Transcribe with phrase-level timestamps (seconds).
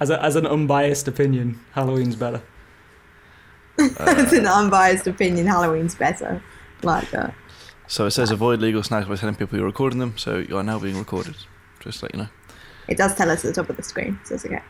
[0.00, 2.42] As, a, as an unbiased opinion, Halloween's better.
[3.78, 5.46] It's an unbiased opinion.
[5.46, 6.42] Halloween's better.
[6.82, 7.34] Like that.
[7.86, 10.16] So it says avoid legal snacks by telling people you're recording them.
[10.18, 11.34] So you are now being recorded.
[11.80, 12.28] Just to let you know.
[12.88, 14.60] It does tell us at the top of the screen, so it's okay.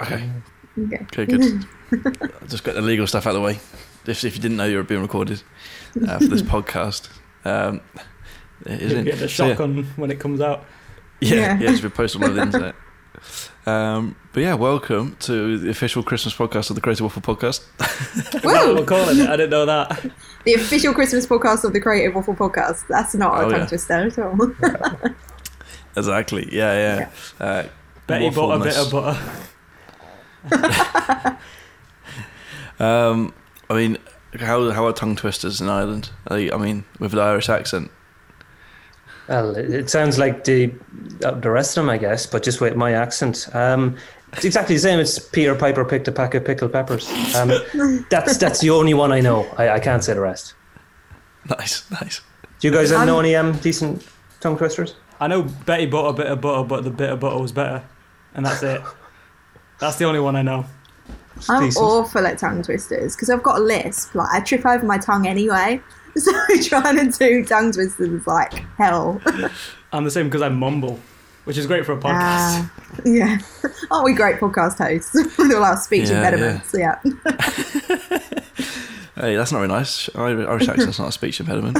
[0.00, 0.30] Okay.
[0.78, 1.06] Okay.
[1.12, 1.66] Okay, good.
[2.42, 3.58] I'll just get the legal stuff out of the way.
[4.06, 5.42] If, if you didn't know you were being recorded
[6.06, 7.08] uh, for this podcast.
[7.44, 7.80] Um,
[8.66, 9.04] it You'll isn't.
[9.04, 9.52] get the So, yeah.
[9.54, 10.64] shock on when it comes out.
[11.20, 11.58] Yeah, Yeah.
[11.60, 12.74] yeah, it's been posted all over the internet.
[13.64, 17.62] Um, but yeah, welcome to the official Christmas podcast of the Creative Waffle Podcast.
[18.34, 19.28] Is what we're calling it?
[19.28, 20.10] I didn't know that.
[20.44, 22.86] The official Christmas podcast of the Creative Waffle Podcast.
[22.88, 23.66] That's not a Oh, tongue yeah.
[23.66, 25.10] twister at all.
[25.94, 26.48] Exactly.
[26.50, 26.72] Yeah,
[27.38, 27.44] yeah.
[27.46, 27.64] Uh,
[28.06, 29.20] Betty bought a bit of butter.
[32.80, 33.32] Um,
[33.70, 33.98] I mean,
[34.40, 36.10] how how are tongue twisters in Ireland?
[36.26, 37.90] Are they- I mean, with an Irish accent.
[39.32, 40.70] Well, it it sounds like the
[41.24, 43.48] uh, the rest of them, I guess, but just with my accent.
[43.54, 43.96] Um,
[44.34, 44.98] it's exactly the same.
[45.00, 47.10] It's Peter Piper picked a pack of pickled peppers.
[47.34, 47.48] Um,
[48.10, 49.46] that's that's the only one I know.
[49.56, 50.54] I, I can't say the rest.
[51.48, 52.20] Nice, nice.
[52.60, 54.06] Do you guys I'm- know any um, decent
[54.40, 54.94] tongue twisters?
[55.18, 57.82] I know Betty bought a bit of butter, but the bit of butter was better.
[58.34, 58.82] And that's it.
[59.78, 60.66] That's the only one I know.
[61.48, 61.84] I'm Decent.
[61.84, 64.14] awful at tongue twisters because I've got a lisp.
[64.14, 65.80] Like I trip over my tongue anyway.
[66.18, 66.32] So
[66.62, 69.20] trying to do tongue twisters is like hell.
[69.92, 70.98] I'm the same because I mumble,
[71.44, 72.12] which is great for a podcast.
[72.14, 72.72] Ah,
[73.04, 73.38] yeah.
[73.90, 76.74] Aren't we great podcast hosts with all our speech Yeah, impediments?
[76.76, 76.98] Yeah.
[79.14, 80.08] Hey, that's not very nice.
[80.14, 81.78] Irish Irish accent's not a speech impediment.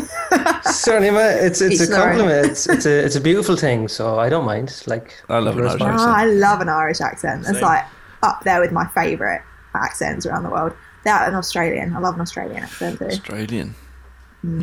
[0.64, 1.38] Certainly, mate.
[1.47, 2.08] It's it's a Each their own.
[2.19, 2.47] compliment.
[2.50, 3.88] It's it's a it's a beautiful thing.
[3.88, 4.83] So I don't mind.
[4.86, 6.00] Like I love an Irish accent.
[6.00, 7.47] Oh, I love an Irish accent.
[7.48, 7.84] It's like
[8.22, 9.41] up there with my favourite
[9.75, 10.72] accents around the world.
[11.05, 11.97] That and Australian.
[11.97, 13.06] I love an Australian accent too.
[13.06, 13.75] Australian.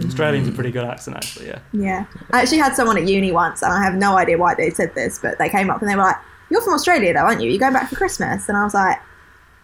[0.05, 1.59] Australian's a pretty good accent, actually, yeah.
[1.71, 2.05] Yeah.
[2.31, 4.93] I actually had someone at uni once, and I have no idea why they said
[4.93, 6.17] this, but they came up and they were like,
[6.49, 7.49] "You're from Australia, though, aren't you?
[7.49, 8.99] You're going back for Christmas?" And I was like,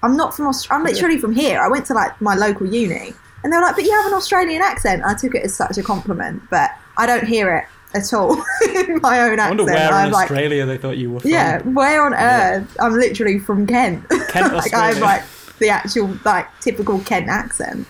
[0.04, 0.80] "I'm not from Australia.
[0.80, 1.60] I'm literally from here.
[1.60, 4.14] I went to like my local uni." And they were like, "But you have an
[4.14, 8.14] Australian accent." I took it as such a compliment, but I don't hear it at
[8.14, 8.34] all
[8.76, 9.68] in my own I wonder accent.
[9.68, 11.30] where I'm in like, Australia they thought you were from.
[11.32, 12.76] yeah, where on earth?
[12.80, 14.08] I'm literally from Kent.
[14.30, 15.24] Kent, like I have like
[15.60, 17.86] the actual like typical Kent accent.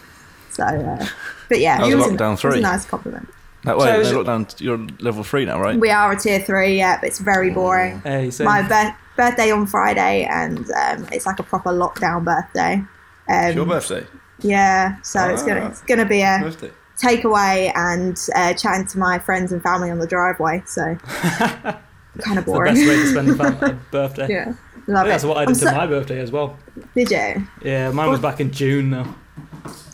[0.52, 1.06] So, uh,
[1.50, 2.58] but yeah, How's it was, a, lockdown it was three?
[2.60, 3.30] a nice compliment.
[3.64, 4.48] That way, is they it- down.
[4.60, 5.80] You're level three now, right?
[5.80, 8.00] We are a tier three, yeah, but it's very boring.
[8.02, 8.46] Hey, same.
[8.46, 12.74] My bir- birthday on Friday, and um, it's like a proper lockdown birthday.
[12.74, 12.88] Um,
[13.28, 14.06] It's your birthday.
[14.42, 15.68] Yeah, so it's gonna Ah.
[15.70, 16.72] it's gonna be a Birthday.
[17.02, 20.62] takeaway and uh, chatting to my friends and family on the driveway.
[20.68, 20.96] So
[22.20, 22.76] kind of boring.
[22.76, 22.76] the boring.
[22.76, 24.28] best way to spend a fam- a birthday.
[24.30, 25.10] yeah, I love think it.
[25.10, 26.58] that's what I I'm did to so- my birthday as well.
[26.94, 27.48] Did you?
[27.64, 29.08] Yeah, mine was back in June though.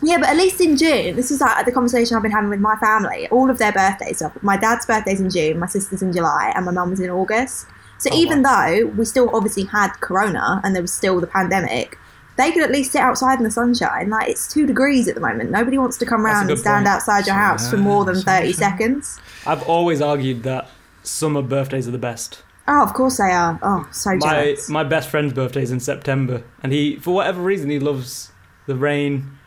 [0.04, 2.60] Yeah, but at least in June, this is like the conversation I've been having with
[2.60, 3.28] my family.
[3.30, 4.18] All of their birthdays.
[4.20, 7.68] So my dad's birthday's in June, my sister's in July, and my mum's in August.
[8.00, 12.00] So Oh, even though we still obviously had Corona and there was still the pandemic,
[12.36, 14.10] they could at least sit outside in the sunshine.
[14.10, 15.52] Like it's two degrees at the moment.
[15.52, 16.96] Nobody wants to come around and stand point.
[16.96, 19.20] outside your house for more than thirty seconds.
[19.46, 20.68] I've always argued that
[21.04, 22.42] summer birthdays are the best.
[22.68, 23.60] Oh, of course they are.
[23.62, 24.70] Oh, so My jealous.
[24.70, 28.32] my best friend's birthday is in September, and he, for whatever reason, he loves
[28.66, 29.38] the rain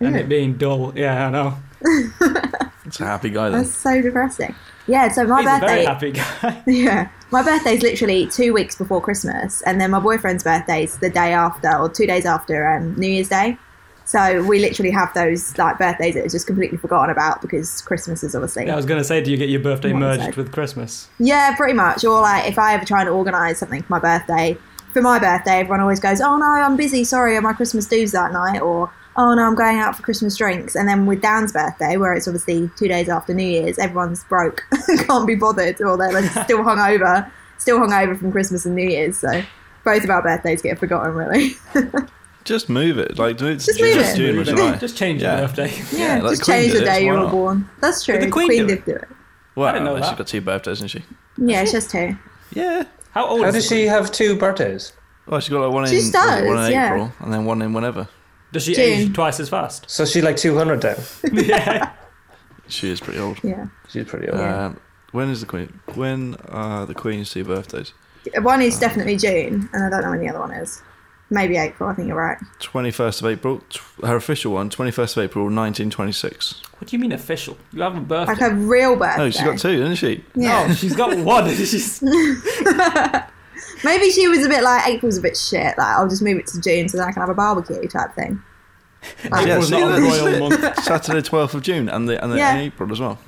[0.00, 0.92] and it being dull.
[0.96, 1.58] Yeah, I know.
[2.86, 3.62] It's a happy guy then.
[3.62, 4.54] That's so depressing.
[4.86, 5.84] Yeah, so my He's a very birthday.
[5.84, 6.62] happy guy.
[6.72, 7.08] Yeah.
[7.32, 11.76] My birthday's literally two weeks before Christmas, and then my boyfriend's birthday's the day after,
[11.76, 13.58] or two days after um, New Year's Day.
[14.04, 18.22] So we literally have those like birthdays that are just completely forgotten about because Christmas
[18.22, 18.66] is obviously.
[18.66, 20.36] Yeah, I was gonna say, do you get your birthday merged sec.
[20.36, 21.08] with Christmas?
[21.18, 22.04] Yeah, pretty much.
[22.04, 24.56] Or like if I ever try and organise something for my birthday,
[24.92, 27.02] for my birthday, everyone always goes, "Oh no, I'm busy.
[27.02, 30.74] Sorry, my Christmas dues that night," or "Oh no, I'm going out for Christmas drinks."
[30.76, 34.62] And then with Dan's birthday, where it's obviously two days after New Year's, everyone's broke,
[35.06, 39.18] can't be bothered, or they're like, still hungover, still hungover from Christmas and New Year's.
[39.18, 39.42] So
[39.84, 41.52] both of our birthdays get forgotten, really.
[42.44, 43.18] Just move it.
[43.18, 43.56] Like do it.
[43.56, 44.16] Just move it.
[44.16, 44.76] June or July.
[44.76, 45.38] Just change Yeah.
[45.40, 45.72] your birthday.
[45.98, 47.68] yeah, like just Queen change the day you were born.
[47.80, 48.14] That's true.
[48.18, 49.08] Did the Queen do did do it.
[49.56, 50.18] Well, didn't know she's that.
[50.18, 51.02] got two birthdays, isn't she?
[51.38, 52.16] Yeah, she has two.
[52.52, 52.84] Yeah.
[53.10, 54.92] How old How is does she have two birthdays?
[55.26, 56.86] Well, she's got like one in, She was it does, one in yeah.
[56.92, 58.06] April and then one in whenever.
[58.52, 58.84] Does she June.
[58.84, 59.88] age twice as fast?
[59.90, 60.96] So she like two hundred down.
[61.32, 61.92] yeah.
[62.68, 63.38] She is pretty old.
[63.44, 63.66] Yeah.
[63.88, 64.38] She's pretty old.
[64.40, 64.66] Yeah.
[64.66, 64.80] Um,
[65.12, 65.80] when is the Queen?
[65.94, 67.92] When are the Queen's two birthdays?
[68.40, 70.82] One is definitely June, and I don't know when the other one is.
[71.30, 71.88] Maybe April.
[71.88, 72.38] I think you're right.
[72.60, 73.58] 21st of April.
[73.68, 76.62] Tw- Her official one, 21st of April, 1926.
[76.78, 77.56] What do you mean official?
[77.72, 78.32] You have a birthday.
[78.34, 79.18] Like a real birthday.
[79.24, 80.24] No, she's got two, isn't she?
[80.36, 80.66] Yeah.
[80.68, 81.48] Oh, she's got one.
[81.54, 82.00] She's
[83.84, 85.76] Maybe she was a bit like April's a bit shit.
[85.78, 88.14] Like I'll just move it to June so that I can have a barbecue type
[88.14, 88.42] thing.
[89.30, 90.82] Like, Yeah, April's not a that's- royal month.
[90.84, 92.54] Saturday, 12th of June, and the and the, Yeah.
[92.56, 93.18] in April as well.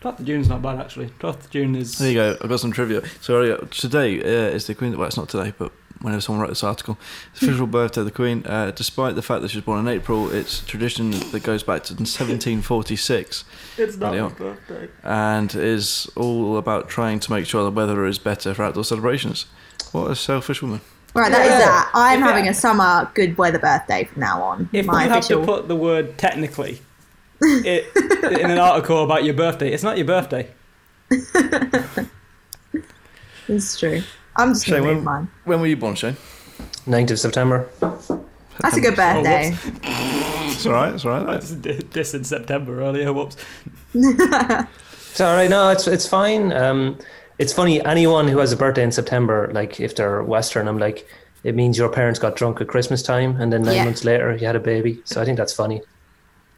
[0.00, 1.06] 12th of June's not bad actually.
[1.20, 1.98] 12th of June is.
[1.98, 2.36] There you go.
[2.40, 3.02] I've got some trivia.
[3.20, 4.96] So uh, today uh, is the Queen.
[4.98, 5.72] Well, it's not today, but
[6.02, 6.98] whenever someone wrote this article.
[7.32, 8.44] It's the official birthday of the Queen.
[8.46, 11.62] Uh, despite the fact that she was born in April, it's a tradition that goes
[11.62, 13.44] back to 1746
[13.78, 14.88] It's not my birthday.
[15.02, 19.46] and is all about trying to make sure the weather is better for outdoor celebrations.
[19.92, 20.80] What a selfish woman.
[21.14, 21.58] Right, that is Yeah.
[21.58, 21.90] that.
[21.94, 24.68] I'm If having it- a summer good weather birthday from now on.
[24.72, 26.80] If My you have to put the word technically
[27.42, 27.86] it,
[28.40, 30.48] in an article about your birthday, it's not your birthday.
[33.48, 34.02] It's true.
[34.36, 35.28] I'm just Shane, going to when, move mine.
[35.44, 36.16] when were you born, Shane?
[36.86, 37.68] 9th of September.
[38.60, 39.56] That's a good birthday.
[39.84, 40.94] It's all right.
[40.94, 41.26] It's all right.
[41.26, 41.50] That's
[41.90, 43.12] this in September earlier.
[43.12, 43.36] Whoops.
[45.12, 45.50] It's all right.
[45.50, 46.52] No, it's it's fine.
[46.54, 46.96] Um,
[47.38, 47.84] it's funny.
[47.84, 51.06] Anyone who has a birthday in September, like if they're Western, I'm like,
[51.44, 53.84] it means your parents got drunk at Christmas time, and then nine Yeah.
[53.84, 55.02] months later you had a baby.
[55.04, 55.82] So I think that's funny.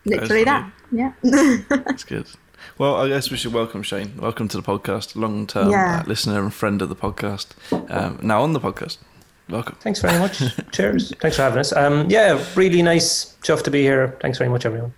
[0.05, 0.45] Literally funny.
[0.45, 0.73] that.
[0.93, 1.59] Yeah.
[1.69, 2.27] That's good.
[2.77, 4.15] Well, I guess we should welcome Shane.
[4.19, 5.15] Welcome to the podcast.
[5.15, 6.01] Long term Yeah.
[6.05, 7.47] uh, listener and friend of the podcast.
[7.91, 8.99] Um, now on the podcast.
[9.49, 9.77] Welcome.
[9.81, 10.43] Thanks very much.
[10.73, 11.13] Cheers.
[11.21, 11.73] Thanks for having us.
[11.73, 13.37] Um, yeah, really nice.
[13.43, 14.17] Chuffed to be here.
[14.21, 14.93] Thanks very much, everyone.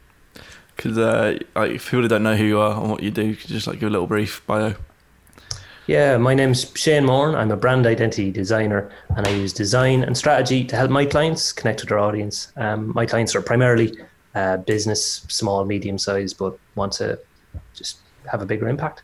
[0.77, 3.51] Because uh, like, if people don't know who you are and what you do, could
[3.51, 4.75] you just like give a little brief bio?
[5.87, 7.35] Yeah, my name's Shane Moran.
[7.35, 11.53] I'm a brand identity designer, and I use design and strategy to help my clients
[11.53, 12.53] connect with their audience.
[12.57, 13.97] Um, my clients are primarily
[14.35, 17.19] uh, business, small, medium size, but want to
[17.75, 17.99] just
[18.31, 19.03] have a bigger impact.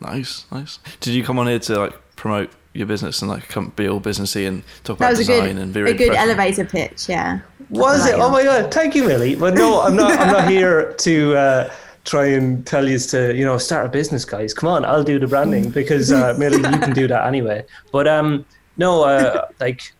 [0.00, 0.78] Nice, nice.
[1.00, 4.00] Did you come on here to like promote your business and like come be all
[4.00, 6.64] businessy and talk That about was a design good, and be really a good elevator
[6.64, 7.40] pitch, yeah.
[7.70, 8.12] Was it?
[8.12, 8.72] like Oh my god!
[8.72, 9.34] Thank you, Millie.
[9.34, 10.12] But no, I'm not.
[10.18, 11.72] I'm not here to uh,
[12.04, 14.54] try and tell you to you know start a business, guys.
[14.54, 17.64] Come on, I'll do the branding because uh, Millie, you can do that anyway.
[17.92, 19.92] But um, no, uh, like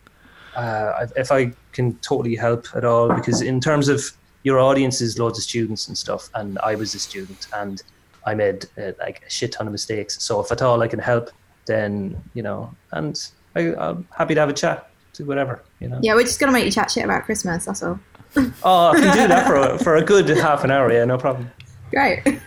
[0.55, 4.03] uh, if I can totally help at all, because in terms of
[4.43, 7.81] your audience is loads of students and stuff, and I was a student and
[8.25, 10.21] I made uh, like a shit ton of mistakes.
[10.23, 11.29] So if at all I can help,
[11.65, 13.19] then you know, and
[13.55, 15.99] I, I'm happy to have a chat, do whatever, you know.
[16.01, 17.99] Yeah, we're just going to make you chat shit about Christmas, that's all.
[18.63, 20.91] Oh, I can do that for a, for a good half an hour.
[20.91, 21.49] Yeah, no problem.
[21.89, 22.21] Great.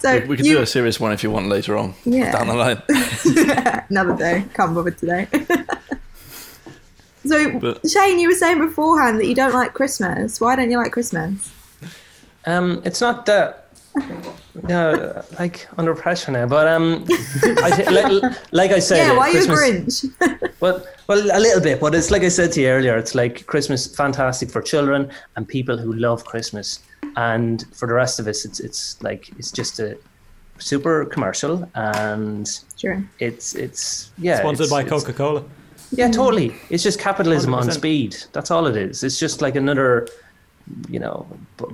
[0.00, 2.32] so, We, we can you, do a serious one if you want later on Yeah.
[2.32, 2.82] down the line.
[3.90, 4.44] another day.
[4.54, 5.28] Can't bother today.
[7.26, 10.40] So, But- Shane, you were saying beforehand that you don't like Christmas.
[10.40, 11.50] Why don't you like Christmas?
[12.46, 13.56] Um, it's not that.
[14.68, 19.30] No, like under pressure now, but um, I thi- like, like I said, yeah, why
[19.30, 20.04] are you a Grinch?
[20.60, 22.96] Well, well, a little bit, but it's like I said to you earlier.
[22.98, 26.80] It's like Christmas, fantastic for children and people who love Christmas,
[27.16, 29.96] and for the rest of us, it's it's like it's just a
[30.58, 32.46] super commercial, and
[32.78, 33.02] True.
[33.18, 35.42] it's it's yeah, Sponsored it's- by Coca Cola.
[35.92, 36.54] Yeah, totally.
[36.68, 37.72] It's just capitalism on 100%.
[37.72, 38.16] speed.
[38.32, 39.02] That's all it is.
[39.02, 40.08] It's just like another,
[40.88, 41.26] you know,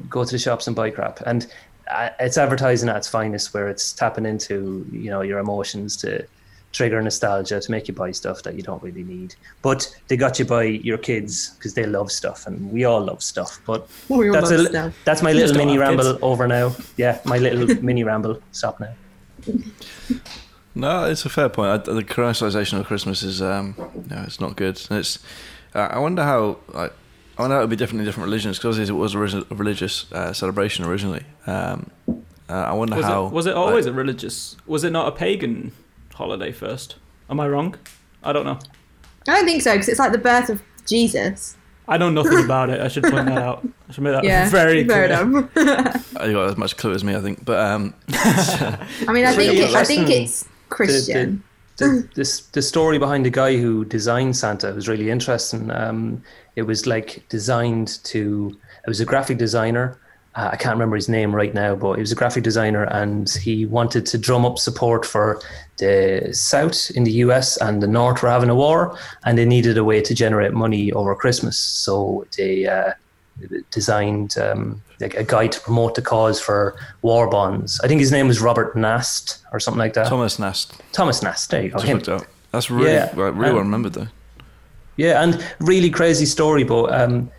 [0.09, 1.21] go to the shops and buy crap.
[1.27, 1.47] And
[1.89, 6.27] uh, it's advertising at its finest, where it's tapping into you know your emotions to
[6.73, 9.35] trigger nostalgia to make you buy stuff that you don't really need.
[9.63, 13.23] But they got you by your kids because they love stuff, and we all love
[13.23, 13.61] stuff.
[13.67, 14.95] But that's a, stuff.
[15.05, 16.07] that's my little mini have kids.
[16.07, 16.75] ramble over now.
[16.97, 18.43] Yeah, my little mini ramble.
[18.53, 18.95] Stop now.
[20.77, 21.89] No, it's a fair point.
[21.89, 23.75] I, the commercialization of Christmas is, um,
[24.11, 24.79] no, it's not good.
[24.91, 25.19] And it's,
[25.75, 26.93] uh, I wonder how, like,
[27.39, 30.11] I wonder how it would be different in different religions because it was a religious
[30.13, 31.25] uh, celebration originally.
[31.47, 31.91] Um,
[32.49, 33.27] uh, I wonder Was how.
[33.27, 34.57] it, was it always a religious?
[34.67, 35.73] Was it not a pagan
[36.15, 36.97] holiday first?
[37.31, 37.75] Am I wrong?
[38.23, 38.59] I don't know.
[39.29, 41.57] I don't think so, because it's like the birth of Jesus.
[41.89, 42.83] I know nothing about it.
[42.83, 43.67] I should point that out.
[43.89, 45.07] I should make that Yeah, very clear.
[46.27, 47.45] you got as much clue as me, I think.
[47.47, 51.43] But um, I mean, I think it, I think it's Christian.
[51.77, 55.71] the, this the story behind the guy who designed Santa was really interesting.
[55.71, 56.23] Um,
[56.55, 58.57] it was like designed to.
[58.85, 59.99] It was a graphic designer.
[60.35, 63.29] Uh, I can't remember his name right now, but he was a graphic designer, and
[63.31, 65.41] he wanted to drum up support for
[65.79, 67.57] the South in the U.S.
[67.59, 70.93] and the North were having a war, and they needed a way to generate money
[70.93, 71.59] over Christmas.
[71.59, 72.93] So they uh,
[73.71, 77.81] designed um, like a guide to promote the cause for war bonds.
[77.81, 80.07] I think his name was Robert Nast or something like that.
[80.07, 81.51] Thomas Nast Thomas Nast.
[81.51, 81.81] There you go.
[81.81, 82.01] Him.
[82.53, 84.09] That's really, Yeah, really well um, remembered though.
[84.97, 87.31] Yeah, and really crazy story, but um,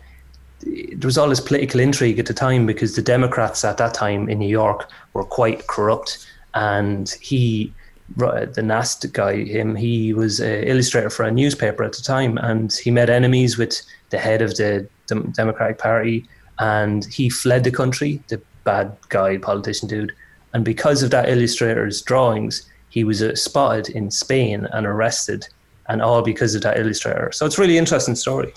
[0.62, 4.28] there was all this political intrigue at the time because the Democrats at that time
[4.28, 6.24] in New York were quite corrupt,
[6.54, 7.72] and he,
[8.16, 12.72] the Nast guy, him, he was an illustrator for a newspaper at the time, and
[12.72, 16.26] he made enemies with the head of the Dem- Democratic Party,
[16.60, 20.12] and he fled the country, the bad guy, politician dude,
[20.54, 25.46] and because of that illustrator's drawings, he was uh, spotted in Spain and arrested
[25.88, 27.30] and all because of that illustrator.
[27.32, 28.52] So it's a really interesting story.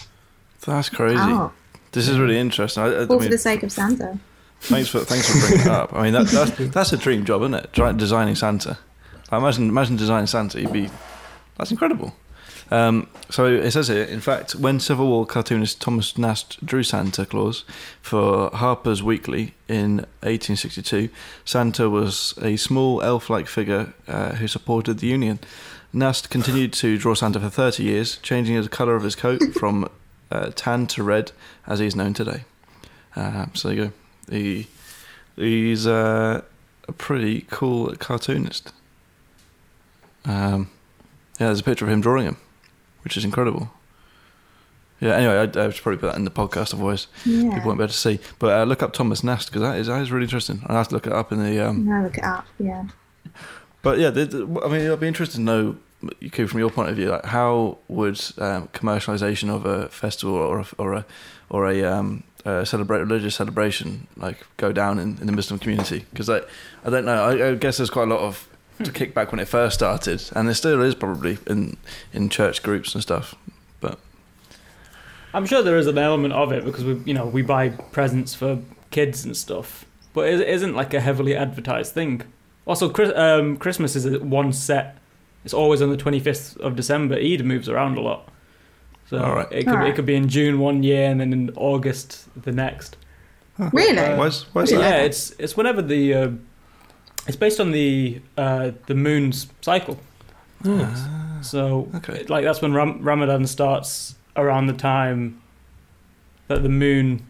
[0.66, 1.18] That's crazy.
[1.20, 1.52] Oh,
[1.92, 2.84] This is really interesting.
[2.84, 4.18] I, I all for mean, the sake of Santa.
[4.62, 5.94] thanks for thanks for bringing it up.
[5.94, 7.74] I mean, that, that's that's a dream job, isn't it?
[7.74, 8.78] Try, designing Santa.
[9.32, 10.62] I imagine imagine designing Santa.
[10.62, 10.90] You'd be
[11.58, 12.16] that's incredible.
[12.72, 17.26] Um, so it says here, in fact, when Civil War cartoonist Thomas Nast drew Santa
[17.26, 17.66] Claus
[18.02, 21.10] for Harper's Weekly in 1862,
[21.44, 25.40] Santa was a small elf-like figure uh, who supported the Union.
[25.92, 29.90] Nast continued to draw Santa for 30 years, changing the colour of his coat from
[30.32, 31.34] uh, tan to red,
[31.68, 32.46] as he is known today.
[33.18, 33.92] Uh, so there you go.
[34.30, 34.68] He,
[35.36, 36.42] he's uh,
[36.88, 38.72] a pretty cool cartoonist.
[40.24, 40.70] Um,
[41.38, 42.38] yeah, there's a picture of him drawing him,
[43.04, 43.72] which is incredible.
[45.00, 45.16] Yeah.
[45.16, 47.54] Anyway, I, I should probably put that in the podcast, otherwise Yeah.
[47.56, 48.20] people won't be able to see.
[48.40, 50.62] But uh, look up Thomas Nast because that is that is really interesting.
[50.68, 51.60] I have to look it up in the.
[51.68, 52.46] Um, No, look it up.
[52.60, 52.84] Yeah.
[53.82, 55.76] but yeah, I mean, I'd be interested to know,
[56.32, 60.60] Q, from your point of view, like how would um, commercialization of a festival or
[60.60, 61.06] a, or a
[61.50, 66.06] or a um, uh, celebrate religious celebration like go down in, in the Muslim community?
[66.12, 66.42] Because I,
[66.86, 67.24] I don't know.
[67.24, 68.48] I, I guess there's quite a lot of
[68.86, 71.78] to kick back when it first started, and there still is probably in
[72.14, 73.36] in church groups and stuff.
[73.80, 74.00] But
[75.34, 78.34] I'm sure there is an element of it because we, you know, we buy presents
[78.36, 78.60] for
[78.92, 82.24] kids and stuff, but it isn't like a heavily advertised thing.
[82.66, 84.98] Also, Chris, um, Christmas is one set.
[85.44, 87.16] It's always on the 25th of December.
[87.16, 88.30] Eid moves around a lot,
[89.10, 89.52] so Alright.
[89.52, 92.98] it could it could be in June one year and then in August the next.
[93.58, 94.18] Really?
[94.18, 95.06] why's why's yeah, that?
[95.06, 96.32] it's it's whenever the uh,
[97.28, 100.00] it's based on the uh, the moon's cycle.
[101.42, 102.24] So okay.
[102.30, 105.42] like that's when Ram- Ramadan starts around the time
[106.48, 107.26] that the moon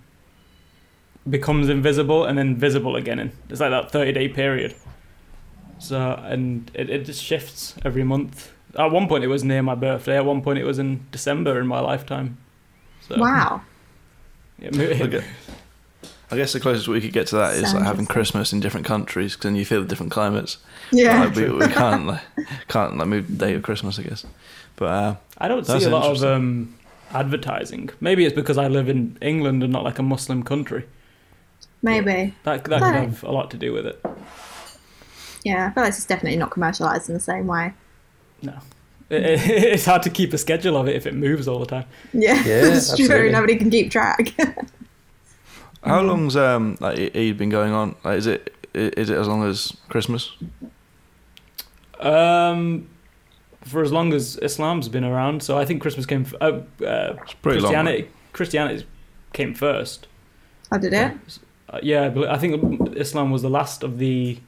[1.30, 3.20] becomes invisible and then visible again.
[3.20, 4.76] And it's like that thirty day period.
[5.80, 8.52] So and it, it just shifts every month.
[8.78, 10.18] At one point it was near my birthday.
[10.18, 12.38] At one point it was in December in my lifetime.
[13.08, 13.62] So Wow.
[14.60, 15.24] it mo- it- Okay.
[16.32, 18.06] I guess the closest we could get to that is like having.
[18.06, 20.58] Christmas in different countries, because then you feel the different climates.
[20.92, 21.26] Yeah.
[21.26, 22.22] Like, we, we can't like
[22.68, 24.26] can't like move the date of Christmas, I guess.
[24.78, 26.76] But uh, I don't see a lot of um,
[27.12, 27.90] advertising.
[28.00, 30.86] Maybe it's because I live in England and not like a Muslim country.
[31.82, 32.34] Maybe.
[32.44, 34.04] That that could have a lot to do with it.
[35.44, 35.68] Yeah.
[35.68, 37.74] I feel like it's definitely not commercialized in the same way.
[38.42, 38.58] No.
[39.10, 41.66] It, it, it's hard to keep a schedule of it if it moves all the
[41.66, 41.86] time.
[42.14, 42.42] Yeah.
[42.46, 43.32] Yeah, it's true.
[43.32, 44.34] Nobody can keep track.
[45.84, 47.96] How long's um like Eid been going on?
[48.04, 50.32] Like, is it i- is it as long as Christmas?
[52.00, 52.88] Um,
[53.64, 56.22] for as long as Islam's been around, so I think Christmas came.
[56.24, 56.46] F- uh,
[56.86, 57.72] uh, It's pretty long.
[57.72, 58.86] Christianity Christianity
[59.34, 60.08] came first.
[60.72, 61.14] I did it.
[61.70, 64.40] Uh, yeah, I bel- I think Islam was the last of the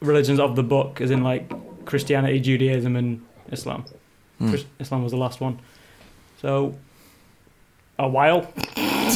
[0.00, 1.52] religions of the book, as in like
[1.84, 3.84] Christianity, Judaism, and Islam.
[4.38, 4.50] Hmm.
[4.50, 5.58] Chris- Islam was the last one.
[6.40, 6.74] So,
[7.98, 8.46] a while.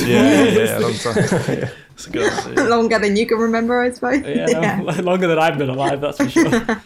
[0.07, 1.69] Yeah, yeah, yeah, long time.
[1.97, 2.65] It's a good yeah.
[2.65, 4.23] Longer than you can remember, I suppose.
[4.23, 6.83] Yeah, no, longer than I've been alive, that's for sure.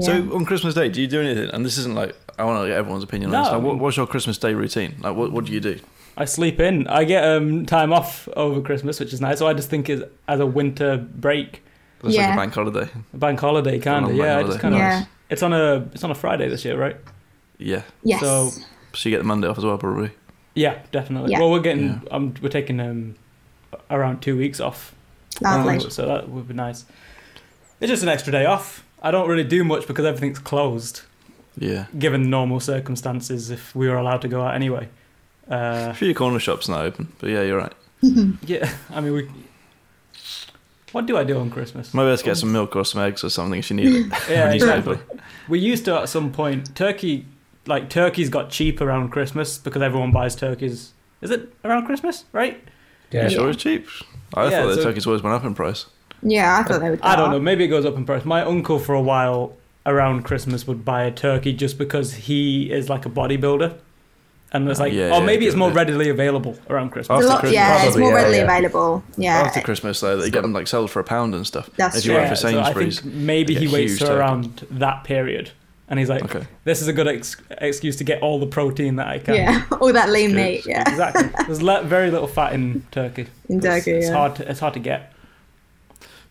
[0.00, 1.50] So on Christmas Day, do you do anything?
[1.50, 3.52] And this isn't like I want to get everyone's opinion on No, this.
[3.52, 4.94] Like, what, what's your Christmas Day routine?
[5.00, 5.78] Like, what what do you do?
[6.16, 6.86] I sleep in.
[6.86, 9.38] I get um, time off over Christmas, which is nice.
[9.38, 11.62] So I just think it as a winter break,
[12.04, 12.88] It's like a bank holiday.
[13.12, 14.14] a bank holiday kind of.
[14.14, 14.80] Yeah, I just kind of.
[14.80, 15.04] Yeah.
[15.28, 16.96] It's on a it's on a Friday this year, right?
[17.58, 17.82] Yeah.
[18.04, 18.20] Yes.
[18.20, 18.50] So-
[18.92, 20.10] So you get the Monday off as well, probably.
[20.54, 21.32] Yeah, definitely.
[21.32, 21.40] Yeah.
[21.40, 21.98] Well, we're getting Yeah.
[22.10, 23.14] um, we're taking um,
[23.90, 24.94] around two weeks off,
[25.40, 25.78] Lovely.
[25.80, 26.84] so, so that would be nice.
[27.80, 28.84] It's just an extra day off.
[29.02, 31.02] I don't really do much because everything's closed,
[31.56, 31.86] Yeah.
[31.98, 33.50] given normal circumstances.
[33.50, 34.88] If we were allowed to go out anyway.
[35.50, 37.72] Uh, A few corner shops now open, but yeah, you're right.
[38.46, 39.28] yeah, I mean we.
[40.92, 41.94] What do I do on Christmas?
[41.94, 44.12] Maybe let's get some milk or some eggs or something if you need it.
[44.28, 44.98] Yeah, exactly.
[45.48, 47.26] We used to at some point turkey,
[47.66, 50.92] like turkeys got cheap around Christmas because everyone buys turkeys.
[51.20, 52.62] Is it around Christmas, right?
[53.10, 53.24] Yeah.
[53.24, 53.86] You sure it's cheap?
[54.34, 55.86] I Yeah, thought the so- turkeys always went up in price.
[56.22, 57.00] Yeah, I thought they would.
[57.00, 57.32] Go I don't up.
[57.32, 57.40] know.
[57.40, 58.24] Maybe it goes up in price.
[58.26, 62.90] My uncle for a while around Christmas would buy a turkey just because he is
[62.90, 63.74] like a bodybuilder,
[64.52, 65.76] and it's like, Yeah, oh, yeah, maybe it's more yeah.
[65.76, 67.16] readily available around Christmas.
[67.16, 68.44] After lot- Christmas, yeah, it's more yeah, readily yeah.
[68.44, 69.02] available.
[69.16, 69.38] Yeah.
[69.40, 71.70] After Christmas, though, they get them like sold for a pound and stuff.
[71.76, 72.20] That's if you true.
[72.20, 75.52] work for so I think maybe he waits huge till around that period,
[75.90, 76.46] and he's like, Okay.
[76.64, 79.34] this is a good ex- excuse to get all the protein that I can.
[79.34, 80.36] yeah, all that lean Good.
[80.36, 80.66] meat.
[80.66, 81.28] Yeah, Exactly.
[81.46, 83.26] There's le- very little fat in turkey.
[83.48, 83.98] in It's- turkey.
[83.98, 84.14] It's yeah.
[84.14, 84.36] hard.
[84.36, 85.12] To, it's hard to get.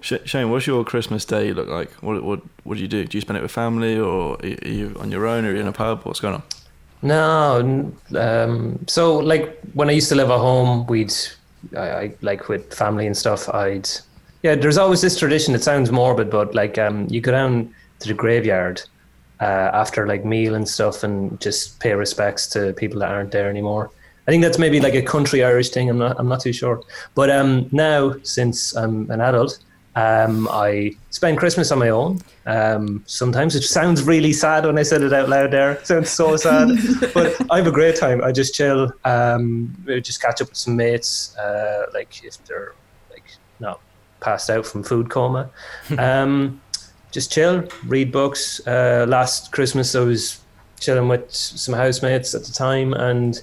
[0.01, 1.91] Shane, what's your Christmas day look like?
[2.01, 3.03] What what what do you do?
[3.03, 5.59] Do you spend it with family, or are you on your own, or are you
[5.59, 6.03] in a pub?
[6.05, 6.43] What's going on?
[7.01, 11.13] No, um, so like when I used to live at home, we'd,
[11.75, 13.49] I, I like with family and stuff.
[13.49, 13.89] I'd,
[14.41, 14.55] yeah.
[14.55, 15.53] There's always this tradition.
[15.53, 18.81] It sounds morbid, but like um, you go down to the graveyard
[19.41, 23.49] uh, after like meal and stuff, and just pay respects to people that aren't there
[23.49, 23.89] anymore.
[24.27, 25.89] I think that's maybe like a country Irish thing.
[25.89, 26.19] I'm not.
[26.19, 26.81] I'm not too sure.
[27.15, 29.59] But um, now, since I'm an adult,
[29.95, 32.19] Um, I spend Christmas on my own.
[32.45, 35.51] Um, sometimes it sounds really sad when I said it out loud.
[35.51, 36.69] There, it sounds so sad,
[37.13, 38.23] but I have a great time.
[38.23, 38.93] I just chill.
[39.03, 42.73] Um, just catch up with some mates, uh, like if they're
[43.11, 43.25] like
[43.59, 43.81] not
[44.21, 45.49] passed out from food coma.
[47.11, 48.65] Just chill, read books.
[48.67, 50.41] Uh, last Christmas, I was
[50.79, 53.41] chilling with some housemates at the time, and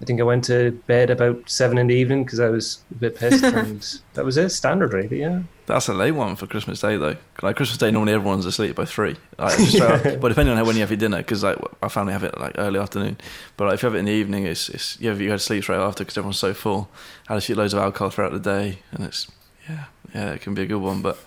[0.00, 2.94] I think I went to bed about seven in the evening because I was a
[2.94, 4.50] bit pissed, and that was it.
[4.50, 5.20] Standard, really.
[5.20, 5.42] Yeah.
[5.66, 7.16] That's a late one for Christmas Day, though.
[7.42, 9.16] Like Christmas Day, normally everyone's asleep by three.
[9.38, 11.90] Like, just straight but depending on how when you have your dinner, because like our
[11.90, 13.18] family have it like early afternoon.
[13.56, 15.34] But like, if you have it in the evening, it's, it's you have you go
[15.34, 16.88] to sleep straight after because everyone's so full.
[17.28, 19.30] Had a few loads of alcohol throughout the day, and it's
[19.68, 21.02] yeah, yeah, it can be a good one.
[21.02, 21.18] But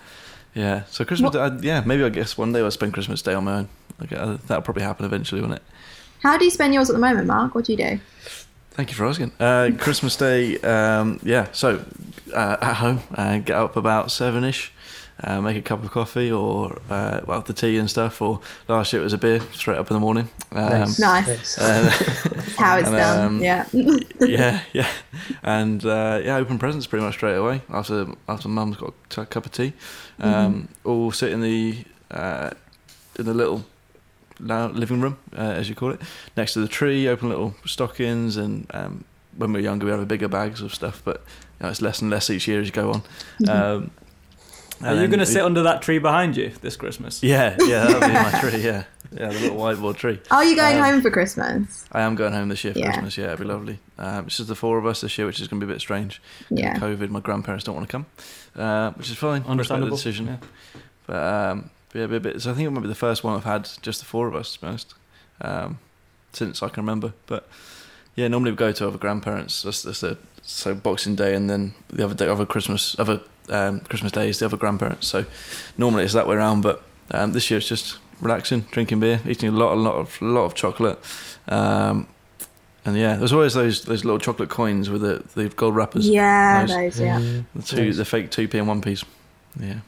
[0.54, 3.34] yeah, so Christmas, Day, I- yeah, maybe I guess one day I'll spend Christmas Day
[3.34, 3.68] on my own.
[4.02, 5.62] Okay, uh, that'll probably happen eventually, won't it?
[6.22, 7.54] How do you spend yours at the moment, Mark?
[7.54, 8.00] What do you do?
[8.72, 9.30] Thank you for asking.
[9.38, 11.46] Uh, Christmas Day, um, yeah.
[11.52, 11.84] So
[12.34, 14.72] uh, at home, uh, get up about seven ish,
[15.22, 18.20] uh, make a cup of coffee or uh, well the tea and stuff.
[18.20, 20.28] Or last year it was a beer straight up in the morning.
[20.52, 20.98] Um, Nice.
[20.98, 21.54] Nice.
[22.56, 23.26] how it's and, done.
[23.26, 23.66] um, yeah.
[24.20, 24.88] yeah, yeah,
[25.42, 29.26] and uh, yeah, open presents pretty much straight away after after Mum's got a t-
[29.26, 29.72] cup of tea.
[30.20, 32.50] Um, All sit in the uh,
[33.18, 33.64] in the little
[34.40, 36.00] living room, uh, as you call it,
[36.36, 37.08] next to the tree.
[37.08, 39.04] Open little stockings, and um,
[39.36, 41.22] when we were younger, we had bigger bags of stuff, but
[41.60, 43.02] you know, it's less and less each year as you go on.
[43.48, 43.90] Um,
[44.82, 47.22] Are you going to sit under that tree behind you this Christmas?
[47.22, 48.60] Yeah, yeah, that'll be my tree.
[48.62, 50.20] Yeah, yeah, the little whiteboard tree.
[50.30, 51.84] Are you going um, home for Christmas?
[51.92, 52.92] I am going home this year for Yeah.
[52.92, 53.16] Christmas.
[53.16, 53.78] Yeah, it'd be lovely.
[53.98, 55.74] Um, it's just the four of us this year, which is going to be a
[55.74, 56.20] bit strange.
[56.50, 56.76] Yeah.
[56.78, 58.06] COVID, my grandparents don't want to come,
[58.56, 59.32] uh, which is fine.
[59.32, 59.96] Respect the Understandable.
[59.96, 60.26] decision.
[60.26, 60.36] Yeah.
[61.06, 62.42] But um, but yeah, a bit, bit.
[62.42, 64.34] So I think it might be the first one I've had just the four of
[64.34, 64.94] us, to be honest,
[65.40, 65.78] um,
[66.32, 67.12] since I can remember.
[67.26, 67.48] But
[68.16, 69.62] yeah, normally we go to other grandparents.
[69.62, 73.80] That's, that's the so Boxing Day, and then the other day, other Christmas, other um,
[73.80, 75.06] Christmas Day is the other grandparents.
[75.06, 75.24] So
[75.78, 76.62] normally it's that way around.
[76.62, 80.20] But um, this year it's just relaxing, drinking beer, eating a lot, a lot of,
[80.22, 80.98] lot of chocolate.
[81.48, 82.06] Um,
[82.86, 86.06] and yeah, there's always those those little chocolate coins with the, the gold wrappers.
[86.08, 86.96] Yeah, Nice.
[86.96, 87.18] those, yeah.
[87.54, 89.04] The two, the fake two p and one piece.
[89.58, 89.80] Yeah.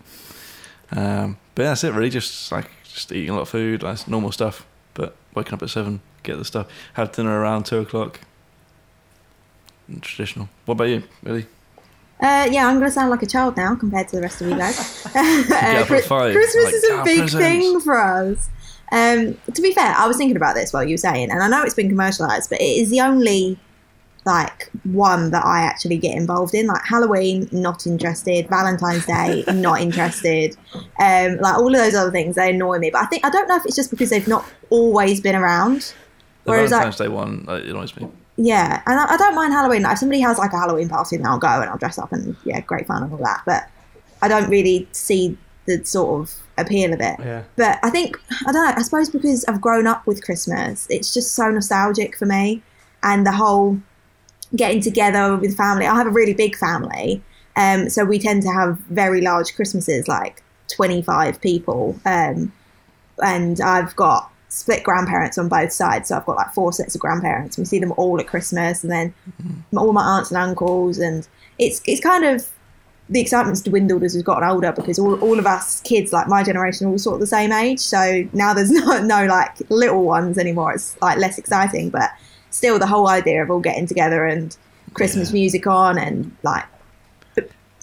[0.93, 1.93] Um, but yeah, that's it.
[1.93, 4.65] Really, just like just eating a lot of food, like normal stuff.
[4.95, 8.21] But waking up at seven, get the stuff, have dinner around two o'clock.
[10.01, 10.49] Traditional.
[10.65, 11.47] What about you, Really?
[12.21, 14.49] Uh, yeah, I'm going to sound like a child now compared to the rest of
[14.49, 15.07] you guys.
[15.17, 16.11] Uh, Christmas
[16.65, 18.49] like, is a "Ah, big presents." thing for us.
[18.93, 21.49] Um, to be fair, I was thinking about this while you were saying, and I
[21.49, 23.59] know it's been commercialized, but it is the only
[24.25, 26.67] like one that I actually get involved in.
[26.67, 28.49] Like Halloween, not interested.
[28.49, 30.57] Valentine's Day, not interested.
[30.99, 32.91] Um, like all of those other things, they annoy me.
[32.91, 35.95] But I think I don't know if it's just because they've not always been around.
[36.45, 38.09] The Whereas Valentine's Day one, it annoys me.
[38.37, 39.83] Yeah, and I, I don't mind Halloween.
[39.83, 42.13] Like, if somebody has like a Halloween party, then I'll go and I'll dress up
[42.13, 43.43] and yeah, great fun and all that.
[43.47, 43.69] But
[44.21, 47.17] I don't really see the sort of appeal of it.
[47.19, 47.43] Yeah.
[47.57, 48.75] But I think I don't know.
[48.77, 52.63] I suppose because I've grown up with Christmas, it's just so nostalgic for me,
[53.03, 53.79] and the whole
[54.55, 55.87] getting together with family.
[55.87, 57.23] I have a really big family,
[57.57, 62.53] um, so we tend to have very large Christmases, like twenty five people, um,
[63.23, 66.09] and I've got split grandparents on both sides.
[66.09, 67.59] So I've got like four sets of grandparents.
[67.59, 69.79] We see them all at Christmas, and then mm-hmm.
[69.79, 72.49] all my aunts and uncles, and it's it's kind of
[73.09, 76.43] the excitement's dwindled as we've gotten older because all, all of us kids, like my
[76.43, 77.79] generation, are all sort of the same age.
[77.79, 80.73] So now there's no, no like little ones anymore.
[80.73, 82.11] It's like less exciting, but
[82.51, 84.57] still the whole idea of all getting together and
[84.95, 85.41] Christmas Yeah.
[85.41, 86.65] music on and like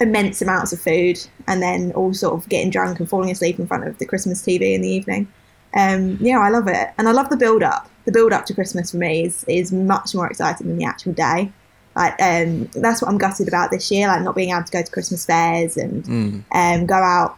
[0.01, 3.67] immense amounts of food and then all sort of getting drunk and falling asleep in
[3.67, 5.27] front of the Christmas TV in the evening.
[5.75, 6.89] Um, yeah, I love it.
[6.97, 7.89] And I love the build up.
[8.05, 11.13] The build up to Christmas for me is, is much more exciting than the actual
[11.13, 11.51] day.
[11.95, 14.81] Like, um, that's what I'm gutted about this year, like not being able to go
[14.81, 16.43] to Christmas fairs and Mm.
[16.51, 17.37] um, go out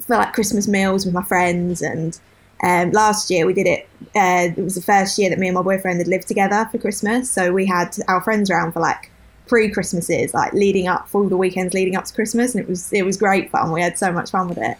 [0.00, 1.80] for like Christmas meals with my friends.
[1.80, 2.18] And
[2.62, 3.88] um, last year we did it.
[4.16, 6.78] Uh, it was the first year that me and my boyfriend had lived together for
[6.78, 7.30] Christmas.
[7.30, 9.10] So we had our friends around for like
[9.46, 12.92] pre-Christmases, like leading up for all the weekends leading up to Christmas, and it was
[12.92, 13.72] it was great fun.
[13.72, 14.76] We had so much fun with it.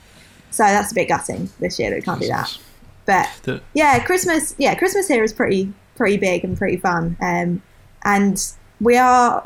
[0.50, 2.58] So that's a bit gutting this year that we can't do that.
[3.08, 4.54] But The- yeah, Christmas.
[4.58, 7.16] Yeah, Christmas here is pretty pretty big and pretty fun.
[7.20, 7.62] Um,
[8.04, 8.40] and
[8.80, 9.42] we are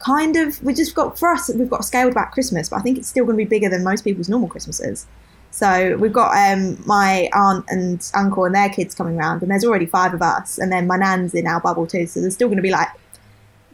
[0.00, 2.82] kind of we just got for us we've got a scaled back Christmas, but I
[2.82, 5.06] think it's still going to be bigger than most people's normal Christmases.
[5.50, 9.64] So we've got um, my aunt and uncle and their kids coming round, and there's
[9.64, 12.06] already five of us, and then my nan's in our bubble too.
[12.06, 12.88] So there's still going to be like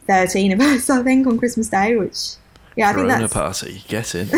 [0.05, 1.95] thirteen of us, I think, on Christmas Day.
[1.95, 2.35] Which
[2.79, 4.27] yeah, I think Corona that's party, get in.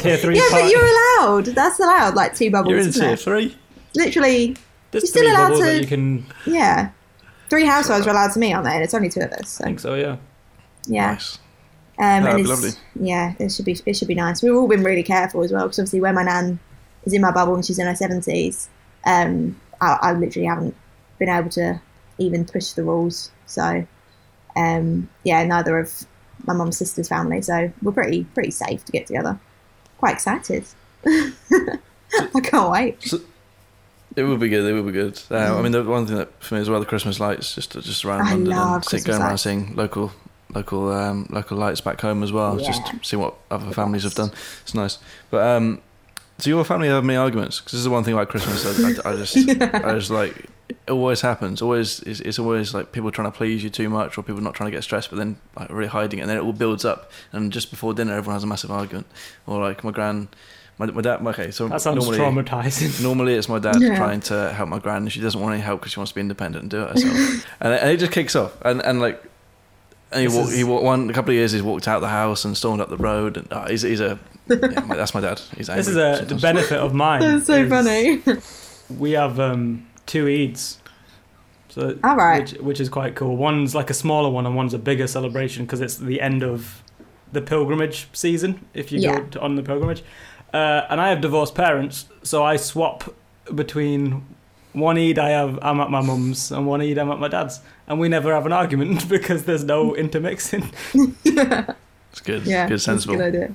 [0.00, 0.36] Tier three.
[0.36, 0.70] yeah, but party.
[0.70, 1.46] you're allowed.
[1.46, 2.14] That's allowed.
[2.14, 2.70] Like two bubbles.
[2.70, 3.20] You're in isn't tier it?
[3.20, 3.56] three.
[3.94, 4.56] Literally,
[4.90, 6.26] There's you're still three allowed bubbles to- you can.
[6.46, 6.90] yeah.
[7.48, 8.74] Three households are allowed to meet, aren't they?
[8.74, 9.50] And it's only two of us.
[9.50, 9.94] So I think so.
[9.94, 10.16] Yeah.
[10.86, 11.12] yeah.
[11.12, 11.38] Nice.
[11.98, 12.70] Um, That'd and be it's, lovely.
[13.08, 14.42] yeah, it should be it should be nice.
[14.42, 16.58] We've all been really careful as well because obviously where my nan
[17.04, 18.68] is in my bubble and she's in her seventies,
[19.06, 20.74] um, I, I literally haven't
[21.18, 21.80] been able to
[22.18, 23.30] even push the rules.
[23.46, 23.86] So,
[24.56, 26.04] um, yeah, neither of
[26.46, 29.38] my mum's sister's family, so we're pretty pretty safe to get together.
[29.98, 30.64] Quite excited.
[31.06, 33.12] I can't wait.
[34.16, 34.64] It would be good.
[34.64, 35.20] It would be good.
[35.30, 37.72] Uh, I mean, the one thing that for me as well, the Christmas lights, just
[37.72, 39.42] just around I London love and Christmas going around lights.
[39.42, 40.12] seeing local
[40.54, 42.60] local um, local lights back home as well.
[42.60, 42.66] Yeah.
[42.68, 44.30] Just see what other families have done.
[44.62, 44.98] It's nice.
[45.30, 45.82] But um,
[46.38, 47.60] do your family have many arguments?
[47.60, 48.64] Because this is the one thing about Christmas.
[48.64, 50.46] I, I, I just I just like
[50.90, 51.60] always happens.
[51.62, 54.54] Always it's, it's always like people trying to please you too much, or people not
[54.54, 56.84] trying to get stressed, but then like really hiding it, and then it all builds
[56.84, 57.10] up.
[57.32, 59.06] And just before dinner, everyone has a massive argument.
[59.46, 60.28] Or like my gran,
[60.78, 61.26] my, my dad.
[61.26, 63.02] Okay, so That sounds normally, traumatizing.
[63.08, 63.96] Normally, it's my dad Yeah.
[63.96, 66.14] trying to help my gran, and she doesn't want any help because she wants to
[66.16, 67.46] be independent and do it herself.
[67.60, 69.22] and, it- and it just kicks off, and and like,
[70.12, 71.52] and he This walked, is- he walked one a couple of years.
[71.52, 74.18] He's walked out the house and stormed up the road, and uh, he's he's a
[74.48, 75.40] yeah, my, that's my dad.
[75.56, 77.20] He's This is a the benefit of mine.
[77.22, 78.22] That's so is funny.
[78.96, 80.76] We have um, two Eids,
[81.68, 82.40] so All right.
[82.52, 83.36] which which is quite cool.
[83.36, 86.82] One's like a smaller one, and one's a bigger celebration because it's the end of
[87.32, 88.64] the pilgrimage season.
[88.74, 89.20] If you Yeah.
[89.20, 90.02] go to, on the pilgrimage,
[90.54, 93.14] uh, and I have divorced parents, so I swap
[93.54, 94.24] between
[94.72, 97.60] one Eid I have I'm at my mum's and one Eid I'm at my dad's,
[97.88, 100.70] and we never have an argument because there's no intermixing.
[100.94, 102.46] It's good.
[102.46, 103.16] yeah, good, that's a sensible.
[103.16, 103.54] good idea.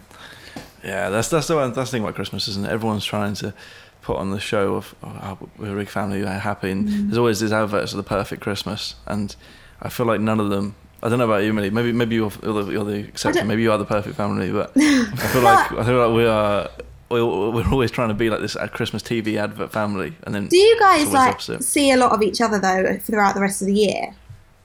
[0.83, 2.69] Yeah, that's that's the one, that's the thing about Christmas, isn't it?
[2.71, 3.53] Everyone's trying to
[4.01, 7.05] put on the show of oh, we're a big family, we're happy, and Mm.
[7.07, 9.35] there's always these adverts of the perfect Christmas, and
[9.81, 10.75] I feel like none of them.
[11.03, 11.71] I don't know about you, Millie.
[11.71, 13.47] Maybe maybe you're, you're, the, you're the exception.
[13.47, 16.69] Maybe you are the perfect family, but I feel like I feel like we are.
[17.09, 20.55] We're we're always trying to be like this Christmas TV advert family, and then Do
[20.57, 21.63] you guys like opposite.
[21.63, 24.13] see a lot of each other though throughout the rest of the year,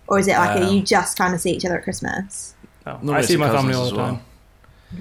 [0.06, 2.54] or is it like a, Um, you just kind of see each other at Christmas?
[3.02, 4.06] No, I see my family all as the well.
[4.06, 4.20] time.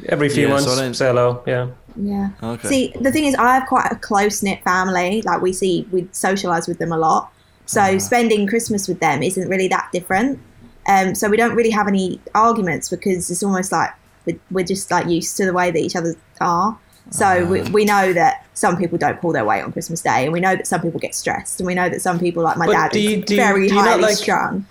[0.10, 1.44] Every few Yeah, so months, I don't- say hello.
[1.46, 1.68] Yeah.
[1.96, 2.30] Yeah.
[2.44, 2.68] okay.
[2.68, 5.22] See, the thing is, I have quite a close knit family.
[5.22, 7.32] Like we see, we socialize with them a lot.
[7.66, 7.98] So Ah.
[7.98, 10.40] spending Christmas with them isn't really that different.
[10.88, 13.90] Um, so we don't really have any arguments because it's almost like
[14.26, 16.78] we- we're just like used to the way that each other are.
[17.12, 17.70] So we, Ah.
[17.72, 20.56] we know that some people don't pull their weight on Christmas Day, and we know
[20.56, 22.96] that some people get stressed, and we know that some people, like my But dad,
[22.96, 24.66] you- is very you highly like- strung.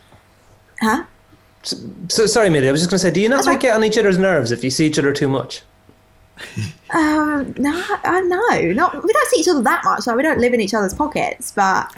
[0.80, 1.04] Huh?
[2.08, 2.68] So sorry, Millie.
[2.68, 3.60] I was just going to say, do you not like right.
[3.60, 5.62] get on each other's nerves if you see each other too much?
[6.90, 7.72] Um, no,
[8.04, 10.06] uh, no, not we don't see each other that much.
[10.06, 11.92] Like we don't live in each other's pockets, but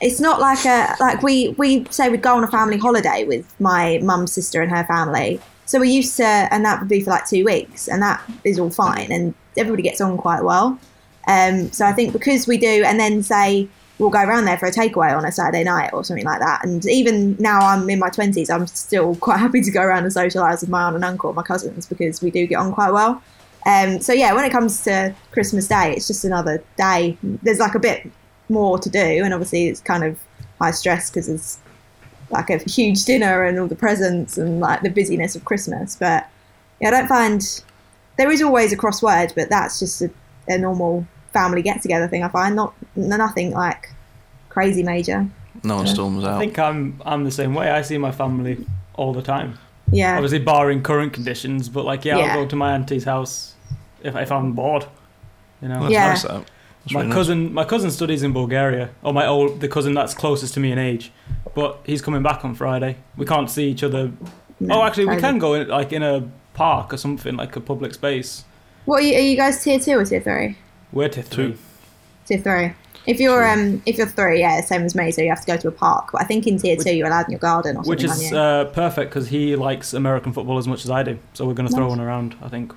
[0.00, 3.44] it's not like a like we we say we'd go on a family holiday with
[3.60, 5.38] my mum's sister and her family.
[5.66, 8.58] So we used to, and that would be for like two weeks, and that is
[8.58, 10.78] all fine, and everybody gets on quite well.
[11.26, 14.66] Um, so I think because we do, and then say we'll go around there for
[14.66, 16.64] a takeaway on a Saturday night or something like that.
[16.64, 20.14] And even now I'm in my twenties, I'm still quite happy to go around and
[20.14, 23.22] socialise with my aunt and uncle, my cousins, because we do get on quite well.
[23.66, 27.16] Um, so yeah, when it comes to Christmas Day, it's just another day.
[27.22, 28.08] There's like a bit
[28.48, 30.18] more to do, and obviously it's kind of
[30.60, 31.58] high stress because it's
[32.30, 35.96] like a huge dinner and all the presents and like the busyness of Christmas.
[35.96, 36.28] But
[36.80, 37.62] yeah, I don't find
[38.16, 40.10] there is always a crossword, but that's just a,
[40.48, 42.22] a normal family get together thing.
[42.22, 43.90] I find not nothing like
[44.48, 45.28] crazy major.
[45.62, 46.38] no one storms I out.
[46.38, 47.70] think I'm I'm the same way.
[47.70, 49.58] I see my family all the time.
[49.90, 52.24] Yeah, Obviously, barring current conditions, but like yeah, Yeah.
[52.26, 53.54] I'll go to my auntie's house
[54.02, 54.84] if if I'm bored.
[55.62, 56.08] You know, That's Yeah.
[56.08, 56.44] nice, that.
[56.84, 57.16] That's my really nice.
[57.16, 60.72] cousin my cousin studies in Bulgaria, or my old the cousin that's closest to me
[60.72, 61.10] in age,
[61.54, 62.96] but he's coming back on Friday.
[63.16, 64.12] We can't see each other.
[64.60, 67.60] No, oh, actually, we can go in, like in a park or something like a
[67.60, 68.44] public space.
[68.84, 70.56] What are you, are you guys tier two or tier three?
[70.92, 71.52] We're to three.
[71.52, 71.58] Two.
[72.26, 72.72] Tier three.
[73.06, 73.60] If you're Two.
[73.60, 75.10] um if you're three, yeah, same as me.
[75.10, 76.10] So you have to go to a park.
[76.12, 77.90] But I think in tier two you're allowed in your garden or something.
[77.90, 78.36] Which is aren't you?
[78.38, 81.18] uh, perfect because he likes American football as much as I do.
[81.34, 81.96] So we're going to throw Nice.
[81.98, 82.36] one around.
[82.42, 82.72] I think.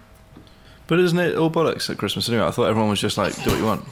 [0.88, 2.46] But isn't it all bollocks at Christmas anyway?
[2.46, 3.86] I thought everyone was just like, do what you want.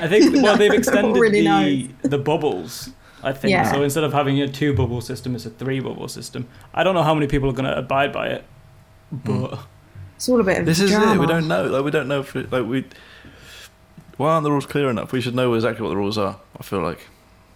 [0.00, 2.90] I think well No, they've extended really the the bubbles.
[3.22, 3.70] I think Yeah.
[3.70, 3.82] so.
[3.82, 6.46] Instead of having a two bubble system, it's a three bubble system.
[6.72, 8.44] I don't know how many people are going to abide by it,
[9.10, 9.58] but
[10.16, 11.18] it's all a bit of This is it.
[11.18, 11.64] We don't know.
[11.64, 12.84] Like we don't know if it, like we.
[14.18, 15.12] Why aren't the rules clear enough?
[15.12, 16.38] We should know exactly what the rules are.
[16.58, 17.00] I feel like.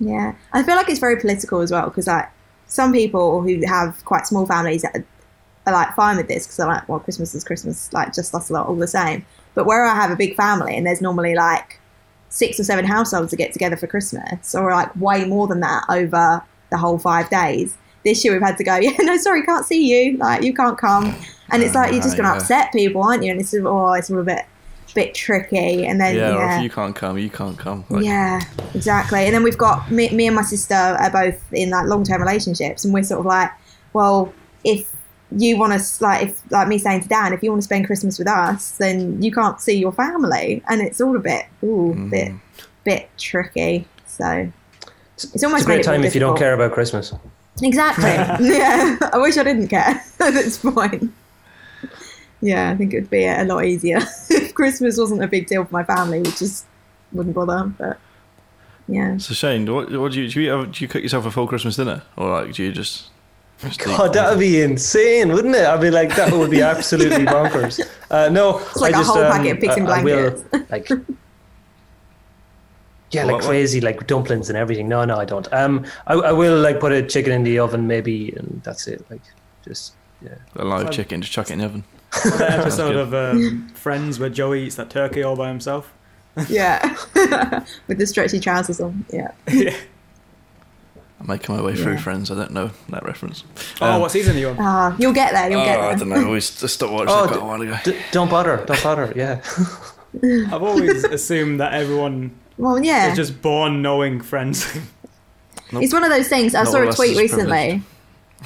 [0.01, 2.29] Yeah, I feel like it's very political as well because like
[2.67, 5.05] some people who have quite small families are,
[5.67, 8.51] are like fine with this because they're like, well, Christmas is Christmas, like just us
[8.51, 9.25] lot all the same.
[9.55, 11.79] But where I have a big family and there's normally like
[12.31, 15.85] six or seven households to get together for Christmas, or like way more than that
[15.89, 17.77] over the whole five days.
[18.05, 20.79] This year we've had to go, yeah, no, sorry, can't see you, like you can't
[20.79, 21.15] come,
[21.51, 22.41] and it's like you're just going to Yeah.
[22.41, 23.31] upset people, aren't you?
[23.31, 24.47] And it's oh, it's all a bit,
[24.95, 27.85] bit tricky, and then Yeah, yeah, or if you can't come, you can't come.
[27.89, 28.41] Like, yeah,
[28.75, 29.25] exactly.
[29.27, 32.21] And then we've got me, me and my sister are both in like long term
[32.21, 33.51] relationships, and we're sort of like,
[33.93, 34.33] well,
[34.65, 34.91] if
[35.35, 37.87] you want to like if like me saying to Dan, if you want to spend
[37.87, 41.95] Christmas with us, then you can't see your family, and it's all a bit ooh,
[41.97, 42.11] Mm.
[42.11, 42.33] bit
[42.85, 43.87] bit tricky.
[44.07, 44.51] So
[45.17, 47.15] it's almost It's a great made it time if you don't care about Christmas.
[47.63, 48.05] Exactly.
[48.57, 48.99] yeah.
[49.13, 51.13] I wish I didn't care at this point.
[52.43, 53.99] Yeah, I think it would be a lot easier
[54.31, 56.67] if Christmas wasn't a big deal for my family, which just
[57.13, 57.73] wouldn't bother.
[57.79, 57.99] But
[58.89, 59.17] yeah.
[59.19, 60.41] So Shane, what, what do you do?
[60.41, 63.11] You, have, do you cook yourself a full Christmas dinner, or like do you just?
[63.61, 65.65] just God, that would be insane, wouldn't it?
[65.65, 67.81] I'd be like, that would be absolutely bonkers.
[68.11, 70.05] Uh, no, It's like I a just, whole um, packet of pigs and I- I
[70.05, 70.71] will, blankets.
[70.71, 70.89] like,
[73.13, 73.45] yeah, like what?
[73.45, 74.89] crazy, like dumplings and everything.
[74.89, 75.47] No, no, I don't.
[75.53, 79.05] Um, I, I will like put a chicken in the oven maybe, and that's it.
[79.11, 79.21] Like,
[79.65, 80.35] just yeah.
[80.57, 80.93] a live Fine.
[80.93, 81.85] chicken, just chuck it in the oven.
[82.39, 85.93] That episode of um, Friends where Joey eats that turkey all by himself.
[86.49, 86.97] Yeah.
[87.89, 89.05] With the stretchy trousers on.
[89.13, 89.33] Yeah.
[89.53, 89.77] yeah.
[91.21, 91.99] I'm making my way through Yeah.
[92.01, 92.31] Friends.
[92.31, 93.45] I don't know that reference.
[93.83, 94.57] Oh, Um, what season are you on?
[94.59, 95.51] Ah, you'll get there.
[95.51, 96.31] You'll oh, get I don't know.
[96.31, 97.77] We just stopped watching Oh, it quite d- a while ago.
[97.85, 99.13] D- don't bother, don't bother.
[99.15, 99.41] Yeah.
[100.55, 103.11] I've always assumed that everyone Well, yeah.
[103.11, 104.67] is just born knowing Friends.
[105.71, 106.55] It's one of those things.
[106.55, 107.83] I Not saw a tweet is recently.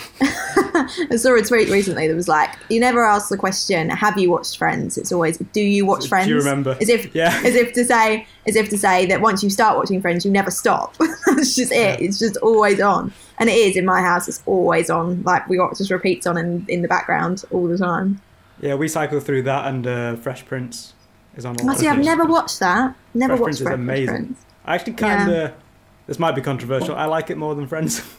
[0.20, 4.30] I saw a tweet recently that was like, "You never ask the question, have you
[4.30, 4.98] watched Friends?
[4.98, 6.76] It's always, do you watch Do you remember?
[6.80, 7.40] As if, Yeah.
[7.44, 10.30] as if to say, as if to say that once you start watching Friends, you
[10.30, 10.96] never stop.
[11.26, 12.00] That's just it.
[12.00, 14.28] It's just always on, and it is in my house.
[14.28, 15.22] It's always on.
[15.22, 18.20] Like we got just repeats on in, in the background all the time.
[18.60, 20.94] yeah, we cycle through that and uh, Fresh Prince
[21.36, 21.54] is on.
[21.56, 21.88] the see.
[21.88, 22.94] I've never watched that.
[23.14, 24.06] Never Fresh watched Prince is amazing.
[24.08, 24.44] Prince.
[24.64, 25.52] I actually kind of.
[26.06, 26.94] This might be controversial.
[26.94, 28.00] I like it more than Friends.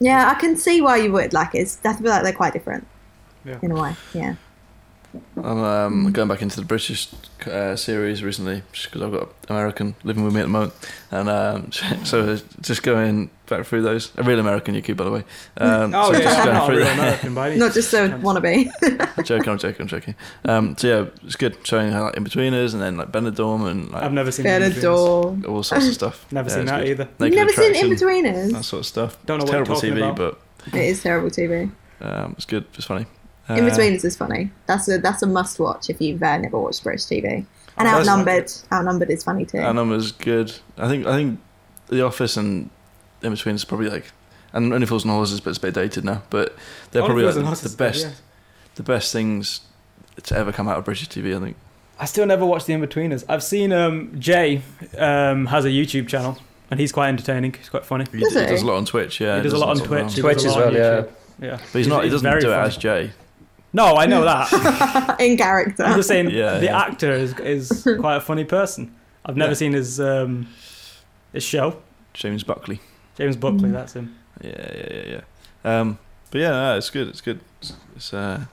[0.00, 1.58] Yeah, I can see why you would like it.
[1.58, 2.86] It's, I feel like they're quite different
[3.44, 3.58] Yeah.
[3.62, 3.94] in a way.
[4.14, 4.34] Yeah.
[5.36, 7.08] I'm um, going back into the British
[7.46, 10.72] uh, series recently, because I've got American living with me at the moment,
[11.10, 11.72] and um,
[12.04, 14.12] so just going back through those.
[14.16, 15.24] A real American, you keep, by the way.
[15.56, 16.94] Um, Oh so yeah, just going not a real that.
[16.98, 18.22] American by Not just a chance.
[18.22, 19.24] wannabe.
[19.24, 20.14] joking, I'm joking, I'm joking.
[20.44, 24.04] Um, so yeah, it's good showing how like Inbetweeners and then like Benidorm and like
[24.04, 24.74] I've never seen Inbetweeners.
[24.74, 25.48] Benidorm.
[25.48, 26.26] all sorts of stuff.
[26.32, 26.88] Never Yeah, seen that good.
[26.90, 27.08] either.
[27.18, 28.52] Naked never seen Attraction, Inbetweeners?
[28.52, 29.18] That sort of stuff.
[29.26, 30.38] Don't know it's what you're terrible TV, about.
[30.68, 31.72] but It is terrible TV.
[32.00, 32.64] um, it's good.
[32.74, 33.06] It's funny.
[33.50, 34.50] Uh, Inbetweeners is funny.
[34.66, 37.44] That's a that's a must watch if you've uh, never watched British TV.
[37.76, 38.52] And Oh, Outnumbered.
[38.72, 39.58] Outnumbered is funny too.
[39.58, 40.52] Our number's good.
[40.76, 41.40] I think I think
[41.88, 42.68] The Office and
[43.22, 44.04] In Between is probably like,
[44.52, 46.22] and Only Fools and Horses, but it's a bit dated now.
[46.30, 46.54] But
[46.90, 48.12] they're Only probably like and the Horses, best, yeah.
[48.74, 49.60] the best things
[50.24, 51.34] to ever come out of British TV.
[51.36, 51.56] I think.
[51.98, 53.24] I still never watched the Inbetweeners.
[53.28, 54.62] I've seen um, Jay
[54.98, 56.38] um, has a YouTube channel
[56.70, 57.52] and he's quite entertaining.
[57.54, 58.06] He's quite funny.
[58.10, 58.46] He, Does he he?
[58.46, 59.20] does a lot on Twitch.
[59.20, 60.00] Yeah, he does a lot on lots of Twitch.
[60.02, 60.10] well.
[60.10, 61.10] he Twitch as well, YouTube.
[61.40, 62.04] Yeah, But he's not.
[62.04, 62.68] He doesn't very do it funny.
[62.68, 63.10] as Jay.
[63.72, 65.16] No, I know that.
[65.20, 65.84] In character.
[65.84, 66.78] I'm just saying Yeah, the yeah.
[66.80, 68.94] actor is, is quite a funny person.
[69.24, 69.56] I've never Yeah.
[69.56, 70.48] seen his um,
[71.32, 71.76] his show.
[72.12, 72.80] James Buckley.
[73.16, 73.72] James Buckley, Mm.
[73.72, 74.16] that's him.
[74.42, 75.04] Yeah, yeah, yeah,
[75.64, 75.80] yeah.
[75.80, 75.98] Um,
[76.30, 77.08] but yeah, no, it's good.
[77.08, 77.40] It's good.
[77.60, 78.44] It's, it's uh,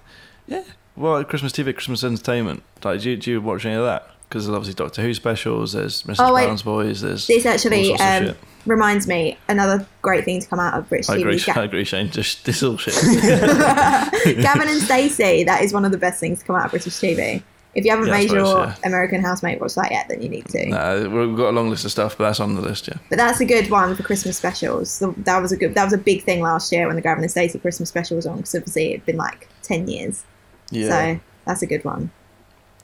[0.47, 0.63] yeah.
[0.95, 2.63] Well, Christmas TV, Christmas entertainment.
[2.84, 4.08] Like, do you, do you watch any of that?
[4.29, 5.73] Because there's obviously Doctor Who specials.
[5.73, 6.15] There's Mrs.
[6.19, 6.31] Oh.
[6.33, 7.01] Brown's Boys.
[7.01, 8.35] There's This all actually um,
[8.65, 11.21] reminds me another great thing to come out of British I TV.
[11.21, 11.39] agree.
[11.39, 12.09] Ga- I agree, Shane.
[12.11, 12.93] Just this all shit.
[14.41, 15.43] Gavin and Stacey.
[15.43, 17.41] That is one of the best things to come out of British TV.
[17.75, 18.75] If you haven't Yeah, made suppose, your yeah.
[18.85, 21.09] American housemate watch that yet, then you need to.
[21.09, 22.87] we've got a long list of stuff, but that's on the list.
[22.87, 22.95] Yeah.
[23.09, 24.97] But that's a good one for Christmas specials.
[24.99, 25.75] The- That was a good.
[25.75, 28.25] That was a big thing last year when the Gavin and Stacey Christmas special was
[28.25, 28.37] on.
[28.37, 30.23] Because obviously it'd been like ten years.
[30.71, 30.89] Yeah.
[31.15, 32.09] So that's a good one.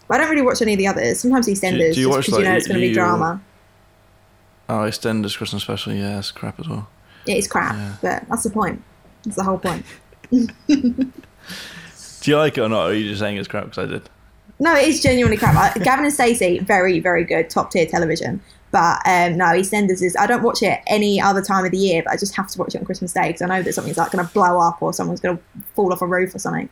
[0.07, 1.19] But I don't really watch any of the others.
[1.19, 3.41] Sometimes EastEnders, do you just watch, because you know it's going to be drama.
[4.69, 5.93] Oh, EastEnders Christmas special.
[5.93, 6.87] Yeah, it's crap as well.
[7.27, 7.95] It is crap, Yeah.
[8.01, 8.81] but that's the point.
[9.23, 9.85] That's the whole point.
[12.23, 12.87] Do you like it or not?
[12.87, 14.09] Or are you just saying it's crap because I did?
[14.59, 15.75] No, it is genuinely crap.
[15.83, 18.41] Gavin and Stacey, very, very good, top tier television.
[18.71, 20.15] But um, no, EastEnders is.
[20.17, 22.59] I don't watch it any other time of the year, but I just have to
[22.59, 24.81] watch it on Christmas Day because I know that something's like going to blow up
[24.81, 25.43] or someone's going to
[25.75, 26.69] fall off a roof or something.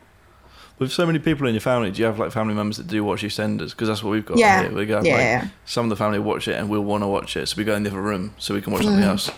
[0.82, 3.02] With so many people in your family, do you have like family members that do
[3.04, 3.70] watch EastEnders?
[3.70, 4.36] Because that's what we've got.
[4.38, 4.62] Yeah.
[4.62, 4.72] Here.
[4.72, 5.48] We got Yeah, like yeah.
[5.64, 7.74] some of the family watch it and we'll want to watch it, so we go
[7.76, 9.28] in the other room so we can watch something else.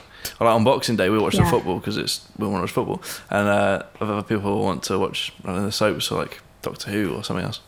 [0.41, 1.51] Or like on Boxing Day, we watch the Mm.
[1.51, 5.33] Football because it's we want to watch football, and uh, other people want to watch
[5.45, 7.61] I don't know, the soaps or like Doctor Who or something else.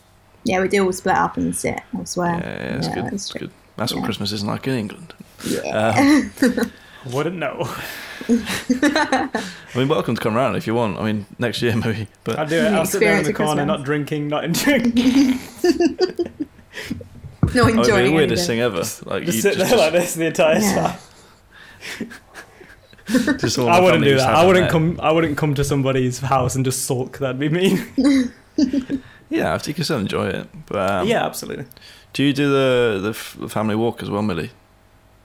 [0.43, 1.79] Yeah, we do all split up and sit.
[1.93, 2.31] I Yeah, swear.
[2.39, 3.05] yeah, it's good.
[3.13, 3.39] It's true.
[3.41, 3.51] good.
[3.75, 4.05] That's what Yeah.
[4.05, 5.13] Christmas isn't like in England.
[5.47, 6.31] Yeah.
[6.41, 6.71] Um,
[7.13, 7.69] Wouldn't know.
[8.29, 9.29] I
[9.75, 10.97] mean, welcome to come round if you want.
[10.99, 12.07] I mean, next year maybe.
[12.23, 12.73] But I'll do it.
[12.73, 14.93] I'll sit there in the corner, not drinking, not enjoying.
[17.53, 18.83] Not I mean, enjoying the weirdest thing ever.
[19.05, 20.97] Like Just you sit there like this the entire Yeah.
[21.97, 22.09] time.
[23.37, 24.27] Just all I wouldn't do that.
[24.35, 24.71] I wouldn't met.
[24.71, 24.99] come.
[25.01, 27.19] I wouldn't come to somebody's house and just sulk.
[27.19, 28.31] That'd be mean.
[29.29, 30.47] Yeah, I think you can still enjoy it.
[30.65, 31.65] But um, yeah, absolutely.
[32.11, 34.51] do you do the the family walk as well, Millie?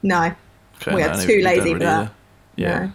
[0.05, 0.33] No.
[0.81, 2.01] Okay, We no, are I too lazy for that.
[2.03, 2.11] either.
[2.57, 2.79] Yeah.
[2.87, 2.93] No.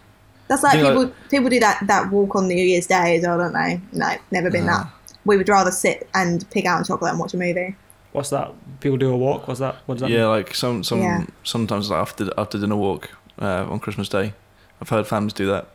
[0.47, 3.37] That's like people like- people do that that walk on New Year's Day as well,
[3.37, 3.81] don't they?
[3.91, 4.87] Like, never been that.
[5.25, 7.75] We would rather sit and pick out chocolate and watch a movie.
[8.13, 8.53] What's that?
[8.79, 9.47] People do a walk.
[9.47, 9.75] What's that?
[9.85, 10.27] What does that Yeah, mean?
[10.29, 11.25] like some some Yeah.
[11.43, 13.09] sometimes like after after dinner walk
[13.41, 14.33] uh, on Christmas Day.
[14.81, 15.67] I've heard families do that.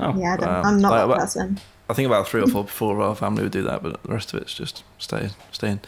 [0.00, 1.60] Oh, Yeah, I don't, Um, I'm not like- that like- person.
[1.88, 4.34] I think about three or four before our family would do that, but the rest
[4.34, 5.80] of it's just staying, staying.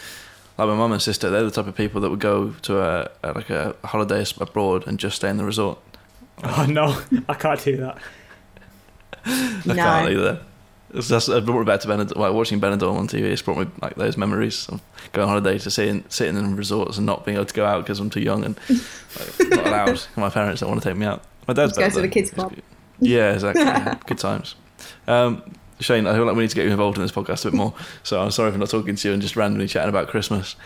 [0.56, 3.10] Like my mum and sister, they're the type of people that would go to a,
[3.24, 5.78] a like a holiday abroad and just stay in the resort.
[6.44, 7.98] Oh no, I can't do that.
[9.24, 9.74] I No.
[9.74, 10.40] can't either.
[10.94, 12.16] It's just, it brought me back to Benidorm.
[12.16, 14.80] Like watching Benidorm on TV, it's brought me like those memories of
[15.12, 17.82] going on holiday to sitting sitting in resorts and not being able to go out
[17.84, 18.58] because I'm too young and
[19.18, 20.00] like, not allowed.
[20.16, 21.22] My parents don't want to take me out.
[21.46, 22.54] My dad's Just go to the kids club.
[23.00, 23.64] Yeah, exactly.
[24.06, 24.54] Good times.
[25.06, 25.42] Um,
[25.80, 27.56] Shane, I feel like we need to get you involved in this podcast a bit
[27.56, 27.74] more.
[28.02, 30.56] So I'm sorry for not talking to you and just randomly chatting about Christmas.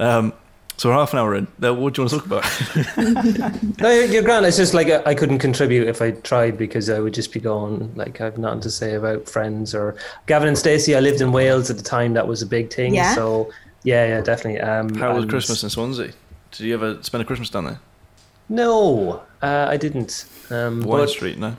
[0.00, 0.32] Um,
[0.78, 1.46] so we're half an hour in.
[1.58, 3.54] Now, what do you want to talk about?
[3.80, 4.46] No, you're, you're grand.
[4.46, 7.40] It's just like I, I couldn't contribute if I tried because I would just be
[7.40, 9.94] going like I've nothing to say about friends or
[10.26, 10.96] Gavin and Stacey.
[10.96, 12.94] I lived in Wales at the time; that was a big thing.
[12.94, 13.14] Yeah.
[13.14, 13.52] So
[13.84, 14.60] yeah, yeah, definitely.
[14.60, 16.12] Um, How was and- Christmas in Swansea?
[16.52, 17.80] Did you ever spend a Christmas down there?
[18.48, 20.24] No, uh, I didn't.
[20.50, 21.56] Um, Wind but- Street, no?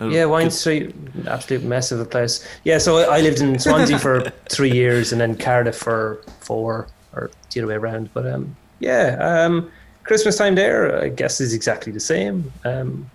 [0.00, 0.52] Yeah, Wind good.
[0.56, 0.94] Street,
[1.28, 2.44] absolute mess of a place.
[2.64, 6.88] Yeah, so I, I lived in Swansea for three years and then Cardiff for four,
[7.14, 8.12] or the other way around.
[8.14, 9.70] But um, yeah, um,
[10.04, 12.52] Christmas time there, I guess, is exactly the same.
[12.64, 13.10] Um,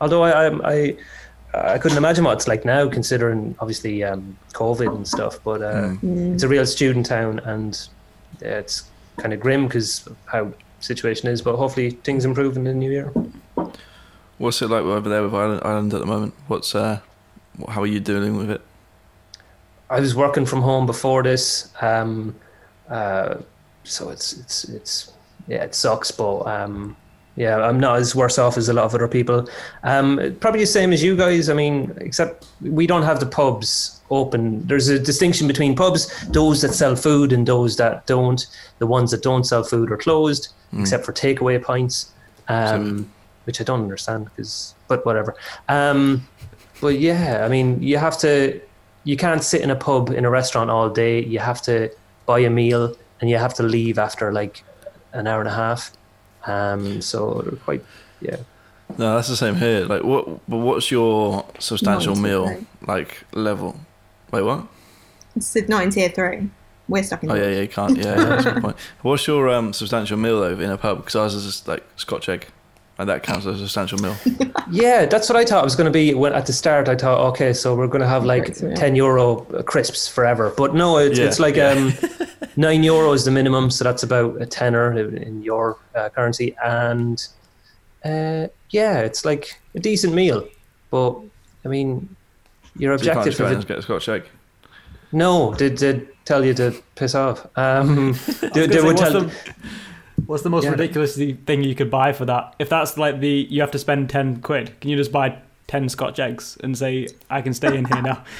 [0.00, 0.96] although I, I, I,
[1.74, 5.38] I couldn't imagine what it's like now, considering obviously um, COVID and stuff.
[5.44, 6.34] But uh, Mm.
[6.34, 7.78] it's a real student town, and
[8.40, 8.84] yeah, it's
[9.18, 11.42] kind of grim because of how situation is.
[11.42, 13.12] But hopefully things improve in the new year.
[14.38, 16.34] What's it like over there with Ireland, Ireland at the moment?
[16.48, 16.98] What's uh,
[17.68, 18.60] how are you dealing with it?
[19.90, 22.34] I was working from home before this, um,
[22.92, 23.40] uh,
[23.84, 25.12] so it's it's it's
[25.48, 26.96] yeah, it sucks, but um,
[27.36, 29.48] yeah, I'm not as worse off as a lot of other people.
[29.82, 31.48] Um, probably the same as you guys.
[31.48, 34.66] I mean, except we don't have the pubs open.
[34.66, 38.46] There's a distinction between pubs, those that sell food and those that don't.
[38.78, 42.12] The ones that don't sell food are closed, except for takeaway pints,
[42.48, 43.10] um,
[43.44, 45.34] which I don't understand because, but whatever.
[45.68, 46.28] Um,
[46.82, 48.60] but yeah, I mean, you have to
[49.04, 51.24] you can't sit in a pub in a restaurant all day.
[51.24, 51.90] You have to
[52.26, 54.64] buy a meal and you have to leave after like
[55.12, 55.92] an hour and a half.
[56.46, 57.84] Um, so they're quite,
[58.20, 58.36] yeah.
[58.98, 59.86] No, that's the same here.
[59.86, 60.26] Like, what?
[60.48, 63.78] But what's your substantial meal like level?
[64.30, 64.66] Wait, what?
[65.34, 66.50] It's not in tier three.
[66.88, 67.30] We're stuck in.
[67.30, 67.96] Oh tier yeah, yeah, you can't.
[67.96, 68.76] Yeah, yeah that's a good point.
[69.02, 70.98] What's your um, substantial meal though in a pub?
[70.98, 72.48] Because ours is just like Scotch egg,
[72.98, 74.16] and that counts as a substantial meal.
[74.70, 76.14] Yeah, that's what I thought it was going to be.
[76.14, 78.74] When at the start, I thought, okay, so we're going to have like Right, yeah.
[78.74, 80.54] ten euro crisps forever.
[80.56, 81.72] But no, it's, Yeah, it's like yeah.
[81.72, 81.92] um,
[82.56, 86.56] nine euro is the minimum, so that's about a tenner in in your uh, currency,
[86.64, 87.26] and
[88.04, 90.48] uh, yeah, it's like a decent meal.
[90.90, 91.20] But
[91.66, 92.08] I mean,
[92.76, 94.24] your So you can't objective just go it, get a Scotch egg.
[95.12, 97.46] No, did did tell you to piss off.
[97.58, 99.24] Um, they, I was they gonna would tell.
[99.24, 99.54] what's, the,
[100.26, 100.70] what's the most Yeah.
[100.70, 102.54] ridiculous thing you could buy for that?
[102.58, 105.36] If that's like the you have to spend ten quid, can you just buy
[105.68, 108.22] ten Scotch eggs and say I can stay in here now?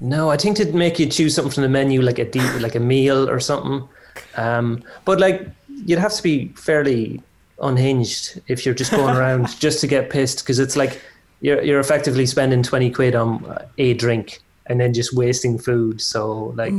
[0.00, 2.74] No, I think to make you choose something from the menu, like a deep, like
[2.74, 3.88] a meal or something.
[4.36, 5.48] Um, but like
[5.86, 7.22] you'd have to be fairly
[7.62, 11.00] unhinged if you're just going around just to get pissed, because it's like
[11.40, 16.00] you're you're effectively spending twenty quid on uh, a drink and then just wasting food.
[16.00, 16.74] So like,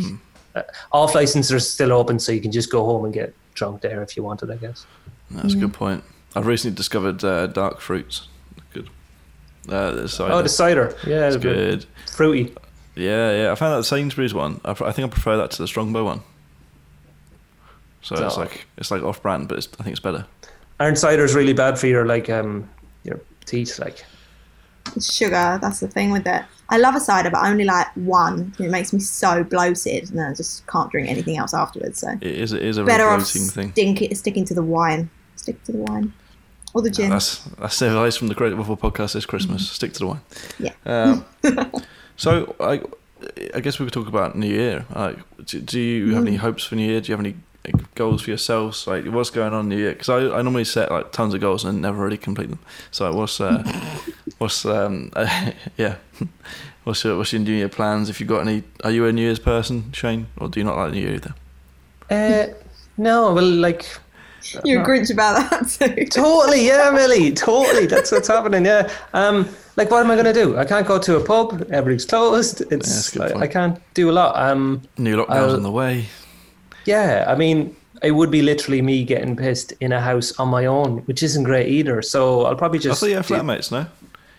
[0.56, 3.82] uh, off licenses are still open, so you can just go home and get drunk
[3.82, 4.86] there if you wanted, I guess.
[5.32, 6.04] That's a good point.
[6.36, 8.28] I've recently discovered uh, dark fruits.
[8.74, 8.90] Good.
[9.70, 10.34] Uh, the cider.
[10.34, 11.56] Oh, the cider, yeah, it's it's good.
[11.56, 11.86] good.
[12.12, 12.54] fruity.
[12.96, 13.52] Yeah, yeah.
[13.52, 14.62] I found that the Sainsbury's one.
[14.66, 16.22] I, I think I prefer that to the Strongbow one.
[18.02, 20.26] So it's like it's like off-brand, but it's, I think it's better.
[20.80, 22.70] Iron cider is really bad for your like um
[23.04, 24.06] your teeth, like.
[24.96, 25.60] It's sugar.
[25.62, 26.44] That's the thing with it.
[26.70, 28.54] I love a cider, but only like one.
[28.60, 32.00] It makes me so bloated, and then I just can't drink anything else afterwards.
[32.00, 33.72] So It is, it is a better off bloating thing.
[33.72, 35.10] stink, sticking to the wine.
[35.36, 36.14] Stick to the wine
[36.74, 37.10] or the gin.
[37.10, 39.70] That's that's the advice from the Creative Waffle Podcast this Christmas.
[39.70, 40.22] Stick to the wine.
[40.60, 40.74] Yeah.
[40.86, 41.26] Um,
[42.16, 42.82] so I,
[43.54, 44.86] I guess we could talk about New Year.
[44.94, 47.02] Like, do, do you have any hopes for New Year?
[47.02, 47.36] Do you have any
[47.96, 48.88] goals for yourselves?
[48.88, 49.94] Like, what's going on in New Year?
[49.94, 52.60] Because I, I normally set like tons of goals and never really complete them.
[52.92, 53.64] So what's uh,
[54.38, 55.12] what's um,
[55.78, 55.96] yeah,
[56.84, 58.10] what's your what's your New Year plans?
[58.10, 60.78] If you got any, are you a New Year's person, Shane, or do you not
[60.78, 61.36] like New Year either?
[62.10, 62.54] Uh,
[62.98, 63.86] no, well, like
[64.64, 66.06] You're a Grinch about that too.
[66.06, 67.86] totally, yeah, Millie, totally.
[67.88, 68.66] That's what's happening.
[68.66, 68.92] Yeah.
[69.14, 70.58] Um, like, what am I going to do?
[70.58, 71.66] I can't go to a pub.
[71.72, 72.62] Everything's closed.
[72.72, 73.40] It's good I.
[73.42, 74.36] I can't do a lot.
[74.36, 76.06] Um, New lockdowns I'll- on the way.
[76.86, 80.66] yeah, I mean, it would be literally me getting pissed in a house on my
[80.66, 82.02] own, which isn't great either.
[82.04, 83.00] So I'll probably I just.
[83.00, 83.88] thought you had flatmates, no?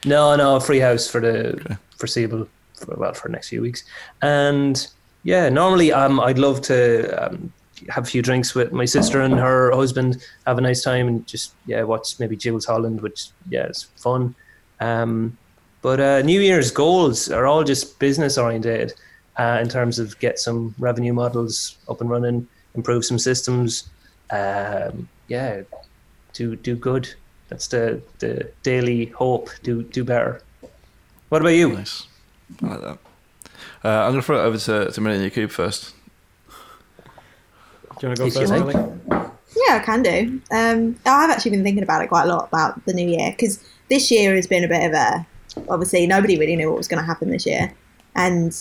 [0.04, 1.76] No, no, free house for the Okay.
[1.96, 3.84] foreseeable, for, well, for the next few weeks.
[4.22, 4.86] And
[5.22, 7.52] yeah, normally um, I'd love to um,
[7.88, 11.26] have a few drinks with my sister and her husband, have a nice time, and
[11.26, 14.34] just yeah, watch maybe Jools Holland, which yeah, it's fun.
[14.80, 15.36] Um,
[15.82, 18.92] but uh, New Year's goals are all just business oriented
[19.36, 23.88] uh, in terms of get some revenue models up and running, improve some systems.
[24.30, 25.62] Um, yeah,
[26.32, 27.14] do do good.
[27.54, 29.48] That's the the daily hope.
[29.62, 30.42] Do do better.
[31.28, 31.68] What about you?
[31.68, 32.08] Nice.
[32.60, 32.98] I like that.
[33.84, 35.94] Uh, I'm going to throw it over to, to Millie Cube first.
[36.98, 37.04] Do
[38.02, 38.74] you want to go If first, like.
[38.74, 39.30] Ellie?
[39.68, 40.40] Yeah, I can do.
[40.50, 43.62] Um, I've actually been thinking about it quite a lot about the new year because
[43.88, 45.24] this year has been a bit of a.
[45.68, 47.72] Obviously, nobody really knew what was going to happen this year,
[48.16, 48.52] and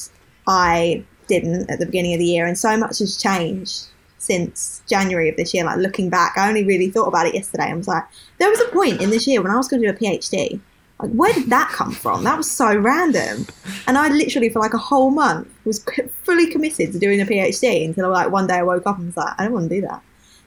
[0.45, 3.87] I didn't at the beginning of the year, and so much has changed
[4.23, 5.65] since January of this year.
[5.65, 7.65] Like looking back, I only really thought about it yesterday.
[7.65, 8.03] I was like,
[8.39, 10.59] there was a point in this year when I was going to do a PhD.
[10.99, 12.23] Like, where did that come from?
[12.23, 13.45] That was so random.
[13.87, 15.83] And I literally, for like a whole month, was
[16.23, 19.17] fully committed to doing a PhD until like one day I woke up and was
[19.17, 20.01] like, I don't want to do that.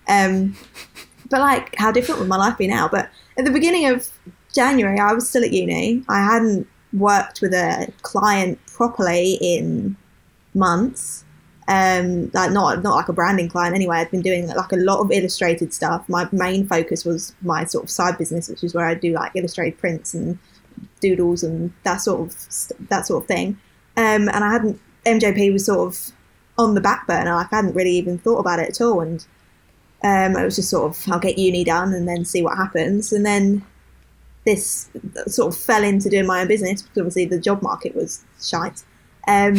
[0.08, 0.56] Um,
[1.28, 2.88] but like, how different would my life be now?
[2.88, 4.08] But at the beginning of
[4.54, 6.02] January, I was still at uni.
[6.08, 9.96] I hadn't worked with a client properly in
[10.54, 11.25] months.
[11.68, 13.96] Um, like not not like a branding client anyway.
[13.96, 16.08] I've been doing like a lot of illustrated stuff.
[16.08, 19.32] My main focus was my sort of side business, which is where I do like
[19.34, 20.38] illustrated prints and
[21.00, 23.58] doodles and that sort of that sort of thing.
[23.96, 26.12] Um, and I hadn't MJP was sort of
[26.58, 27.34] on the back burner.
[27.34, 29.00] Like I hadn't really even thought about it at all.
[29.00, 29.24] And
[30.04, 33.12] um, it was just sort of I'll get uni done and then see what happens.
[33.12, 33.64] And then
[34.44, 34.88] this
[35.26, 38.84] sort of fell into doing my own business because obviously the job market was shite.
[39.26, 39.56] Um,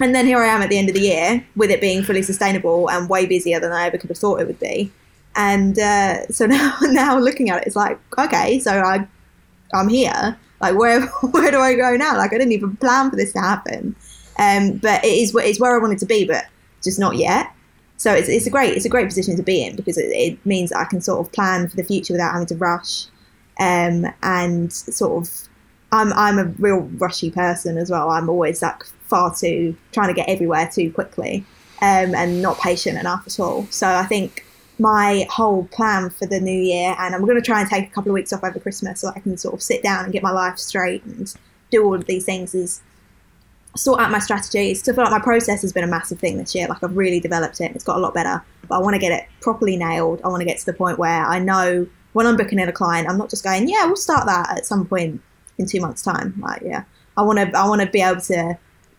[0.00, 2.22] and then here I am at the end of the year with it being fully
[2.22, 4.92] sustainable and way busier than I ever could have thought it would be.
[5.36, 9.06] And uh, so now, now looking at it, it's like, okay, so I,
[9.72, 10.36] I'm here.
[10.60, 12.16] Like, where, where do I go now?
[12.16, 13.94] Like, I didn't even plan for this to happen.
[14.38, 16.44] Um, but it is, it's where I wanted to be, but
[16.82, 17.52] just not yet.
[17.96, 20.44] So it's, it's a great, it's a great position to be in because it, it
[20.44, 23.06] means that I can sort of plan for the future without having to rush.
[23.60, 25.48] Um, and sort of
[25.94, 28.10] I'm I'm a real rushy person as well.
[28.10, 28.84] I'm always like
[29.14, 31.44] far too trying to get everywhere too quickly,
[31.80, 33.66] um, and not patient enough at all.
[33.70, 34.44] So I think
[34.78, 37.92] my whole plan for the new year, and I'm going to try and take a
[37.94, 40.22] couple of weeks off over Christmas so I can sort of sit down and get
[40.22, 41.32] my life straight and
[41.70, 42.54] do all of these things.
[42.54, 42.82] Is
[43.76, 44.82] sort out my strategies.
[44.82, 46.66] Feel like my process has been a massive thing this year.
[46.68, 47.72] Like I've really developed it.
[47.74, 48.42] It's got a lot better.
[48.68, 50.20] But I want to get it properly nailed.
[50.24, 52.72] I want to get to the point where I know when I'm booking in a
[52.72, 55.20] client, I'm not just going, yeah, we'll start that at some point
[55.58, 56.34] in two months' time.
[56.40, 56.84] Like, yeah,
[57.16, 58.56] I want to, I want to be able to,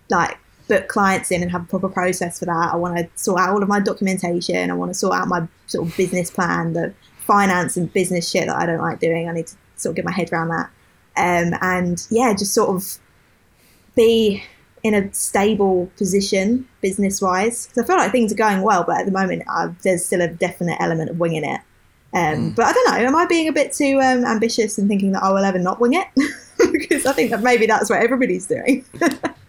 [0.09, 0.37] like,
[0.67, 2.73] book clients in and have a proper process for that.
[2.73, 4.71] I want to sort out all of my documentation.
[4.71, 8.47] I want to sort out my sort of business plan, the finance and business shit
[8.47, 9.29] that I don't like doing.
[9.29, 10.69] I need to sort of get my head around that.
[11.17, 12.97] Um, and yeah, just sort of
[13.95, 14.43] be
[14.83, 17.67] in a stable position business wise.
[17.67, 20.21] Because I feel like things are going well, but at the moment, uh, there's still
[20.21, 21.61] a definite element of winging it.
[22.13, 23.07] Um, But I don't know.
[23.07, 25.79] Am I being a bit too um, ambitious and thinking that I will ever not
[25.79, 26.07] wing it?
[26.71, 28.85] because I think that maybe that's what everybody's doing.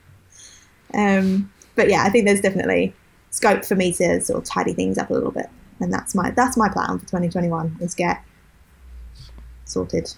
[0.94, 2.94] um, but yeah, I think there's definitely
[3.30, 5.46] scope for me to sort of tidy things up a little bit,
[5.80, 8.22] and that's my that's my plan for 2021 is get
[9.64, 10.12] sorted.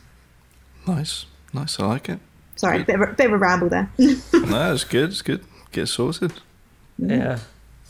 [0.87, 1.79] Nice, nice.
[1.81, 2.21] I like it.
[2.57, 3.91] Sorry, bit of a, bit of a ramble there.
[3.99, 5.11] no, it's good.
[5.11, 5.45] It's good.
[5.73, 6.33] Get sorted.
[6.99, 7.39] Yeah.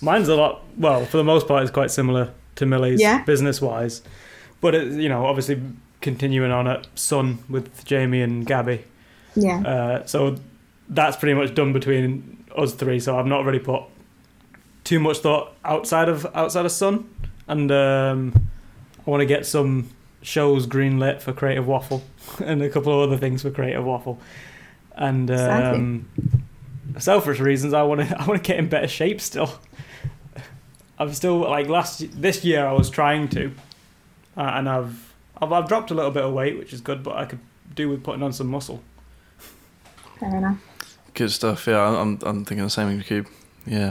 [0.03, 3.23] Mine's a lot, well, for the most part, it's quite similar to Millie's Yeah.
[3.25, 4.03] business wise.
[4.61, 5.61] But, it, you know, obviously
[6.03, 8.85] continuing on at Sun with Jamie and Gabby.
[9.35, 10.37] yeah, Uh, so
[10.89, 13.01] that's pretty much done between us three.
[13.01, 13.83] So I've not really put
[14.85, 17.09] too much thought outside of outside of Sun,
[17.47, 18.49] and um,
[19.07, 19.91] I want to get some
[20.23, 22.03] shows greenlit for Creative Waffle
[22.45, 24.19] and a couple of other things for Creative Waffle.
[24.95, 26.09] And um,
[26.99, 29.53] selfish reasons, I want to I want to get in better shape still.
[30.99, 33.53] I'm still like last this year I was trying to,
[34.37, 37.17] uh, and I've, I've I've dropped a little bit of weight, which is good, but
[37.17, 37.39] I could
[37.75, 38.83] do with putting on some muscle.
[40.19, 40.59] fair enough.
[41.19, 41.67] Good stuff.
[41.67, 42.19] Yeah, I'm.
[42.23, 43.27] I'm thinking the same with Cube.
[43.67, 43.91] Yeah,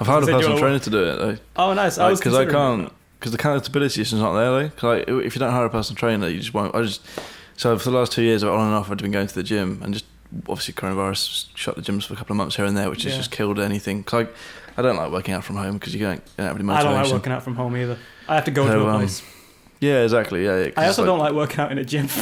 [0.00, 1.36] I've hired a Said personal trainer to do it though.
[1.54, 1.96] Oh, nice!
[1.96, 4.68] I was because I can't because the accountability is not there though.
[4.70, 6.74] 'Cause, like, if you don't hire a personal trainer, you just won't.
[6.74, 7.02] I just
[7.56, 9.80] so for the last two years, on and off, I've been going to the gym
[9.84, 10.06] and just
[10.48, 13.12] obviously coronavirus shut the gyms for a couple of months here and there, which has
[13.12, 13.18] Yeah.
[13.18, 14.02] just killed anything.
[14.02, 16.58] 'Cause I, I don't like working out from home because you don't, you don't have
[16.58, 17.96] any I don't like working out from home either.
[18.28, 19.22] I have to go So, to a um, place.
[19.78, 20.44] Yeah, exactly.
[20.44, 22.08] Yeah, yeah I also like- don't like working out in a gym.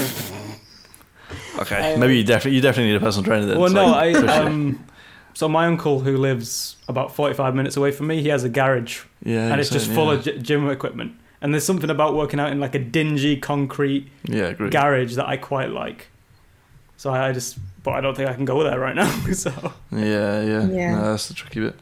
[1.58, 3.58] Okay, um, maybe you definitely you definitely need a personal trainer then.
[3.58, 4.84] well, so no, I push um.
[5.34, 9.04] So my uncle, who lives about forty-five minutes away from me, he has a garage,
[9.22, 10.32] yeah, and you're it's just full yeah.
[10.32, 11.12] of gym equipment.
[11.40, 15.36] And there's something about working out in like a dingy concrete yeah, garage that I
[15.36, 16.08] quite like.
[16.96, 19.08] So I just, but I don't think I can go there right now.
[19.34, 19.52] So
[19.92, 20.96] Yeah, yeah, Yeah.
[20.96, 21.76] No, that's the tricky bit.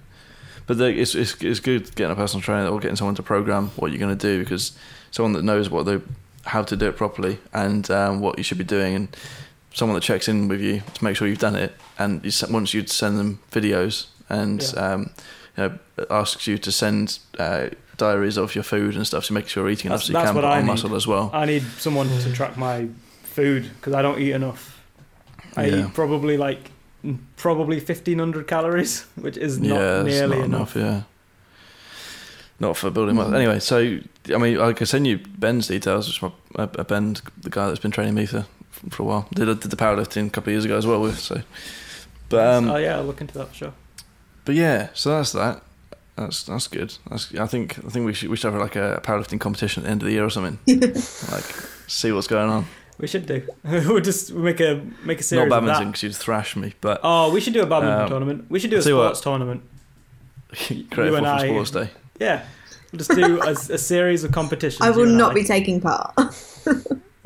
[0.66, 3.68] But the, it's, it's it's good getting a personal trainer or getting someone to program
[3.76, 4.76] what you're going to do because
[5.10, 6.00] someone that knows what they
[6.44, 9.16] how to do it properly and um, what you should be doing and
[9.76, 12.72] someone that checks in with you to make sure you've done it and you, once
[12.74, 14.80] you'd send them videos and Yeah.
[14.94, 15.00] um,
[15.56, 15.78] you know
[16.10, 17.68] asks you to send uh,
[17.98, 20.14] diaries of your food and stuff to make sure you're eating enough That's- so you
[20.14, 20.72] that's can what put I on need.
[20.72, 21.30] muscle as well.
[21.32, 22.88] I need someone to track my
[23.22, 24.80] food because I don't eat enough.
[25.56, 25.86] I Yeah.
[25.86, 26.70] eat probably like
[27.04, 30.76] mm, probably fifteen hundred calories, which is not yeah, it's nearly not enough.
[30.76, 30.76] enough.
[30.76, 31.02] Yeah,
[32.60, 33.34] not for building muscle.
[33.34, 33.98] Anyway, so
[34.34, 36.30] I mean, I can send you Ben's details, which my
[36.62, 38.46] uh, uh, Ben, the guy that's been training me for
[38.90, 41.18] for a while, did did the powerlifting a couple of years ago as well with.
[41.18, 41.42] So,
[42.28, 43.72] but um, oh yeah, I'll look into that for sure.
[44.44, 45.62] but yeah, so that's that.
[46.16, 46.96] That's that's good.
[47.10, 49.86] That's, I think I think we should we should have like a powerlifting competition at
[49.86, 50.58] the end of the year or something.
[51.30, 51.44] like
[51.86, 52.66] see what's going on.
[52.98, 53.42] We should do.
[53.64, 55.90] we'll just make a make a series Not of badminton that.
[55.92, 58.46] because you'd thrash me, but Oh, we should do a badminton Um, tournament.
[58.48, 59.16] We should do a tell you what.
[59.16, 59.62] sports tournament.
[60.54, 61.90] create you a and I- sports day.
[62.18, 62.46] Yeah,
[62.90, 64.80] we'll just do a, a series of competitions.
[64.80, 65.34] I will not I.
[65.34, 66.14] be taking part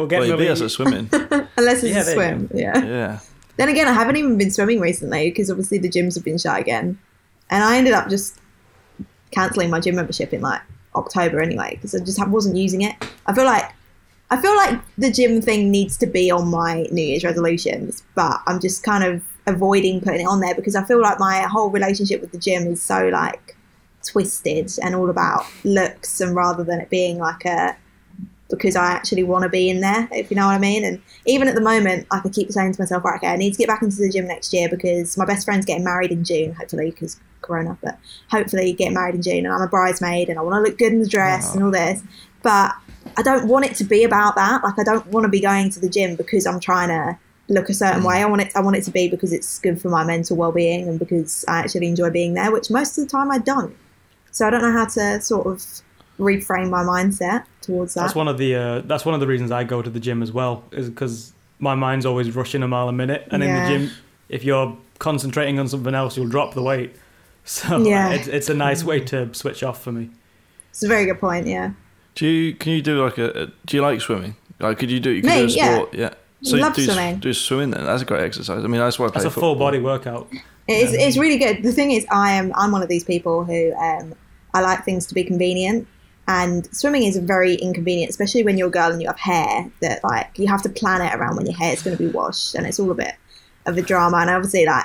[0.00, 1.08] We'll get Well, you beat Millie- us at swimming.
[1.56, 2.50] unless it's Yeah, a swim.
[2.54, 2.84] Yeah.
[2.84, 3.18] yeah.
[3.56, 6.58] Then again, I haven't even been swimming recently because obviously the gyms have been shut
[6.60, 6.98] again,
[7.50, 8.38] and I ended up just
[9.32, 10.60] cancelling my gym membership in like
[10.94, 12.96] October anyway because I just wasn't using it.
[13.26, 13.70] I feel like
[14.30, 18.40] I feel like the gym thing needs to be on my New Year's resolutions, but
[18.46, 21.68] I'm just kind of avoiding putting it on there because I feel like my whole
[21.70, 23.56] relationship with the gym is so like
[24.06, 27.76] twisted and all about looks and rather than it being like a
[28.50, 30.84] because I actually want to be in there, if you know what I mean.
[30.84, 33.52] And even at the moment, like I keep saying to myself, right, okay, I need
[33.52, 36.24] to get back into the gym next year because my best friend's getting married in
[36.24, 37.98] June, hopefully, because Corona, but
[38.30, 40.92] hopefully getting married in June, and I'm a bridesmaid, and I want to look good
[40.92, 42.02] in the dress and all this.
[42.42, 42.74] But
[43.16, 44.62] I don't want it to be about that.
[44.62, 47.68] Like I don't want to be going to the gym because I'm trying to look
[47.68, 48.16] a certain way.
[48.16, 48.22] Mm.
[48.22, 48.52] I want it.
[48.54, 51.58] I want it to be because it's good for my mental well-being and because I
[51.58, 53.76] actually enjoy being there, which most of the time I don't.
[54.30, 55.64] So I don't know how to sort of
[56.20, 58.02] reframe my mindset towards that.
[58.02, 60.22] That's one of the uh, that's one of the reasons I go to the gym
[60.22, 63.66] as well, is because my mind's always rushing a mile a minute, and Yeah.
[63.68, 63.96] in the gym,
[64.28, 66.94] if you're concentrating on something else, you'll drop the weight.
[67.44, 68.10] So Yeah.
[68.10, 70.10] it's it's a nice way to switch off for me.
[70.68, 71.46] It's a very good point.
[71.46, 71.70] Yeah.
[72.14, 74.36] Do you can you do like a, a do you like swimming?
[74.60, 75.74] Like could you do you could Me, do a yeah.
[75.74, 75.94] sport?
[75.94, 76.10] Yeah.
[76.42, 77.18] So Love do, swimming.
[77.18, 77.84] do swimming then.
[77.86, 78.62] That's a great exercise.
[78.62, 79.54] I mean that's why I play That's a football.
[79.54, 80.28] full body workout.
[80.68, 81.62] It's, it's really good.
[81.64, 84.14] The thing is, I am I'm one of these people who um,
[84.54, 85.88] I like things to be convenient,
[86.38, 90.02] and swimming is very inconvenient, especially when you're a girl and you have hair that
[90.04, 92.54] like you have to plan it around when your hair is going to be washed,
[92.54, 93.14] and it's all a bit
[93.66, 94.18] of a drama.
[94.18, 94.84] And obviously, like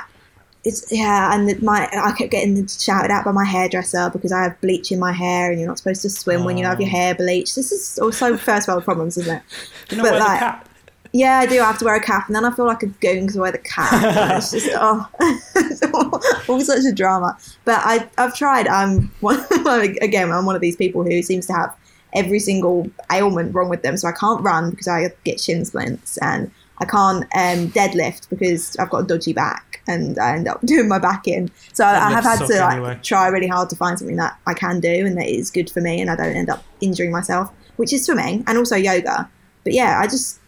[0.64, 4.60] it's yeah, and my I kept getting shouted at by my hairdresser because I have
[4.62, 6.98] bleach in my hair, and you're not supposed to swim when you have your Oh.
[6.98, 7.56] hair bleached.
[7.56, 9.44] This is also first world problems, isn't it?
[9.90, 10.70] Do you know But like- the cap?
[11.16, 11.62] Yeah, I do.
[11.62, 13.40] I have to wear a cap, and then I feel like a goon because I
[13.40, 14.38] wear the cap.
[14.38, 15.08] It's just oh,
[15.56, 17.38] it's all, all such a drama.
[17.64, 18.68] But I, I've tried.
[18.68, 19.40] I'm one,
[20.02, 20.30] again.
[20.34, 21.74] I'm one of these people who seems to have
[22.12, 23.96] every single ailment wrong with them.
[23.96, 28.76] So I can't run because I get shin splints, and I can't um, deadlift because
[28.76, 31.50] I've got a dodgy back, and I end up doing my back in.
[31.72, 33.00] So I have had to like anyway.
[33.04, 35.80] try really hard to find something that I can do and that is good for
[35.80, 39.30] me, and I don't end up injuring myself, which is swimming and also yoga.
[39.64, 40.42] But yeah, I just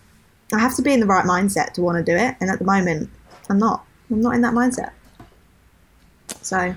[0.54, 2.60] I have to be in the right mindset to want to do it, and at
[2.60, 3.10] the moment,
[3.50, 3.86] I'm not.
[4.10, 4.92] I'm not in that mindset.
[6.42, 6.74] So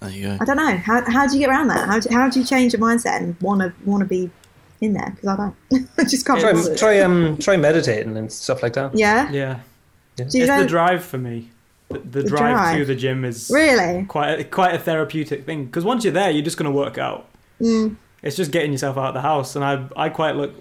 [0.00, 0.38] There you go.
[0.40, 1.86] I don't know how how do you get around that?
[1.88, 4.30] How do, how do you change your mindset and want to want to be
[4.80, 5.10] in there?
[5.10, 5.88] Because I don't.
[5.98, 6.40] I just can't.
[6.40, 8.94] Try, try um try meditating and stuff like that.
[8.96, 9.60] Yeah, Yeah,
[10.16, 10.60] do you it's know?
[10.62, 11.50] the drive for me.
[11.88, 12.78] The, the, The drive, drive.
[12.78, 14.04] to the gym is really?
[14.06, 16.98] quite a, quite a therapeutic thing because once you're there, you're just going to work
[16.98, 17.28] out.
[17.60, 17.96] Mm.
[18.22, 20.52] It's just getting yourself out of the house, and I I quite look.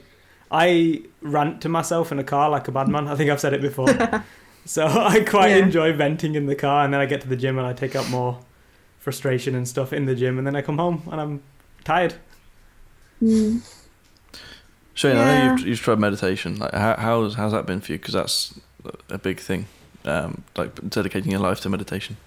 [0.52, 3.08] I rant to myself in a car like a bad man.
[3.08, 3.88] I think I've said it before.
[4.66, 5.58] so I quite Yeah.
[5.64, 7.96] enjoy venting in the car, and then I get to the gym and I take
[7.96, 8.40] out more
[9.00, 11.42] frustration and stuff in the gym, and then I come home and I'm
[11.84, 12.16] tired.
[13.22, 13.62] Mm.
[14.94, 16.58] Shane, I know you've, you've tried meditation.
[16.58, 17.98] Like, how, how's how's that been for you?
[17.98, 18.60] Because that's
[19.10, 19.68] a big thing.
[20.06, 22.18] Um, like dedicating your life to meditation.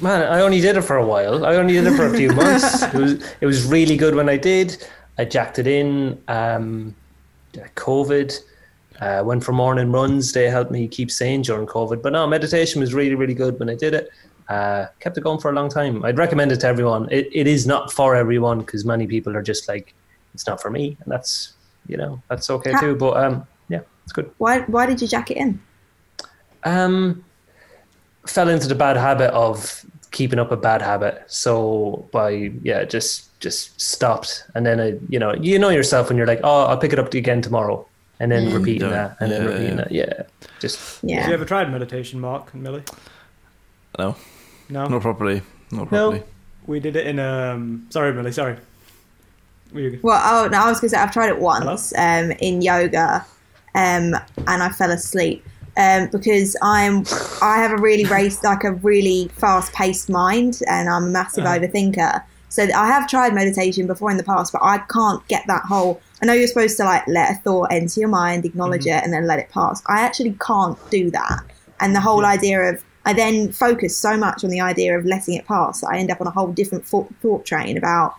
[0.00, 1.44] Man, I only did it for a while.
[1.44, 2.82] I only did it for a few months.
[2.82, 4.84] It was it was really good when I did.
[5.18, 6.22] I jacked it in.
[6.28, 6.94] Um,
[7.52, 8.38] COVID.
[9.00, 10.32] Uh, went for morning runs.
[10.32, 12.00] They helped me keep sane during COVID.
[12.00, 14.08] But no, meditation was really really good when I did it.
[14.48, 16.04] Uh, kept it going for a long time.
[16.04, 17.08] I'd recommend it to everyone.
[17.10, 19.94] It, it is not for everyone because many people are just like,
[20.34, 21.54] it's not for me, and that's
[21.88, 22.94] you know that's okay Ha- too.
[22.94, 24.30] But um, yeah, it's good.
[24.38, 25.60] Why why did you jack it in?
[26.62, 27.24] Um,
[28.26, 31.24] fell into the bad habit of keeping up a bad habit.
[31.26, 36.16] So by yeah, just just stopped, and then I, you know, you know yourself when
[36.18, 37.86] you're like, oh, I'll pick it up again tomorrow,
[38.18, 38.96] and then repeating Mm.
[38.98, 39.84] that, and then Yeah, repeating yeah.
[39.84, 39.92] that.
[39.92, 40.22] Yeah,
[40.58, 41.20] just Yeah.
[41.20, 42.82] Have you ever tried meditation, Mark and Millie?
[43.98, 44.16] No,
[44.70, 44.86] No.
[44.88, 45.42] not properly.
[45.70, 46.10] Not No.
[46.10, 46.22] properly.
[46.66, 47.86] We did it in um.
[47.90, 48.32] Sorry, Millie.
[48.32, 48.56] Sorry.
[49.72, 52.62] You- Well, oh no, I was going to say I've tried it once um, in
[52.62, 53.24] yoga,
[53.74, 54.14] um,
[54.46, 55.44] and I fell asleep
[55.76, 57.04] um, because I'm
[57.42, 61.44] I have a really race like a really fast paced mind, and I'm a massive
[61.44, 61.58] Uh-huh.
[61.58, 62.22] overthinker.
[62.54, 66.00] So I have tried meditation before in the past, but I can't get that whole.
[66.22, 68.98] I know you're supposed to like let a thought enter your mind, acknowledge mm-hmm.
[68.98, 69.82] it, and then let it pass.
[69.86, 71.40] I actually can't do that,
[71.80, 75.34] and the whole idea of I then focus so much on the idea of letting
[75.34, 78.14] it pass that I end up on a whole different thought, thought train about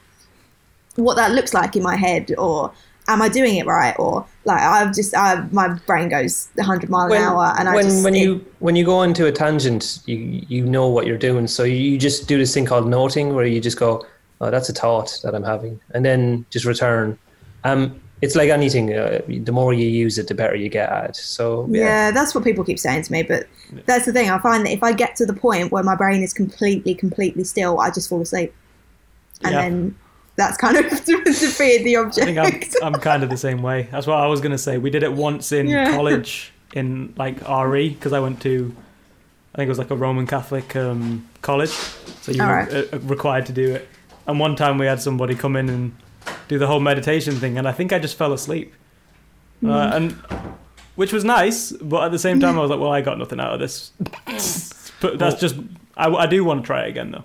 [0.98, 2.74] what that looks like in my head or
[3.08, 7.12] am I doing it right or like I've just I, my brain goes 100 miles
[7.14, 10.00] an hour and I when just when it- you when you go into a tangent,
[10.06, 11.48] you you know what you're doing.
[11.48, 14.06] So you just do this thing called noting, where you just go,
[14.42, 17.18] "Oh, that's a thought that I'm having," and then just return.
[17.64, 18.94] Um, it's like anything.
[18.94, 21.16] Uh, the more you use it, the better you get at it.
[21.18, 21.84] So yeah.
[21.84, 23.48] yeah, that's what people keep saying to me but
[23.86, 26.24] that's the thing I find that if I get to the point where my brain
[26.24, 28.54] is completely completely still I just fall asleep
[29.44, 29.62] and Yeah.
[29.62, 29.96] then
[30.38, 32.24] that's kind of defeated the object.
[32.24, 33.88] I think I'm, object I'm kind of the same way.
[33.92, 34.78] That's what I was going to say.
[34.78, 35.92] We did it once in Yeah.
[35.94, 38.74] college in like RE because I went to,
[39.54, 41.70] I think it was like a Roman Catholic um, college.
[41.72, 42.94] So you were Alright.
[42.94, 43.88] uh, required to do it.
[44.28, 45.96] And one time we had somebody come in and
[46.48, 48.74] do the whole meditation thing, and I think I just fell asleep.
[49.62, 49.70] Hmm.
[49.70, 50.12] Uh, and
[50.96, 53.40] which was nice, but at the same time I was like, well, I got nothing
[53.40, 53.92] out of this.
[55.02, 55.56] but that's just,
[55.98, 57.24] I, I do want to try it again though.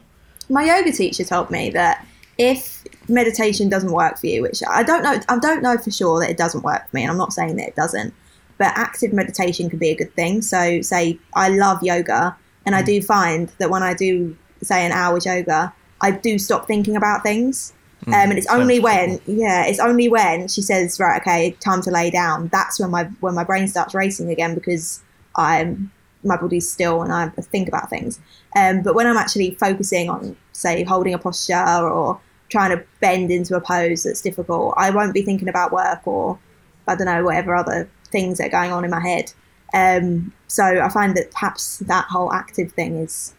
[0.49, 2.07] my yoga teacher told me that
[2.39, 6.21] if meditation doesn't work for you, which I don't know, I don't know for sure
[6.21, 8.15] that it doesn't work for me, and I'm not saying that it doesn't,
[8.59, 10.43] but active meditation can be a good thing.
[10.43, 12.37] So, say I love yoga,
[12.67, 16.67] and I do find that when I do say an hour's yoga, I do stop
[16.67, 17.73] thinking about things.
[18.07, 18.85] Um, and it's only cool.
[18.85, 22.49] when, yeah, it's only when she says, right, okay, time to lay down.
[22.49, 25.03] That's when my when my brain starts racing again because
[25.37, 25.93] I'm
[26.25, 28.19] my body's still and I think about things.
[28.57, 33.31] Um, but when I'm actually focusing on, say, holding a posture or trying to bend
[33.31, 36.39] into a pose that's difficult, I won't be thinking about work or
[36.87, 39.33] I don't know whatever other things that are going on in my head.
[39.73, 43.35] Um, so I find that perhaps that whole active thing is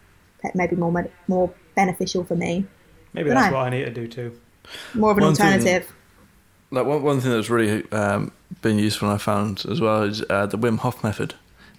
[0.56, 2.66] maybe more med- more beneficial for me,
[3.14, 3.42] Maybe Dunno.
[3.42, 4.40] that's what I need to do too.
[4.94, 5.92] more of an One thing- alternative.
[6.74, 10.24] Like one, one thing that's really um, been useful and I found as well is
[10.30, 11.34] uh, the Wim Hof method.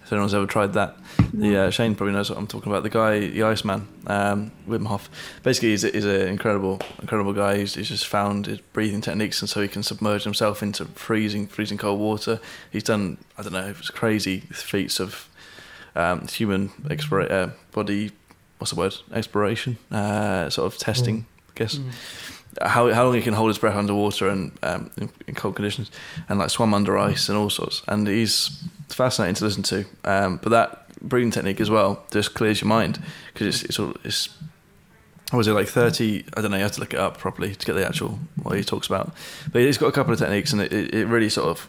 [0.04, 0.96] If anyone's ever tried that,
[1.32, 2.82] the uh, Shane probably knows what I'm talking about.
[2.82, 5.08] The guy, the Iceman, um, Wim Hof.
[5.44, 7.58] Basically, he's, he's an incredible, incredible guy.
[7.58, 11.46] He's, he's just found his breathing techniques, and so he can submerge himself into freezing,
[11.46, 12.40] freezing cold water.
[12.70, 15.28] He's done, I don't know, it's crazy feats of
[15.94, 18.10] um, human expira- uh, body.
[18.62, 18.96] What's the word?
[19.12, 21.78] Exploration, uh, sort of testing, I guess
[22.60, 25.90] how how long he can hold his breath underwater and um, in, in cold conditions,
[26.28, 27.82] and like swam under ice and all sorts.
[27.88, 29.84] And he's fascinating to listen to.
[30.04, 33.02] Um, but that breathing technique as well just clears your mind
[33.32, 34.28] because it's it's all it's.
[35.30, 36.26] What was it like thirty?
[36.36, 36.58] I don't know.
[36.58, 39.14] You have to look it up properly to get the actual what he talks about.
[39.50, 41.68] But he's got a couple of techniques, and it, it, really sort of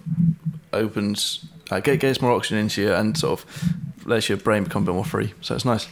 [0.74, 3.74] opens, uh, gets more oxygen into you, and sort of
[4.06, 5.34] lets your brain become a bit more free.
[5.40, 5.88] So it's nice.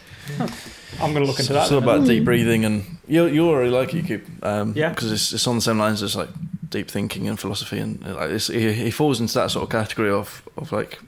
[0.99, 1.63] I'm going to look into that.
[1.63, 1.89] It's all then.
[1.89, 4.23] about deep breathing, and you you already like it, Coop.
[4.43, 4.89] Um, Yeah.
[4.89, 6.29] because it's, it's on the same lines as like
[6.69, 9.69] deep thinking and philosophy, and uh, like it's, he, he falls into that sort of
[9.69, 10.99] category of of like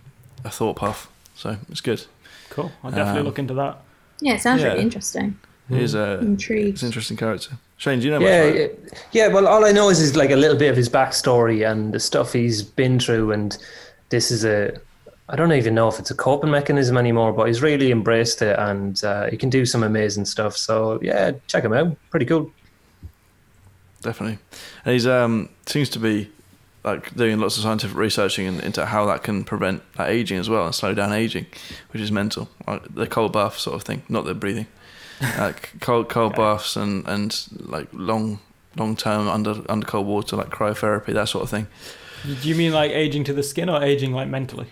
[0.45, 1.07] a thought path.
[1.35, 2.05] So it's good.
[2.49, 2.71] Cool.
[2.83, 3.77] I'll definitely Um, look into that.
[4.19, 4.69] Yeah, it sounds yeah.
[4.69, 5.37] really interesting.
[5.69, 6.71] He's a Intrigued.
[6.77, 7.51] he's an interesting character.
[7.77, 8.79] Shane, do you know much yeah, about it?
[9.11, 9.33] yeah, yeah.
[9.33, 11.99] Well, all I know is is like a little bit of his backstory and the
[11.99, 13.57] stuff he's been through, and
[14.09, 14.79] this is a.
[15.29, 18.57] I don't even know if it's a coping mechanism anymore, but he's really embraced it,
[18.59, 20.57] and uh, he can do some amazing stuff.
[20.57, 21.95] So yeah, check him out.
[22.09, 22.51] Pretty cool.
[24.01, 24.39] Definitely,
[24.83, 26.29] and he's um seems to be
[26.83, 30.49] like doing lots of scientific researching in, into how that can prevent like, aging as
[30.49, 31.45] well and slow down aging,
[31.91, 32.49] which is mental.
[32.67, 34.67] Like, the cold bath sort of thing, not the breathing.
[35.37, 38.39] like cold cold baths and and like long
[38.75, 41.67] long term under under cold water like cryotherapy that sort of thing.
[42.23, 44.67] Do you mean like aging to the skin or aging like mentally?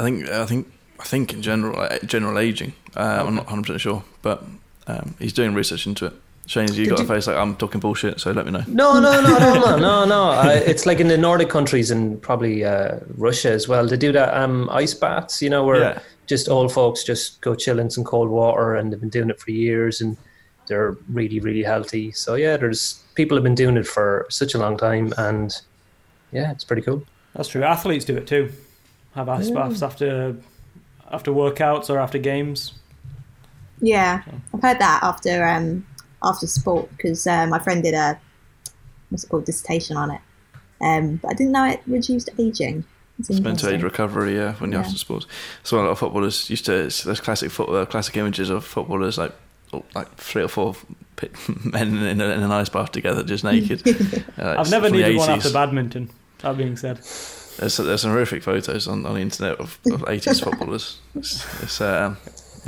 [0.00, 0.66] I think I think
[0.98, 2.72] I think in general general aging.
[2.96, 4.42] Uh, I'm not 100 percent sure, but
[4.86, 6.14] um, he's doing research into it.
[6.46, 8.64] Shane's you Did got a face like I'm talking bullshit, so let me know.
[8.66, 10.22] No, no, no, no, no, no, no.
[10.30, 13.86] I, it's like in the Nordic countries and probably uh, Russia as well.
[13.86, 15.98] They do that um, ice baths, you know, where Yeah.
[16.26, 19.38] just old folks just go chill in some cold water, and they've been doing it
[19.38, 20.16] for years, and
[20.66, 22.10] they're really, really healthy.
[22.12, 25.54] So yeah, there's people have been doing it for such a long time, and
[26.32, 27.04] yeah, it's pretty cool.
[27.34, 27.62] That's true.
[27.62, 28.50] Athletes do it too.
[29.14, 30.36] Have ice baths after
[31.10, 32.72] after workouts or after games.
[33.80, 34.22] Yeah,
[34.54, 35.86] I've heard that after um
[36.22, 38.18] after sport because uh, my friend did a
[39.08, 40.20] what's it called dissertation on it.
[40.80, 42.84] Um, but I didn't know it reduced aging.
[43.18, 43.74] It's It's mental interesting.
[43.76, 44.86] age recovery, yeah, when you're Yeah.
[44.86, 45.26] after sports.
[45.62, 48.64] So a lot of footballers used to it's those classic foot, uh, classic images of
[48.64, 49.32] footballers like
[49.72, 50.76] oh, like three or four
[51.64, 53.82] men in, a, in an ice bath together, just naked.
[54.38, 56.08] Uh, I've never needed one after badminton.
[56.38, 56.98] That being said,
[57.58, 60.98] There's, there's some horrific photos on, on the internet of, of 80s footballers.
[61.14, 62.16] It's, it's um,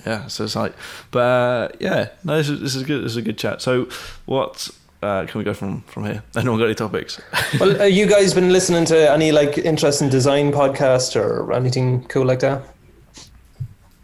[0.07, 0.75] yeah, so it's like,
[1.11, 3.03] but uh, yeah, no, this is, this is good.
[3.05, 3.63] This is a good chat.
[3.63, 3.89] So,
[4.27, 4.69] what
[5.03, 6.23] uh, can we go from from here?
[6.37, 7.21] Anyone got any topics?
[7.61, 12.25] Well, have you guys been listening to any like interesting design podcast or anything cool
[12.27, 12.63] like that?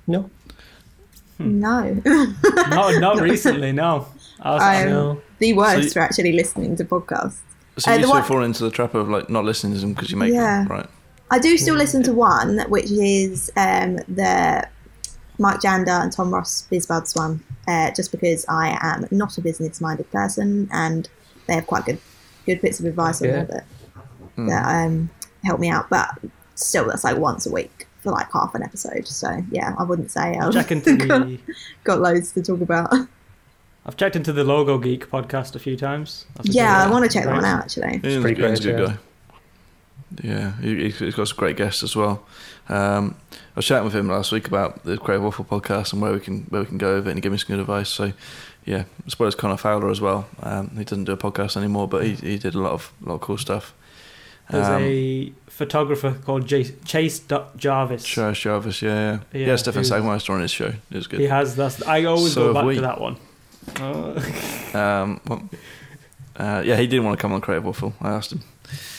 [0.06, 0.30] No.
[1.38, 1.92] No.
[2.68, 3.72] not not recently.
[3.72, 4.08] No,
[4.40, 5.22] I was, I'm No.
[5.38, 7.38] the worst So- for actually listening to podcasts.
[7.78, 9.80] So Uh, you the still one- fall into the trap of like not listening to
[9.80, 10.64] them because you make Yeah.
[10.64, 10.86] them, right?
[11.30, 14.66] I do still listen to one, which is um, the
[15.38, 20.10] Mike Janda and Tom Ross BizBuds one, uh, just because I am not a business-minded
[20.10, 21.08] person, and
[21.46, 21.98] they have quite good
[22.46, 23.44] good bits of advice on Yeah.
[23.44, 23.64] there
[24.36, 25.10] that, that um,
[25.44, 25.90] help me out.
[25.90, 26.08] But
[26.54, 29.06] still, that's like once a week for like half an episode.
[29.06, 31.38] So yeah, I wouldn't say I've check into the.
[31.84, 32.92] got loads to talk about.
[33.88, 36.26] I've checked into the Logo Geek podcast a few times.
[36.36, 38.00] That's a yeah, I want to check that one out actually.
[38.04, 38.96] Ian's, pretty Ian's a great, good guy.
[40.22, 42.22] Yeah, he, he's got some great guests as well.
[42.68, 46.12] Um, I was chatting with him last week about the Creative Waffle podcast and where
[46.12, 47.88] we can where we can go with it, and he gave me some good advice.
[47.88, 48.12] So,
[48.66, 50.28] yeah, as well as Connor Fowler as well.
[50.42, 53.14] Um, he doesn't do a podcast anymore, but he, he did a lot of lot
[53.14, 53.74] of cool stuff.
[54.50, 58.02] There's Um, a photographer called J- Chase D- Jarvis.
[58.04, 58.94] Charles Jarvis, yeah,
[59.32, 59.56] yeah, Yeah, yeah.
[59.56, 60.72] Stefan who's- Sagmeister on his show.
[60.90, 61.20] It was good.
[61.20, 61.82] He has that's.
[61.86, 62.74] I always So go back we.
[62.76, 63.16] to that one.
[63.80, 64.14] Oh.
[64.74, 65.48] Um, well,
[66.36, 67.94] uh, yeah, he didn't want to come on Creative Waffle.
[68.02, 68.42] I asked him.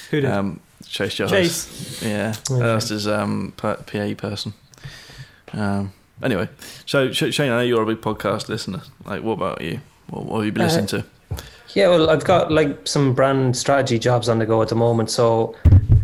[0.09, 0.29] Who did?
[0.31, 1.67] Um, Chase Jarvis.
[1.67, 2.01] Chase.
[2.03, 2.59] Yeah, Okay.
[2.59, 4.53] that's his um, pa- PA person.
[5.53, 5.93] Um,
[6.23, 6.49] anyway,
[6.87, 8.81] so Sh- Shane, I know you're a big podcast listener.
[9.05, 9.79] Like, what about you?
[10.09, 11.05] What, what have you been Uh, listening to?
[11.75, 15.11] Yeah, well, I've got like some brand strategy jobs on the go at the moment,
[15.11, 15.55] so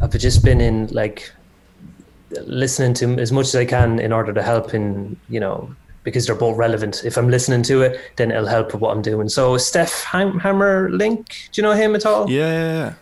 [0.01, 1.31] I've just been in like
[2.45, 5.75] listening to as much as I can in order to help in you know
[6.05, 7.03] because they're both relevant.
[7.03, 9.27] If I'm listening to it, then it'll help with what I'm doing.
[9.27, 12.29] So Steph Ham- Hammer Link, do you know him at all?
[12.29, 12.93] Yeah, yeah,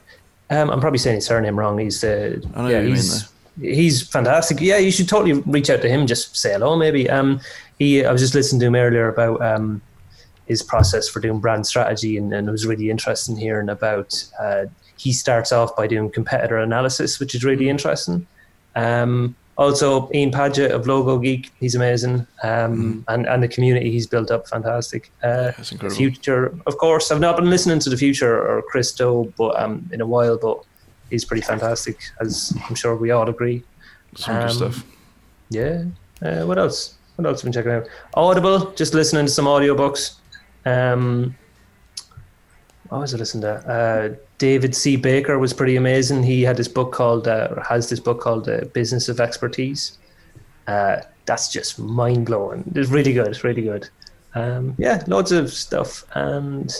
[0.49, 0.61] yeah.
[0.61, 1.77] Um, I'm probably saying his surname wrong.
[1.77, 3.29] He's uh, I know yeah, you mean, he's
[3.59, 4.59] he's fantastic.
[4.61, 6.07] Yeah, you should totally reach out to him.
[6.07, 7.09] Just say hello, maybe.
[7.09, 7.39] Um,
[7.77, 9.81] he I was just listening to him earlier about um
[10.45, 14.23] his process for doing brand strategy, and, and it was really interesting hearing about.
[14.39, 14.65] Uh,
[14.97, 18.25] he starts off by doing competitor analysis, which is really interesting.
[18.75, 24.07] Um, also, Ian Paget of Logo Geek, he's amazing, um, and and the community he's
[24.07, 25.11] built up, fantastic.
[25.21, 25.95] Uh, That's incredible.
[25.95, 27.11] Futur, of course.
[27.11, 30.37] I've not been listening to the Futur or Chris Do, but um, in a while.
[30.37, 30.63] But
[31.11, 33.63] he's pretty fantastic, as I'm sure we all agree.
[34.15, 34.85] Some good um, stuff.
[35.49, 35.83] Yeah.
[36.21, 36.95] Uh, what else?
[37.15, 37.87] What else have been checking out?
[38.15, 40.15] Audible, just listening to some audiobooks.
[40.65, 41.35] Um,
[42.89, 43.53] what was I listening to?
[43.69, 44.95] Uh, David C.
[44.95, 46.23] Baker was pretty amazing.
[46.23, 49.97] He had this book called, uh, or has this book called uh, Business of Expertise.
[50.67, 52.63] Uh, that's just mind blowing.
[52.75, 53.27] It's really good.
[53.27, 53.89] It's really good.
[54.35, 56.03] Um, yeah, loads of stuff.
[56.13, 56.73] And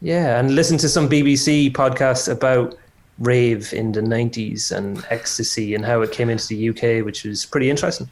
[0.00, 2.76] yeah, and listen to some BBC podcasts about
[3.18, 7.44] rave in the 90s and ecstasy and how it came into the UK, which was
[7.46, 8.08] pretty interesting.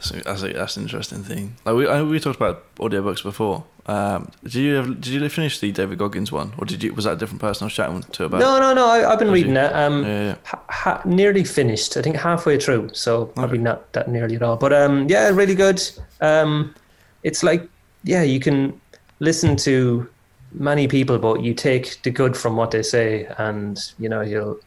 [0.00, 1.56] So that's, a, that's an interesting thing.
[1.64, 3.64] Like we I, we talked about audiobooks before.
[3.86, 7.04] Um, did you have, did you finish the David Goggins one, or did you was
[7.04, 8.38] that a different person I was chatting to about?
[8.38, 8.86] No, no, no.
[8.86, 9.60] I, I've been reading you?
[9.60, 9.72] it.
[9.74, 10.34] Um, Yeah, yeah.
[10.44, 11.96] ha- ha- nearly finished.
[11.96, 14.56] I think halfway through, so probably not that nearly at all.
[14.56, 15.82] But um, yeah, really good.
[16.20, 16.74] Um,
[17.24, 17.68] it's like
[18.04, 18.80] yeah, you can
[19.18, 20.08] listen to
[20.52, 24.60] many people, but you take the good from what they say, and you know you'll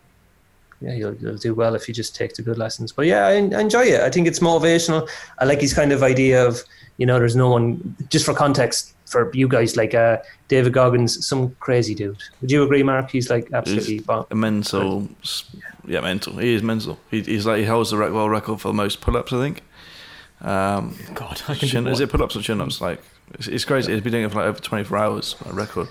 [0.81, 2.91] yeah you'll, you'll do well if you just take the good lessons.
[2.91, 4.01] But yeah, I, I enjoy it.
[4.01, 5.07] I think it's motivational.
[5.39, 6.61] I like his kind of idea of
[6.97, 11.25] you know there's no one just for context for you guys like uh, David Goggins,
[11.25, 12.17] some crazy dude.
[12.41, 13.11] Would you agree, Mark?
[13.11, 15.07] He's like absolutely bon- A mental,
[15.87, 16.37] yeah, mental.
[16.37, 16.97] He is mental.
[17.11, 19.61] He, he's like he holds the world record for the most pull-ups, I think.
[20.41, 22.81] Um, God, I can chin, is it pull-ups or chin-ups?
[22.81, 23.01] Like
[23.35, 23.91] it's, it's crazy.
[23.93, 25.35] He's been doing it for like over twenty-four hours.
[25.45, 25.87] A record.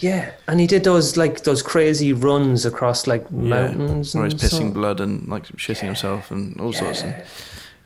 [0.00, 3.36] Yeah, and he did those like those crazy runs across like Yeah,
[3.72, 4.14] mountains.
[4.14, 7.02] where he's and pissing so- blood and like shitting himself and all sorts.
[7.02, 7.14] And,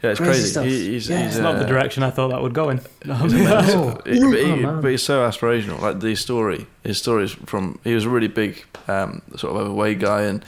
[0.02, 0.08] Yeah.
[0.08, 0.68] yeah, it's Crazy crazy.
[0.86, 1.24] He, he's, Yeah.
[1.24, 2.78] he's It's not the uh, direction I thought that would go in.
[2.78, 4.00] He's No.
[4.04, 5.80] it- but, he, Oh, but he's so aspirational.
[5.80, 7.78] Like the story, his story is from.
[7.84, 10.44] He was a really big, um, sort of overweight guy, and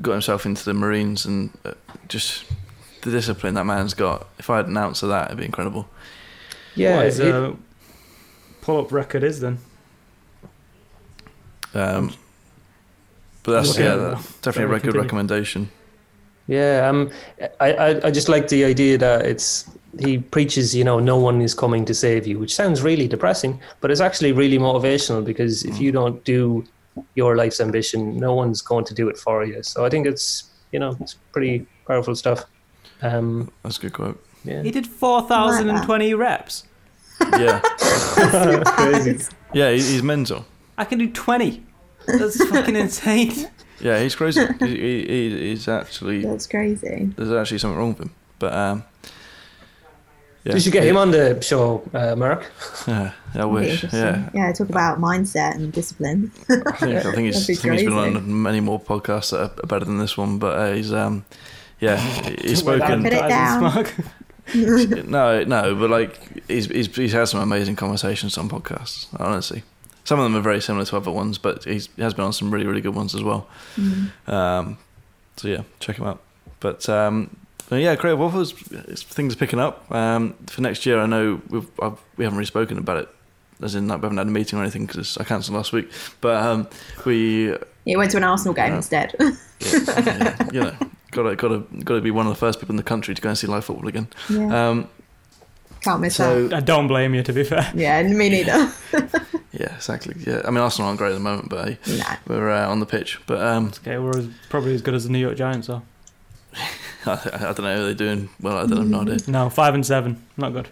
[0.00, 1.72] got himself into the Marines, and uh,
[2.08, 2.44] just
[3.02, 4.26] the discipline that man's got.
[4.38, 5.88] If I had an ounce of that, it'd be incredible.
[6.76, 7.54] Yeah, what his uh,
[8.62, 9.58] pull-up record is then.
[11.74, 12.12] Um,
[13.42, 15.70] but that's yeah, that- definitely a Sorry, very good recommendation.
[16.46, 16.88] Yeah.
[16.88, 17.10] Um,
[17.60, 19.68] I, I I just like the idea that it's
[19.98, 20.74] he preaches.
[20.74, 24.00] You know, no one is coming to save you, which sounds really depressing, but it's
[24.00, 26.64] actually really motivational because if you don't do
[27.14, 29.62] your life's ambition, no one's going to do it for you.
[29.62, 32.44] So I think it's you know, it's pretty powerful stuff.
[33.00, 34.24] Um, That's a good quote.
[34.44, 34.62] yeah.
[34.62, 36.64] He did 4,020 reps.
[37.38, 37.60] Yeah,
[38.66, 39.24] crazy.
[39.52, 40.44] yeah, he's mental.
[40.76, 41.64] I can do 20.
[42.06, 43.48] That's fucking insane.
[43.84, 44.40] Yeah, he's crazy.
[44.60, 47.12] he, he, he- he's actually That's crazy.
[47.16, 48.10] there's actually something wrong with him.
[48.38, 48.84] But um,
[50.44, 52.50] yeah, You should get him on the show, uh, Mark.
[52.88, 53.84] Yeah, I wish.
[53.92, 54.52] Yeah, yeah.
[54.52, 56.30] Talk about mindset and discipline.
[56.50, 59.40] I think I think he's, be I think he's been on many more podcasts that
[59.62, 60.38] are better than this one.
[60.38, 61.24] But uh, he's um,
[61.80, 61.96] yeah,
[62.40, 63.04] he's Put spoken.
[63.06, 63.62] it down.
[63.62, 63.94] Mark.
[64.54, 69.06] No, no, but like he's, he's he's had some amazing conversations on podcasts.
[69.18, 69.62] Honestly,
[70.04, 72.32] some of them are very similar to other ones, but he's, he has been on
[72.32, 73.46] some really really good ones as well.
[74.26, 74.78] Um,
[75.36, 76.20] so yeah, check him out.
[76.60, 77.36] But um,
[77.70, 79.90] yeah, Creative Waffles, things are picking up.
[79.90, 83.08] Um, for next year, I know we've I've, we haven't really spoken about it,
[83.62, 85.90] as in like, we haven't had a meeting or anything because I cancelled last week.
[86.20, 86.68] But um,
[87.04, 88.76] we He went to an Arsenal game Yeah.
[88.76, 89.14] instead.
[89.60, 90.76] yeah, you know,
[91.10, 93.38] gotta gotta gotta be one of the first people in the country to go and
[93.38, 94.08] see live football again.
[94.30, 94.68] yeah.
[94.68, 94.88] Um,
[95.84, 96.56] Can't miss so that.
[96.56, 97.70] I don't blame you, to be fair.
[97.74, 98.72] Yeah, me neither.
[99.52, 100.14] yeah, exactly.
[100.26, 102.04] Yeah, I mean Arsenal aren't great at the moment, but hey, no.
[102.26, 103.20] we're uh, on the pitch.
[103.26, 105.82] But um, Okay, we're as, probably as good as the New York Giants, are.
[107.06, 107.82] I, I don't know.
[107.82, 108.56] Are they doing well?
[108.56, 109.18] I don't have no idea.
[109.28, 110.22] No, five and seven.
[110.36, 110.68] Not good.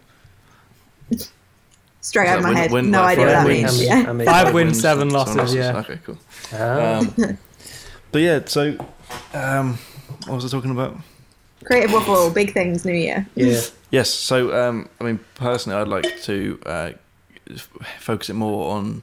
[2.01, 2.71] Straight Is out of my win- head.
[2.73, 3.85] win- no like idea what that five means.
[3.85, 4.05] Yeah.
[4.09, 5.77] I mean, Five wins, seven losses, yeah.
[5.79, 6.19] Okay, cool.
[6.53, 6.99] Ah.
[6.99, 7.39] Um,
[8.11, 8.77] but yeah, so
[9.35, 9.79] um,
[10.27, 10.97] what was I talking about?
[11.65, 13.27] Creative Waffle, big things, New Year.
[13.37, 13.61] yeah.
[13.93, 14.11] Yes.
[14.11, 16.93] So, um, I mean, personally, I'd like to uh,
[17.49, 17.69] f-
[18.01, 19.03] focus it more on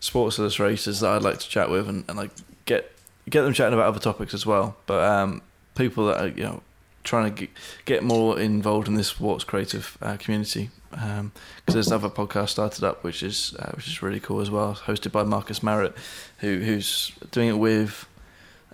[0.00, 2.30] sports illustrators that I'd like to chat with, and, and like
[2.64, 2.90] get
[3.28, 4.76] get them chatting about other topics as well.
[4.86, 5.42] But um,
[5.74, 6.62] people that are you know
[7.04, 7.48] trying to
[7.84, 10.70] get, more involved in this sports creative uh, community.
[10.90, 14.74] Because there's another podcast started up, which is uh, which is really cool as well,
[14.74, 15.94] hosted by Marcus Marritt,
[16.38, 18.06] who who's doing it with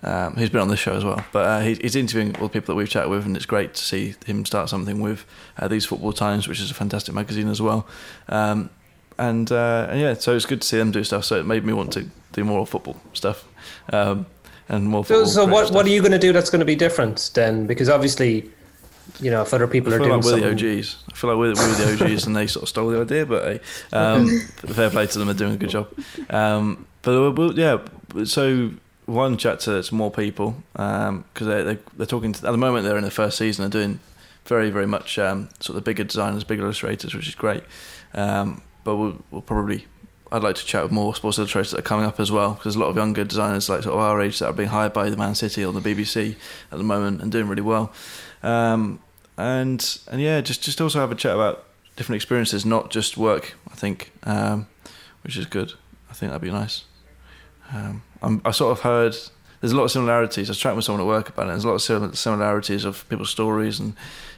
[0.03, 1.23] um, who's been on this show as well.
[1.31, 3.73] But uh, he, he's interviewing all the people that we've chatted with, and it's great
[3.75, 5.25] to see him start something with
[5.59, 7.87] uh, these Football Times, which is a fantastic magazine as well.
[8.29, 8.69] Um,
[9.17, 11.25] and, uh, and yeah, so it's good to see them do stuff.
[11.25, 13.45] So it made me want to do more football stuff
[13.93, 14.25] um,
[14.69, 15.05] and more.
[15.05, 17.29] So, Football so what, what are you going to do that's going to be different
[17.35, 17.67] then?
[17.67, 18.49] Because obviously,
[19.19, 21.03] you know, if other people I are feel doing like we're something, the OGs.
[21.11, 23.25] I feel like we're, we're the OGs, and they sort of stole the idea.
[23.25, 23.61] But
[23.93, 25.89] um, fair play to them; they're doing a good job.
[26.29, 27.79] Um, but we'll, we'll- yeah,
[28.23, 28.71] so
[29.11, 32.85] one chat to some more people because they, they they're talking to, at the moment.
[32.85, 33.69] They're in the first season.
[33.69, 33.99] They're doing
[34.45, 37.63] very very much um, sort of the bigger designers, bigger illustrators, which is great.
[38.13, 39.85] Um, but we'll, we'll probably.
[40.33, 42.77] I'd like to chat with more sports illustrators that are coming up as well, because
[42.77, 45.09] a lot of younger designers like sort of our age that are being hired by
[45.09, 46.35] the Man City or the BBC
[46.71, 47.91] at the moment and doing really well.
[48.41, 49.01] Um,
[49.37, 51.65] and and yeah, just just also have a chat about
[51.97, 53.55] different experiences, not just work.
[53.69, 54.67] I think, um,
[55.23, 55.73] which is good.
[56.09, 56.85] I think that'd be nice.
[57.73, 59.15] Um, I'm, I sort of heard
[59.59, 60.49] there's a lot of similarities.
[60.49, 61.49] I was chatting with someone at work about it.
[61.49, 63.93] There's a lot of similarities of people's stories, and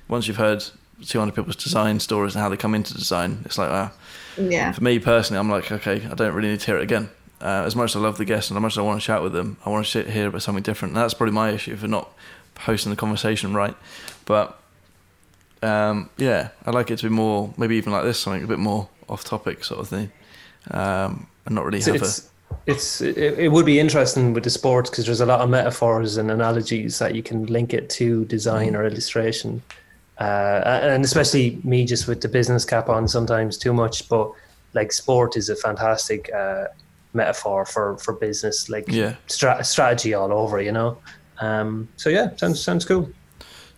[0.07, 0.63] once you've heard
[1.05, 3.91] 200 people's design stories and how they come into design, it's like, ah,
[4.38, 4.71] Yeah.
[4.71, 7.09] for me personally, I'm like, okay, I don't really need to hear it again.
[7.41, 9.05] Uh, as much as I love the guests and as much as I want to
[9.05, 10.93] chat with them, I want to sit here about something different.
[10.93, 12.09] And that's probably my issue for not
[12.59, 13.75] hosting the conversation right.
[14.25, 14.57] But
[15.61, 18.59] um, yeah, I'd like it to be more, maybe even like this, something a bit
[18.59, 20.11] more off topic sort of thing,
[20.71, 22.32] um, and not really it's, have a.
[22.66, 26.18] it's, it, it would be interesting with the sports because there's a lot of metaphors
[26.18, 29.61] and analogies that you can link it to design or illustration.
[30.20, 34.32] Uh, and especially me just with the business cap on sometimes too much, but
[34.74, 36.66] like sport is a fantastic uh,
[37.14, 39.16] metaphor for, for business, like Yeah.
[39.28, 40.97] stra- strategy all over, you know?
[41.41, 43.09] Um, so yeah, sounds, sounds cool.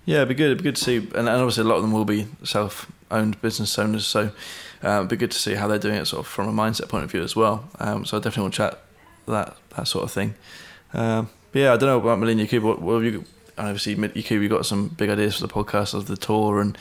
[0.06, 0.48] Yeah, it'd be good.
[0.52, 3.42] It'd be good to see, and, and obviously a lot of them will be self-owned
[3.42, 4.30] business owners, so
[4.86, 6.90] uh, it'd be good to see how they're doing it, sort of from a mindset
[6.90, 7.68] point of view as well.
[7.80, 8.80] Um, so I definitely want to chat
[9.28, 10.36] that that sort of thing.
[10.94, 12.64] Um, but yeah, I don't know about Millennium Cube.
[12.64, 13.24] What, what have you?
[13.58, 16.78] and Obviously, Cube, you got some big ideas for the podcast of the tour and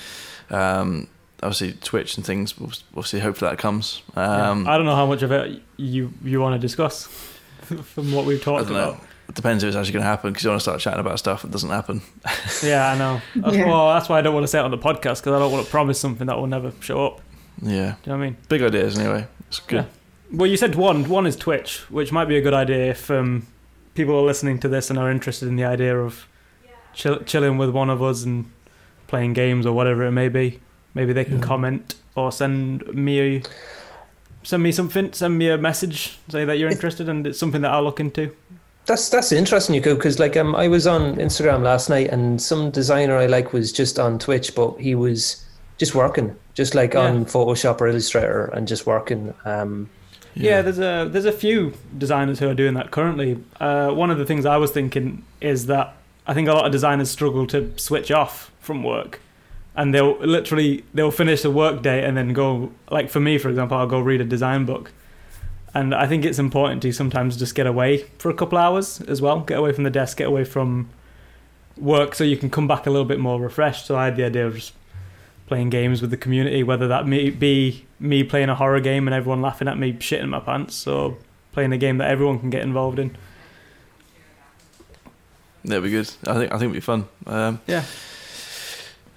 [0.50, 1.06] um,
[1.42, 2.58] obviously Twitch and things.
[2.58, 3.20] We'll, we'll see.
[3.20, 4.02] Hopefully that comes.
[4.16, 7.06] Um, I don't know how much of it you you want to discuss
[7.60, 8.90] from what we've I talked don't know.
[8.90, 9.02] about.
[9.28, 11.18] It depends if it's actually going to happen because you want to start chatting about
[11.18, 12.02] stuff that doesn't happen.
[12.62, 13.22] Yeah, I know.
[13.36, 13.66] That's, Yeah.
[13.66, 15.50] Well, that's why I don't want to say it on the podcast because I don't
[15.50, 17.20] want to promise something that will never show up.
[17.62, 18.36] Yeah, Do you know what I mean?
[18.48, 19.26] big ideas anyway.
[19.48, 19.76] It's good.
[19.84, 20.36] Yeah.
[20.36, 21.08] Well, you said one.
[21.08, 23.46] One is Twitch, which might be a good idea if um,
[23.94, 26.26] people are listening to this and are interested in the idea of
[26.92, 28.50] chill- chilling with one of us and
[29.06, 30.60] playing games or whatever it may be.
[30.94, 31.44] Maybe they can Yeah.
[31.44, 33.42] comment or send me a,
[34.42, 37.70] send me something, send me a message, say that you're interested, and it's something that
[37.70, 38.34] I'll look into.
[38.86, 42.40] That's that's interesting, you could because like um I was on Instagram last night and
[42.42, 45.42] some designer I like was just on Twitch, but he was
[45.78, 49.34] just working, just like on Photoshop or Illustrator and just working.
[49.44, 49.90] Um,
[50.34, 50.62] Yeah.
[50.62, 53.38] there's a there's a few designers who are doing that currently.
[53.60, 55.96] Uh, one of the things I was thinking is that
[56.26, 59.20] I think a lot of designers struggle to switch off from work,
[59.76, 63.48] and they'll literally they'll finish a work day and then go like for me, for
[63.48, 64.90] example, I'll go read a design book,
[65.74, 69.20] and I think it's important to sometimes just get away for a couple hours as
[69.20, 70.88] well, get away from the desk, get away from
[71.76, 73.86] work, so you can come back a little bit more refreshed.
[73.86, 74.72] So I had the idea of just
[75.46, 79.14] playing games with the community, whether that may be me playing a horror game and
[79.14, 81.16] everyone laughing at me shitting my pants, or
[81.52, 83.16] playing a game that everyone can get involved in.
[85.64, 86.10] That'd be good.
[86.26, 87.06] I think I think it'd be fun.
[87.26, 87.84] Um, Yeah.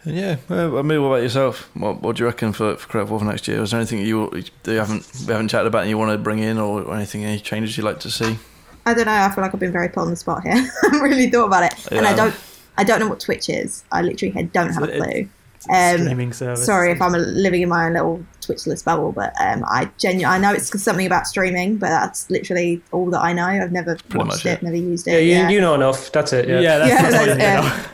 [0.05, 0.37] and yeah.
[0.47, 1.69] Well, I mean, what about yourself?
[1.73, 3.61] What, what do you reckon for for Correct for next year?
[3.61, 4.29] Is there anything you
[4.63, 6.95] that you haven't we haven't chatted about and you want to bring in, or, or
[6.95, 8.37] anything any changes you'd like to see?
[8.85, 9.11] I don't know.
[9.11, 10.53] I feel like I've been very put on the spot here.
[10.83, 12.35] I haven't really thought about it, and I don't.
[12.77, 13.83] I don't know what Twitch is.
[13.91, 15.27] I literally don't have a clue.
[15.69, 16.65] Um, Streaming service.
[16.65, 20.37] sorry if I'm living in my own little Twitchless bubble, but um, I genu- I
[20.37, 23.45] know it's something about streaming, but that's literally all that I know.
[23.45, 24.63] I've never Pretty watched it, it.
[24.63, 25.11] never used it.
[25.11, 25.49] Yeah, you, yeah.
[25.49, 26.11] you know enough.
[26.11, 26.47] That's it.
[26.47, 26.77] Yeah, Yeah.
[26.77, 27.87] that's, Yeah, that's all you that's- need to know.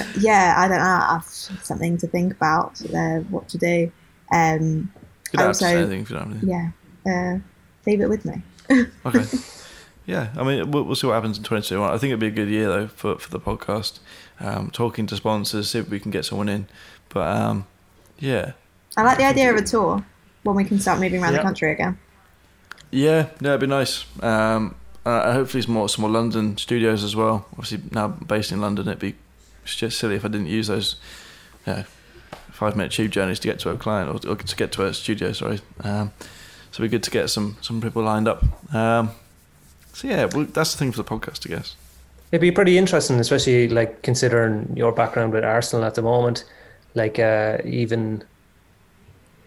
[0.00, 1.06] Um, yeah, I don't know.
[1.08, 2.80] I've something to think about.
[2.94, 3.90] Uh, what to do.
[4.32, 4.92] Um,
[5.32, 6.40] You don't to say Also- anything if you don't.
[6.42, 6.70] Yeah,
[7.06, 7.38] uh,
[7.86, 8.42] leave it with me.
[9.06, 9.24] Okay.
[10.06, 11.88] yeah, I mean, we'll, we'll see what happens in 2021.
[11.88, 14.00] I think it'd be a good year though for for the podcast.
[14.40, 16.66] Um, talking to sponsors, see if we can get someone in.
[17.10, 17.66] But um,
[18.18, 18.52] yeah,
[18.96, 20.04] I like the idea of a tour
[20.44, 21.38] when we can start moving around Yeah.
[21.38, 21.98] the country again.
[22.90, 24.04] yeah, no, it'd be nice.
[24.22, 24.74] Um,
[25.04, 27.46] uh, hopefully, some more some more London studios as well.
[27.52, 29.14] Obviously, now based in London, it'd be
[29.64, 30.96] just silly if I didn't use those,
[31.66, 31.84] you know,
[32.50, 34.94] five minute tube journeys to get to a client or, or to get to a
[34.94, 35.32] studio.
[35.32, 35.60] Sorry.
[35.84, 36.12] Um,
[36.70, 38.42] so it'd be good to get some some people lined up.
[38.74, 39.10] Um,
[39.92, 41.76] so yeah, well, that's the thing for the podcast, I guess.
[42.32, 46.44] It'd be pretty interesting, especially like considering your background with Arsenal at the moment.
[46.94, 48.22] Like uh, even,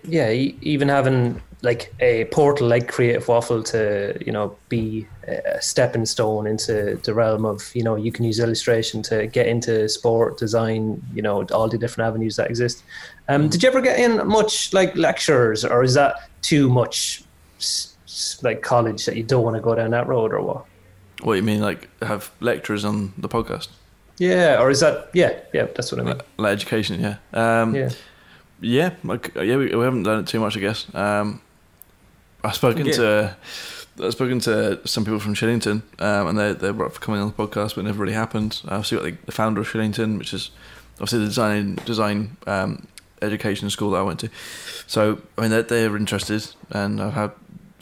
[0.03, 6.05] yeah, even having like a portal like Creative Waffle to you know be a stepping
[6.05, 10.37] stone into the realm of you know you can use illustration to get into sport
[10.37, 11.01] design.
[11.13, 12.83] You know all the different avenues that exist.
[13.29, 17.23] Um, did you ever get in much like lectures, or is that too much?
[18.43, 20.65] Like college that you don't want to go down that road, or what?
[21.23, 23.69] What you mean, like have lecturers on the podcast,
[24.17, 26.17] Yeah, or is that yeah, yeah, that's what I mean.
[26.17, 26.99] like, like education?
[27.01, 27.89] Yeah, um, Yeah.
[28.61, 29.57] yeah, like, yeah.
[29.57, 30.85] We, we haven't done it too much, I guess.
[30.93, 31.41] Um,
[32.43, 32.93] I've spoken Yeah.
[32.93, 33.35] to
[34.03, 37.21] I've spoken to some people from Shillington, um, and they they were up for coming
[37.21, 38.61] on the podcast, but it never really happened.
[38.67, 40.51] I've seen like the founder of Shillington, which is
[40.95, 42.87] obviously the design design um,
[43.21, 44.29] education school that I went to.
[44.87, 47.31] So I mean, they're, they're interested, and I've had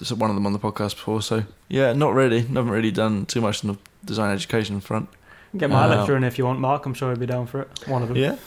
[0.10, 1.22] one of them on the podcast before.
[1.22, 2.42] So yeah, not really.
[2.42, 5.10] Haven't really done too much on the design education front.
[5.58, 6.86] Get my Uh, lecturer in if you want, Mark.
[6.86, 7.88] I'm sure he'd be down for it.
[7.88, 8.18] One of them.
[8.18, 8.38] Yeah,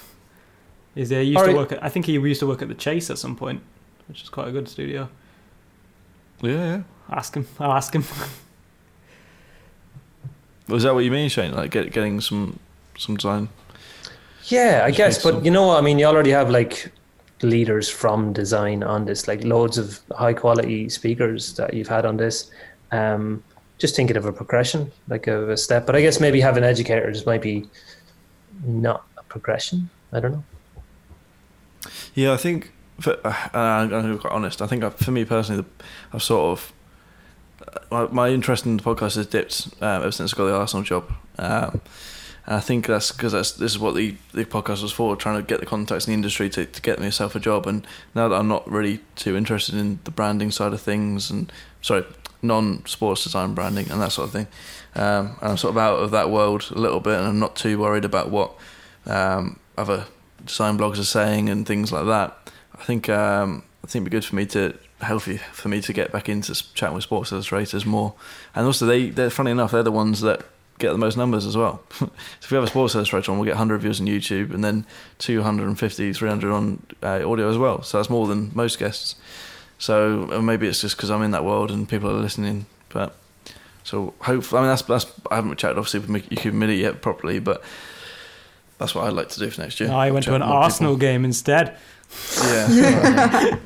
[0.94, 1.54] He's, uh, he used Alright.
[1.54, 3.60] to work at, I think he used to work at the Chase at some point,
[4.08, 5.08] which is quite a good studio.
[6.40, 6.82] yeah, yeah.
[7.10, 7.46] Ask him.
[7.60, 8.04] I'll ask him.
[10.68, 11.52] Was that what you mean, Shane?
[11.52, 12.58] Like get, getting some
[12.96, 13.48] some design?
[14.46, 15.44] Yeah, I guess, but sense.
[15.44, 15.78] you know, what?
[15.78, 16.90] I mean, you already have like
[17.42, 22.16] leaders from design on this, like loads of high quality speakers that you've had on
[22.16, 22.50] this.
[22.92, 23.42] Um,
[23.78, 25.84] just thinking of a progression, like of a step.
[25.86, 27.66] But I guess maybe having educators might be
[28.64, 29.90] not a progression.
[30.12, 30.44] I don't know.
[32.14, 32.72] Yeah, I think.
[33.00, 34.62] For, uh, I'm going to be quite honest.
[34.62, 35.64] I think I, for me personally,
[36.12, 36.72] I've sort of
[37.66, 40.54] uh, my, my interest in the podcast has dipped um, ever since I got the
[40.54, 41.12] Arsenal job.
[41.38, 41.80] Um,
[42.46, 45.36] and I think that's because that's this is what the, the podcast was for, trying
[45.36, 47.66] to get the contacts in the industry to, to get myself a job.
[47.66, 51.50] And now that I'm not really too interested in the branding side of things, and
[51.80, 52.04] sorry,
[52.42, 54.46] non-sports design branding and that sort of thing,
[54.94, 57.56] um, and I'm sort of out of that world a little bit, and I'm not
[57.56, 58.52] too worried about what
[59.06, 60.06] um, other
[60.44, 62.52] design blogs are saying and things like that.
[62.78, 65.92] I think um, I think it'd be good for me to healthy for me to
[65.92, 68.12] get back into chatting with sports illustrators more,
[68.54, 70.44] and also they they're funny enough they're the ones that
[70.78, 71.82] get the most numbers as well.
[71.90, 72.10] so
[72.42, 74.86] if we have a sports illustrator on, we'll get 100 views on YouTube and then
[75.18, 77.82] 250, 300 on uh, audio as well.
[77.82, 79.16] So that's more than most guests.
[79.78, 82.66] So uh, maybe it's just because I'm in that world and people are listening.
[82.88, 83.14] But
[83.82, 87.38] so hopefully, I mean that's that's I haven't chatted obviously with Mickey Committee yet properly,
[87.38, 87.62] but
[88.78, 89.88] that's what I'd like to do for next year.
[89.88, 90.62] No, I went to an with more people.
[90.62, 91.76] Arsenal game instead.
[92.42, 92.68] Yeah.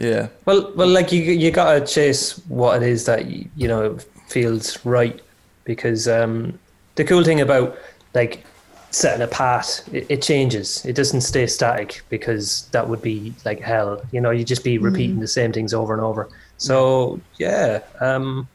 [0.00, 0.28] yeah.
[0.44, 4.84] Well, well, like you, you gotta chase what it is that you, you know feels
[4.84, 5.20] right,
[5.64, 6.58] because um,
[6.94, 7.78] the cool thing about
[8.14, 8.44] like
[8.90, 10.84] setting a path, it, it changes.
[10.84, 14.00] It doesn't stay static because that would be like hell.
[14.12, 16.28] You know, you'd just be repeating the same things over and over.
[16.58, 18.48] So yeah, um,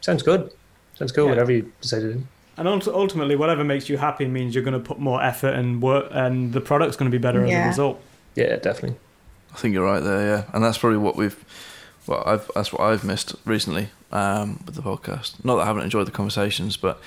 [0.00, 0.50] sounds good.
[0.94, 1.24] Sounds cool.
[1.24, 1.30] Yeah.
[1.30, 2.22] Whatever you decide to do.
[2.58, 6.08] And ultimately, whatever makes you happy means you're going to put more effort and work,
[6.10, 8.00] and the product's going to be better as a result.
[8.34, 8.98] Yeah, definitely.
[9.52, 11.36] I think you're right there, yeah, and that's probably what we've,
[12.06, 15.44] well, I've that's what I've missed recently um, with the podcast.
[15.44, 17.00] Not that I haven't enjoyed the conversations, but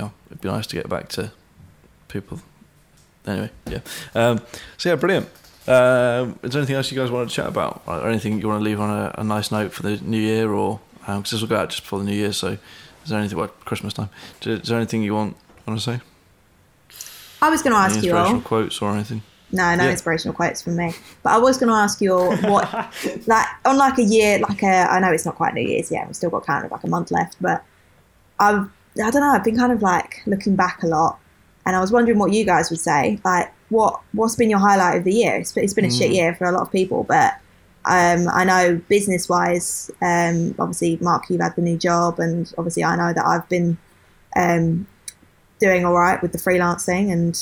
[0.00, 1.32] know, it'd be nice to get back to
[2.08, 2.40] people.
[3.26, 3.80] Anyway, yeah.
[4.14, 4.40] Um,
[4.76, 5.26] so yeah, brilliant.
[5.66, 8.60] Um, is there anything else you guys want to chat about, or anything you want
[8.60, 11.48] to leave on a, a nice note for the new year, or because this will
[11.48, 12.32] go out just before the new year?
[12.32, 12.56] So,
[13.04, 14.08] is there anything like Christmas time?
[14.42, 15.36] Is there anything you want
[15.66, 16.00] want to say?
[17.40, 18.40] I was going to ask you all.
[18.40, 19.22] quotes or anything?
[19.50, 19.90] No, no Yeah.
[19.92, 20.94] inspirational quotes from me.
[21.22, 22.70] But I was going to ask you all what,
[23.26, 26.06] like, on like a year, like a, I know it's not quite New Year's yet.
[26.06, 27.64] We've still got kind of like a month left, but
[28.38, 28.68] I've,
[29.02, 29.30] I don't know.
[29.32, 31.18] I've been kind of like looking back a lot,
[31.64, 33.20] and I was wondering what you guys would say.
[33.24, 35.36] Like, what what's been your highlight of the year?
[35.36, 37.34] It's, been- it's been a shit year for a lot of people, but
[37.84, 42.84] um, I know business wise, um, obviously, Mark, you've had the new job, and obviously,
[42.84, 43.78] I know that I've been
[44.36, 44.86] um,
[45.58, 47.38] doing all right with the freelancing, and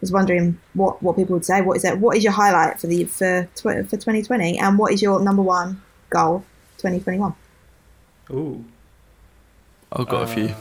[0.00, 1.60] was wondering what, what people would say.
[1.60, 1.98] What is it?
[1.98, 5.82] What is your highlight for the for for 2020, and what is your number one
[6.08, 6.44] goal
[6.78, 7.34] 2021?
[8.30, 8.64] Ooh.
[9.92, 10.46] I've got a few.
[10.46, 10.54] Uh,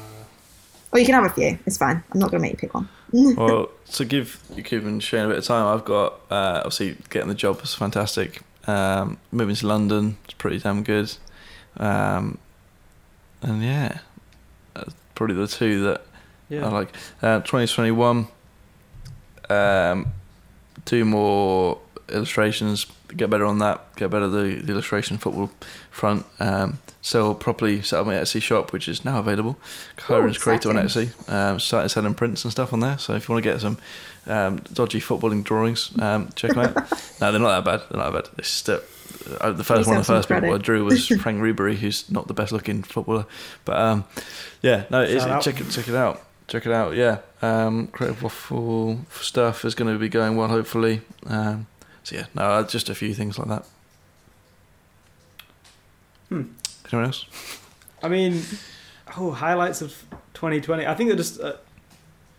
[0.92, 1.58] Or you can have a few.
[1.66, 2.04] It's fine.
[2.12, 2.90] I'm not going to make you pick one.
[3.14, 7.30] well, to give you and Shane a bit of time, I've got uh, obviously getting
[7.30, 8.42] the job was fantastic.
[8.68, 11.16] Um, moving to London was pretty damn good,
[11.78, 12.38] um,
[13.42, 14.00] and yeah,
[14.74, 16.06] that's probably the two that
[16.50, 16.68] Yeah.
[16.68, 16.90] I like.
[17.22, 18.28] Uh, 2021,
[19.50, 20.08] um,
[20.86, 21.80] do more
[22.10, 22.86] illustrations,
[23.16, 25.52] get better on that, get better the, the illustration football
[25.92, 26.26] front.
[26.40, 29.58] Um, sell properly, set up my Etsy shop, which is now available.
[29.98, 30.76] Kyron's Creator on.
[30.76, 31.32] Etsy.
[31.32, 32.98] Um, started selling prints and stuff on there.
[32.98, 33.78] So if you want to get some
[34.28, 36.76] um, dodgy footballing drawings, um, check them out.
[37.22, 37.90] no, they're not that bad.
[37.90, 38.40] They're not that bad.
[38.40, 38.82] It's still,
[39.40, 42.28] uh, the first Please one, the first people I drew was Franck Ribéry, who's not
[42.28, 43.26] the best looking footballer.
[43.66, 44.06] But um,
[44.62, 46.22] yeah, no, it's, check it check it out.
[46.50, 46.96] Check it out.
[46.96, 51.02] Yeah, um, creative waffle stuff is going to be going well, hopefully.
[51.28, 51.68] Um,
[52.04, 53.66] so yeah, no, uh, just a few things like that.
[56.30, 56.44] Hmm.
[56.92, 57.26] Anyone else?
[58.02, 58.42] I mean,
[59.18, 59.92] oh, highlights of
[60.34, 60.86] 2020.
[60.86, 61.54] I think that just uh,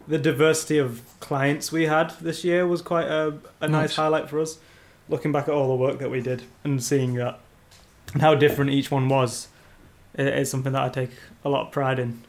[0.08, 3.96] the diversity of clients we had this year was quite a, a nice Nice.
[3.96, 4.58] highlight for us.
[5.08, 7.38] Looking back at all the work that we did and seeing that
[8.12, 9.48] and how different each one was
[10.16, 11.11] is something that I take
[11.44, 12.22] a lot of pride in.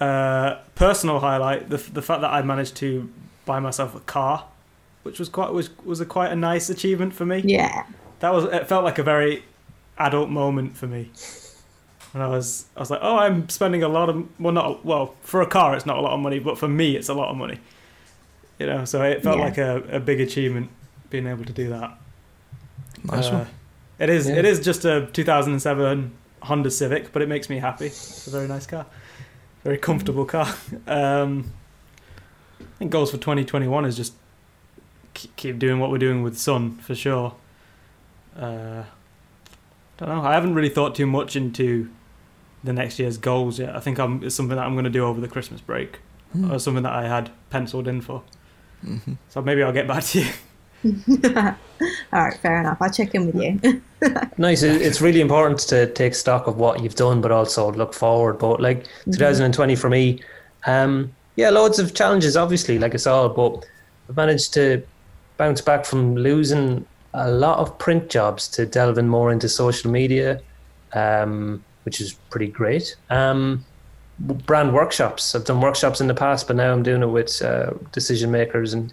[0.00, 3.08] Uh, personal highlight: the the fact that I managed to
[3.46, 4.44] buy myself a car,
[5.02, 7.84] which was quite was was a quite a nice achievement for me Yeah.
[8.20, 9.42] that was it felt like a very
[9.98, 11.10] adult moment for me
[12.14, 15.14] and i was i was like oh i'm spending a lot of well not well
[15.22, 17.28] for a car it's not a lot of money but for me it's a lot
[17.30, 17.58] of money
[18.60, 19.44] you know so it felt Yeah.
[19.44, 20.70] like a, a big achievement
[21.10, 21.98] being able to do that
[23.04, 23.46] Nice Uh, one.
[23.98, 24.36] it is Yeah.
[24.36, 28.46] it is just a 2007 honda civic but it makes me happy it's a very
[28.46, 28.86] nice car
[29.64, 30.54] very comfortable car.
[30.86, 31.52] Um
[32.60, 34.14] i think goals for 2021 is just
[35.14, 37.34] keep doing what we're doing with sun for sure.
[38.36, 38.84] Uh
[39.96, 40.22] don't know.
[40.22, 41.90] I haven't really thought too much into
[42.62, 43.74] the next year's goals yet.
[43.74, 45.98] I think i'm it's something that i'm going to do over the christmas break
[46.32, 46.52] Hmm.
[46.52, 48.22] or something that i had penciled in for.
[48.84, 49.16] Mhm.
[49.30, 50.26] so maybe i'll get back to you
[50.84, 51.54] All
[52.12, 52.78] right, fair enough.
[52.80, 53.82] I'll check in with you.
[54.38, 54.62] Nice.
[54.62, 58.38] It's really important to take stock of what you've done, but also look forward.
[58.38, 60.22] But like 2020 for me,
[60.66, 63.28] um, yeah, loads of challenges, obviously, like us all.
[63.28, 63.66] But
[64.08, 64.84] I've managed to
[65.36, 70.40] bounce back from losing a lot of print jobs to delving more into social media,
[70.92, 72.94] um, which is pretty great.
[73.10, 73.64] Um,
[74.20, 75.34] brand workshops.
[75.34, 78.74] I've done workshops in the past, but now I'm doing it with uh, decision makers
[78.74, 78.92] and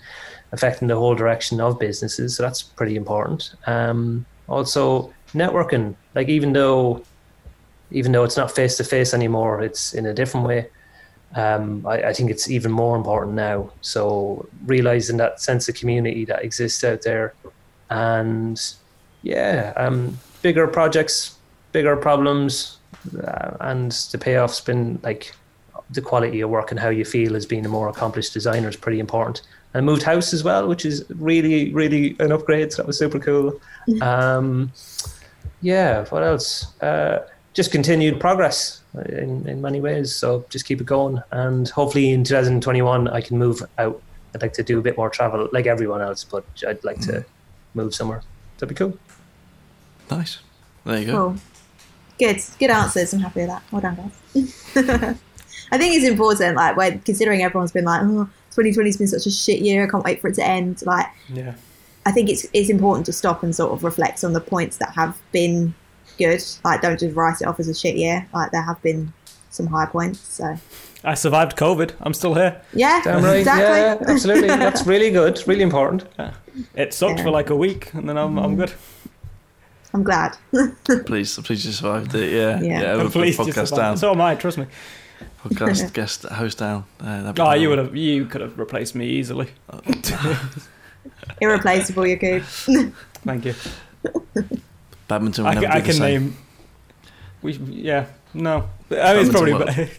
[0.55, 2.35] affecting the whole direction of businesses.
[2.35, 3.53] So that's pretty important.
[3.67, 5.95] Um, also, networking.
[6.15, 7.03] Like even though,
[7.91, 10.69] even though it's not face to face anymore, it's in a different way.
[11.35, 13.69] Um, I, I think it's even more important now.
[13.81, 17.33] So realizing that sense of community that exists out there,
[17.89, 18.59] and
[19.21, 21.37] yeah, um, bigger projects,
[21.73, 22.77] bigger problems,
[23.27, 25.35] uh, and the payoff's been like
[25.91, 28.75] the quality of work and how you feel as being a more accomplished designer is
[28.75, 29.41] pretty important.
[29.75, 32.71] I moved house as well, which is really, really an upgrade.
[32.71, 33.59] So that was super cool.
[34.01, 34.71] Um,
[35.61, 36.79] yeah, what else?
[36.81, 40.15] Uh, just continued progress in, in many ways.
[40.15, 41.21] So just keep it going.
[41.31, 44.01] And hopefully in 2021, I can move out.
[44.33, 47.25] I'd like to do a bit more travel like everyone else, but I'd like to
[47.73, 48.21] move somewhere.
[48.57, 48.97] That'd be cool.
[50.09, 50.39] Nice.
[50.85, 51.11] There you go.
[51.11, 51.35] Cool.
[52.17, 52.41] Good.
[52.59, 53.13] Good answers.
[53.13, 53.63] I'm happy with that.
[53.71, 54.75] Well done, guys.
[55.71, 59.31] I think it's important, like, when considering everyone's been like, oh, 2020's been such a
[59.31, 59.83] shit year.
[59.83, 60.83] I can't wait for it to end.
[60.85, 61.55] Like, yeah
[62.05, 64.93] I think it's it's important to stop and sort of reflect on the points that
[64.93, 65.73] have been
[66.17, 66.43] good.
[66.63, 68.27] Like, don't just write it off as a shit year.
[68.33, 69.11] Like, there have been
[69.49, 70.19] some high points.
[70.19, 70.57] So,
[71.03, 73.37] i survived covid i'm still here yeah, Damn right.
[73.37, 73.63] exactly.
[74.07, 74.47] Yeah, absolutely.
[74.47, 75.43] That's really good.
[75.45, 76.05] Really important.
[76.73, 77.25] it sucked Yeah.
[77.25, 78.57] for like a week and then i'm, I'm mm.
[78.57, 78.73] good
[79.93, 80.35] I'm glad.
[81.05, 82.33] Please, please you survived it.
[82.33, 82.81] Yeah, Yeah.
[82.81, 82.91] yeah.
[82.91, 83.97] I'm we'll put the podcast down.
[83.97, 84.65] so am i trust me
[85.49, 86.85] podcast guest host down.
[86.99, 87.95] Uh, that'd Oh, you would have.
[87.95, 89.49] You could have replaced me easily.
[91.41, 92.43] Irreplaceable, Yakub.
[93.23, 93.53] Thank you.
[95.07, 95.43] Badminton.
[95.43, 96.23] Will I, never ca- be I the can same.
[96.23, 96.37] name.
[97.41, 98.69] We yeah no.
[98.91, 99.89] I mean, it's probably Badminton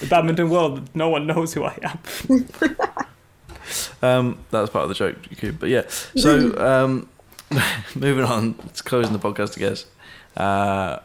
[0.00, 0.94] the badminton world.
[0.94, 1.98] No one knows who I am.
[4.02, 5.82] Um, that was part of the joke, you could, but yeah.
[6.16, 7.08] So, um,
[7.94, 9.86] moving on to closing the podcast, I guess.
[10.36, 10.98] Uh,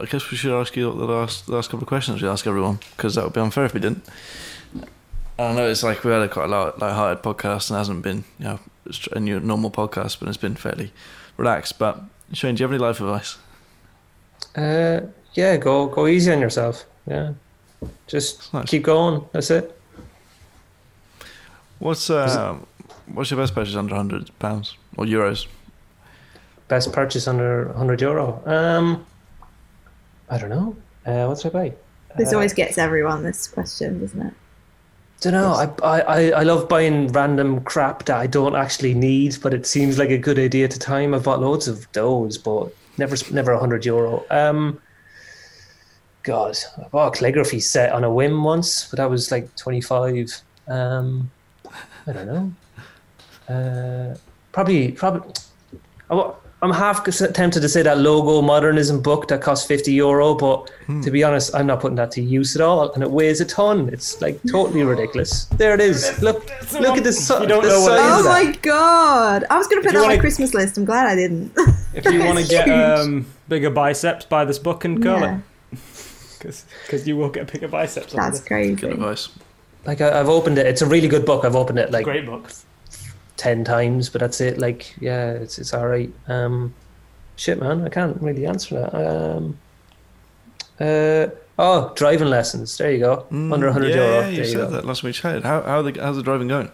[0.00, 2.46] I guess we should ask you the last the last couple of questions we ask
[2.46, 4.04] everyone because that would be unfair if we didn't.
[5.38, 8.24] I know it's like we had a quite a light, light-hearted podcast and hasn't been
[8.38, 8.58] you know
[9.12, 10.92] a new normal podcast, but it's been fairly
[11.36, 11.78] relaxed.
[11.78, 12.00] But
[12.32, 13.36] Shane, do you have any life advice?
[14.56, 15.00] Uh,
[15.34, 16.84] yeah, go go easy on yourself.
[17.06, 17.32] Yeah,
[18.06, 18.68] just Nice.
[18.70, 19.24] keep going.
[19.32, 19.78] That's it.
[21.78, 22.56] What's uh,
[23.06, 25.46] what's your best purchase under hundred pounds or euros?
[26.68, 28.40] Best purchase under 100 euro.
[28.46, 29.04] Um,
[30.30, 30.76] I don't know.
[31.06, 31.74] Uh, what did I buy?
[32.16, 34.34] This Uh, always gets everyone this question, doesn't it?
[35.20, 35.52] don't know.
[35.82, 39.98] I, I I- love buying random crap that I don't actually need, but it seems
[39.98, 41.14] like a good idea at the time.
[41.14, 44.24] I've bought loads of those, but never never a hundred euro.
[44.30, 44.80] Um,
[46.24, 49.80] God, I bought a calligraphy set on a whim once, but that was like twenty
[49.80, 50.30] five.
[50.68, 51.30] Um,
[52.06, 53.54] I don't know.
[53.54, 54.16] Uh,
[54.52, 55.32] probably probably.
[56.10, 56.32] I
[56.64, 60.70] I'm half tempted to say that logo modernism book that costs 50 euro, but
[61.02, 63.44] to be honest, I'm not putting that to use at all, and it weighs a
[63.44, 63.90] ton.
[63.90, 65.44] It's like totally ridiculous.
[65.44, 66.22] There it is.
[66.22, 67.28] Look, look at this.
[67.28, 69.44] You don't the know what it size Oh my god!
[69.50, 70.78] I was going to put that on my Christmas list.
[70.78, 71.52] I'm glad I didn't.
[71.94, 75.40] If you want to get um, bigger biceps, buy this book and curl Yeah,
[75.72, 78.14] it because you will get bigger biceps.
[78.14, 78.74] that's That's crazy.
[78.74, 79.28] Good advice.
[79.84, 80.66] Like I, I've opened it.
[80.66, 81.44] It's a really good book.
[81.44, 82.50] I've opened it like great book.
[83.44, 84.58] Ten times, but that's it.
[84.58, 86.10] Like yeah, it's it's all right.
[86.28, 86.72] Um,
[87.36, 88.92] shit, man, I can't really answer that.
[88.94, 89.58] Um,
[90.80, 91.26] uh,
[91.58, 92.76] oh, driving lessons.
[92.78, 93.26] There you go.
[93.30, 94.20] Under 100 Mm, yeah, euro.
[94.20, 94.70] Yeah, you you said go.
[94.70, 95.14] that last week.
[95.14, 95.44] Chatted.
[95.44, 96.70] How how the how's the driving going?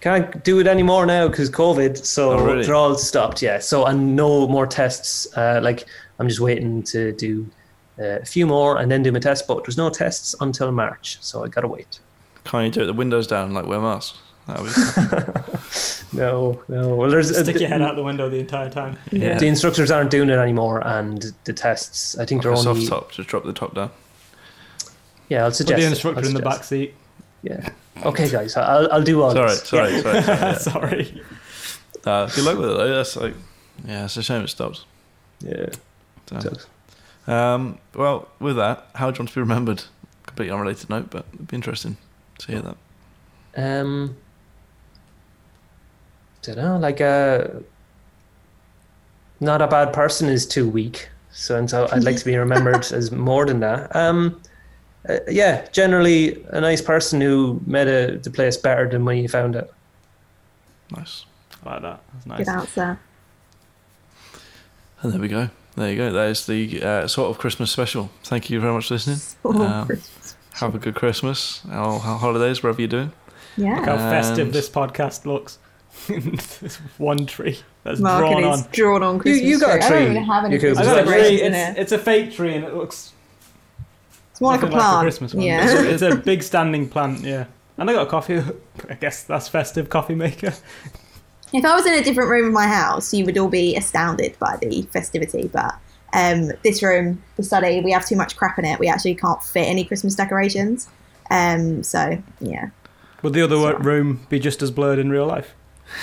[0.00, 1.96] Can't do it anymore now because COVID.
[2.04, 2.64] So Oh, really?
[2.64, 3.42] they're all stopped.
[3.42, 3.58] Yeah.
[3.60, 5.28] So and no more tests.
[5.36, 5.84] Uh, like
[6.18, 7.46] I'm just waiting to do
[7.98, 9.46] uh, a few more and then do my test.
[9.46, 12.00] But there's no tests until March, so I gotta wait.
[12.44, 12.86] Can't you do it?
[12.86, 14.18] The windows down, like wear masks.
[14.54, 16.96] That was No, no.
[16.96, 18.98] Well, there's Stick uh, your head out the window the entire time.
[19.12, 19.38] yeah.
[19.38, 22.18] The instructors aren't doing it anymore, and the tests.
[22.18, 22.84] I think Like they're a only.
[22.86, 23.12] soft top.
[23.12, 23.90] Just drop the top down.
[25.28, 25.76] Yeah, I'll suggest.
[25.76, 26.94] Put the instructor I'll in the back seat.
[27.42, 27.68] Yeah.
[28.04, 28.56] Okay, guys.
[28.56, 29.62] I'll I'll do all Sorry, this.
[29.68, 30.02] sorry, Yeah.
[30.02, 30.22] sorry.
[30.22, 30.58] sorry yeah.
[30.58, 31.22] Sorry.
[32.04, 32.88] Uh, good luck with it though.
[32.96, 33.34] That's like,
[33.86, 34.84] yeah, it's a shame it stops.
[35.40, 35.66] Yeah.
[36.28, 36.66] So, Sucks.
[37.28, 39.84] um, well, with that, how do you want to be remembered?
[40.26, 41.96] Completely unrelated note, but it'd be interesting
[42.38, 42.76] to hear that.
[43.56, 44.16] Um.
[46.42, 46.78] Don't know.
[46.78, 47.62] Like a
[49.40, 51.08] Not a bad person is too weak.
[51.32, 53.94] So and so I'd like to be remembered as more than that.
[53.94, 54.40] Um.
[55.08, 59.28] uh, yeah, generally a nice person who made a, the place better than when you
[59.28, 59.72] found it.
[60.96, 61.24] Nice.
[61.64, 62.00] I like that.
[62.14, 62.38] That's nice.
[62.38, 62.98] Good answer.
[65.02, 65.48] And there we go.
[65.76, 66.12] There you go.
[66.12, 68.10] That is the uh, sort of Christmas special.
[68.24, 69.18] Thank you very much for listening.
[69.44, 70.36] Oh, Um, Christmas.
[70.54, 73.12] Have a good Christmas or holidays, wherever you're doing.
[73.56, 73.76] Yeah.
[73.76, 75.58] Look How festive And- this podcast looks.
[76.08, 78.60] This one tree that's Market drawn on.
[78.72, 79.86] drawn on Christmas you got a tree.
[79.86, 81.42] I don't even have any you I Christmas got a tree.
[81.42, 83.12] It's, it's a fake tree and it looks
[84.30, 85.02] It's more like a nothing plant.
[85.04, 85.44] Christmas one.
[85.44, 85.64] yeah.
[85.64, 85.72] It's,
[86.02, 87.46] a, it's a big standing plant, yeah.
[87.78, 88.42] And I got a coffee.
[88.88, 90.52] I guess that's festive coffee maker.
[91.52, 94.38] If I was in a different room of my house, you would all be astounded
[94.38, 95.48] by the festivity.
[95.48, 95.74] But
[96.12, 98.78] um, this room, the study, we have too much crap in it.
[98.78, 100.88] We actually can't fit any Christmas decorations.
[101.30, 102.70] Um, so yeah,
[103.22, 103.76] Would the other Sorry.
[103.82, 105.54] room be just as blurred in real life?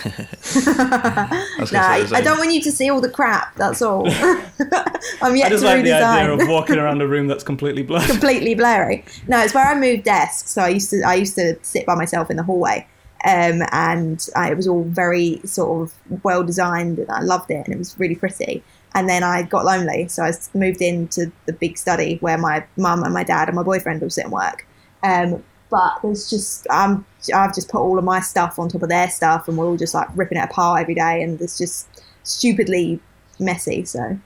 [0.05, 3.55] I no, I, I don't want you to see all the crap.
[3.55, 4.07] That's all.
[5.21, 7.83] I'm yet I just to like the idea of walking around a room that's completely
[7.83, 8.07] blurred.
[8.09, 9.05] completely blurry.
[9.27, 10.51] No, it's where I moved desks.
[10.51, 12.87] So I used to I used to sit by myself in the hallway,
[13.25, 17.65] um, and I, it was all very sort of well designed, and I loved it,
[17.65, 18.63] and it was really pretty.
[18.95, 23.03] And then I got lonely, so I moved into the big study where my mum
[23.03, 24.65] and my dad and my boyfriend all sit and work.
[25.03, 28.89] Um, but there's just um, I've just put all of my stuff on top of
[28.89, 31.87] their stuff, and we're all just like ripping it apart every day, and it's just
[32.23, 32.99] stupidly
[33.39, 33.85] messy.
[33.85, 34.17] So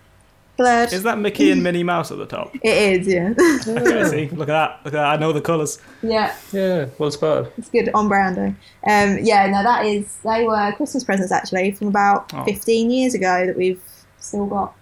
[0.57, 0.91] blurred.
[0.93, 2.53] Is that Mickey and Minnie Mouse at the top?
[2.63, 3.33] it is, yeah,
[3.67, 4.79] Okay, see, look at that.
[4.85, 5.05] Look at that.
[5.05, 5.79] I know the colours.
[6.03, 6.35] yeah.
[6.51, 7.51] Yeah, well spotted.
[7.57, 8.55] It's good on branding.
[8.87, 12.43] Um, yeah, no, that is they were Christmas presents actually from about Oh.
[12.45, 13.81] 15 years ago that we've
[14.19, 14.75] still got.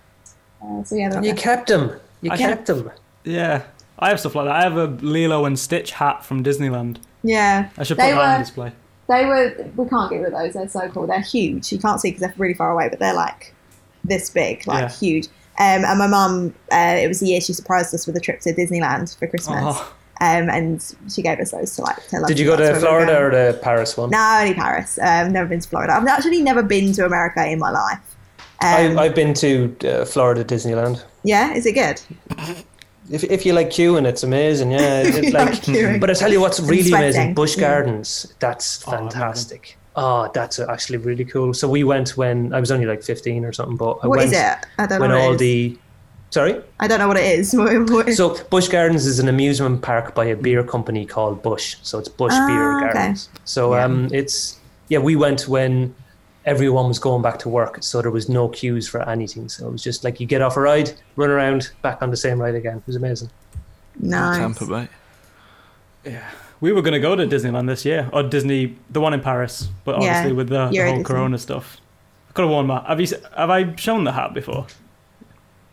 [0.61, 1.98] Uh, so yeah, You kept them.
[2.22, 2.91] You I kept them.
[3.23, 3.64] Yeah.
[4.00, 4.56] I have stuff like that.
[4.56, 6.98] I have a Lilo and Stitch hat from Disneyland.
[7.24, 8.72] yeah, I should put They that on were- display.
[9.10, 9.56] they were.
[9.76, 10.54] We can't get rid of those.
[10.54, 11.06] They're so cool.
[11.08, 11.72] They're huge.
[11.72, 13.54] You can't see because they're really far away, but they're like
[14.04, 14.90] this big, like Yeah.
[14.90, 15.26] huge.
[15.60, 18.40] Um, and my mum, uh, it was the year she surprised us with a trip
[18.42, 19.58] to Disneyland for Christmas.
[19.62, 22.28] Oh, Um, and she gave us those to like tell us.
[22.30, 24.10] Did you go to where we're Florida or the Paris one?
[24.10, 24.98] No, only Paris.
[25.00, 25.94] I've never been to Florida.
[25.94, 28.00] I've actually never been to America in my life.
[28.62, 31.04] I, Um, I've been to uh, Florida Disneyland.
[31.24, 32.02] yeah, is it good?
[33.10, 34.72] If, if you like queuing, it's amazing.
[34.72, 35.68] Yeah, it, like.
[35.68, 35.99] like.
[35.99, 37.34] But I tell you what's really amazing.
[37.34, 37.68] Busch Yeah.
[37.69, 38.34] Gardens.
[38.40, 39.19] That's Oh, I've never been.
[39.19, 39.77] fantastic.
[39.95, 41.53] Oh, that's actually really cool.
[41.53, 43.76] So we went when I was only like fifteen or something.
[43.77, 44.57] But I What went is it?
[44.77, 45.77] I don't know when all the.
[46.31, 46.61] Sorry.
[46.80, 47.53] I don't know what it is.
[47.57, 51.76] What- what- So Busch Gardens is an amusement park by a beer company called Busch.
[51.81, 52.94] So it's Busch Ah, Beer okay.
[52.94, 53.30] Gardens.
[53.45, 53.86] So Yeah.
[53.86, 54.57] um, it's
[54.90, 55.94] yeah, we went when
[56.50, 59.48] everyone was going back to work, so there was no queues for anything.
[59.50, 62.18] So it was just like you get off a ride, run around, back on the
[62.18, 62.78] same ride again.
[62.78, 63.30] It was amazing.
[64.00, 64.38] nice.
[64.38, 64.88] Tampa Bay.
[66.04, 66.28] Yeah.
[66.62, 69.70] We were going to go to Disneyland this year, or Disney, the one in Paris,
[69.86, 71.04] but Yeah, obviously with the, the whole Disney.
[71.04, 71.78] Corona stuff.
[72.30, 72.84] I could have worn my.
[72.88, 73.08] Have you?
[73.38, 74.66] Have I shown the hat before?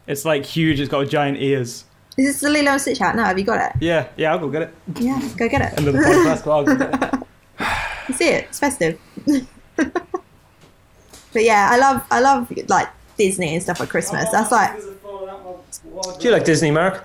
[0.07, 0.79] It's like huge.
[0.79, 1.85] It's got giant ears.
[2.17, 3.17] Is this the Lilo and Stitch hat?
[3.17, 3.83] No, have you got it?
[3.83, 4.33] Yeah, yeah.
[4.33, 4.75] I'll go get it.
[5.01, 5.79] Yeah, go get it.
[5.79, 6.45] End of the podcast.
[6.45, 7.21] but I'll go get it.
[8.09, 8.45] You see it.
[8.45, 9.01] It's festive.
[11.37, 12.89] but yeah, I love I love like
[13.19, 14.31] Disney and stuff at Christmas.
[14.31, 14.91] That's like Do
[16.21, 17.05] you like Disney, Mark?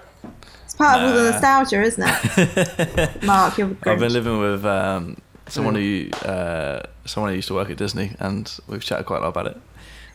[0.64, 3.24] it's part of all the nostalgia, isn't it?
[3.24, 5.18] Mark, you're I've been living with um,
[5.50, 9.22] someone who uh, someone who used to work at Disney, and we've chatted quite a
[9.24, 9.58] lot about it.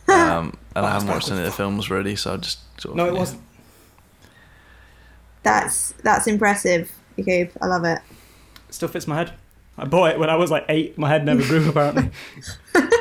[0.09, 2.95] Um, and I haven't watched any of the films really, so I just sort of,
[2.95, 3.19] No, it yeah.
[3.19, 3.41] wasn't.
[5.43, 7.51] That's that's impressive, Yakub.
[7.61, 7.99] I love it.
[8.69, 9.33] It still fits my head.
[9.77, 10.97] I bought it when I was like eight.
[10.97, 12.09] My head never grew apparently.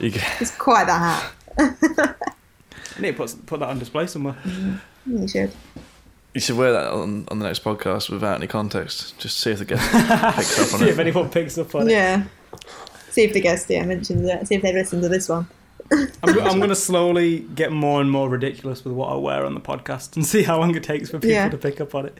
[0.00, 1.32] You can- It's quite the hat.
[2.96, 4.36] I need to put put that on display somewhere.
[5.06, 5.50] You should.
[6.34, 9.18] You should wear that on, on the next podcast without any context.
[9.18, 9.82] Just see if the guest
[10.36, 11.92] picks up on See if anyone picks up on it.
[11.92, 12.24] Yeah.
[13.10, 14.46] See if the guest yeah mentions it.
[14.46, 15.46] See if they listen to this one.
[15.92, 19.54] I'm, I'm going to slowly get more and more ridiculous with what I wear on
[19.54, 21.48] the podcast and see how long it takes for people Yeah.
[21.48, 22.18] to pick up on it.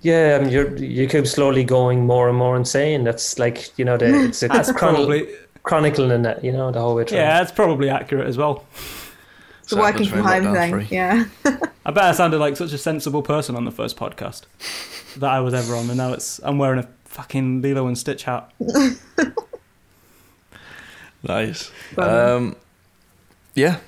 [0.00, 3.02] Yeah, um, you're you keep slowly going more and more insane.
[3.04, 5.28] That's like you know, the, it's a That's chron- probably
[5.68, 6.42] chronicling it.
[6.44, 7.18] You know, the whole way through.
[7.18, 8.64] yeah, that's probably accurate as well.
[9.64, 10.72] The So working happens from home thing.
[10.72, 10.86] free.
[10.90, 11.24] Yeah.
[11.86, 14.42] I bet I sounded like such a sensible person on the first podcast
[15.16, 18.24] that I was ever on, and now it's I'm wearing a fucking Lilo and Stitch
[18.24, 18.50] hat.
[21.22, 21.70] Nice.
[21.94, 22.10] Funny.
[22.12, 22.56] Um,
[23.54, 23.80] yeah,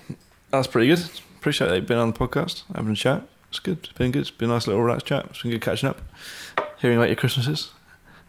[0.50, 1.08] that's pretty good.
[1.38, 3.22] Appreciate that you've been on the podcast, having a chat.
[3.50, 3.78] It's good.
[3.84, 4.22] It's been good.
[4.22, 5.26] It's been a nice little relaxed chat.
[5.30, 6.00] It's been good catching up,
[6.80, 7.70] hearing about your Christmases.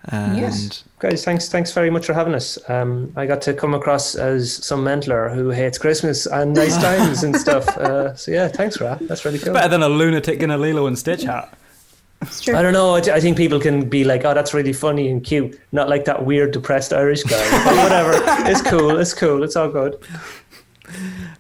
[0.06, 0.84] And Yes.
[1.00, 2.58] Guys, thanks thanks very much for having us.
[2.70, 7.24] Um, I got to come across as some mentaler who hates Christmas and nice times
[7.24, 7.68] and stuff.
[7.78, 9.08] Uh, so yeah, thanks for that.
[9.08, 9.54] That's really cool.
[9.54, 11.54] Better than a lunatic in a Lilo and Stitch hat.
[12.42, 12.56] True.
[12.56, 12.96] I don't know.
[12.96, 16.06] I, I think people can be like, "Oh, that's really funny and cute," not like
[16.06, 17.64] that weird, depressed Irish guy.
[17.66, 18.12] But whatever.
[18.50, 18.98] It's cool.
[19.00, 19.42] It's cool.
[19.44, 19.98] It's all good.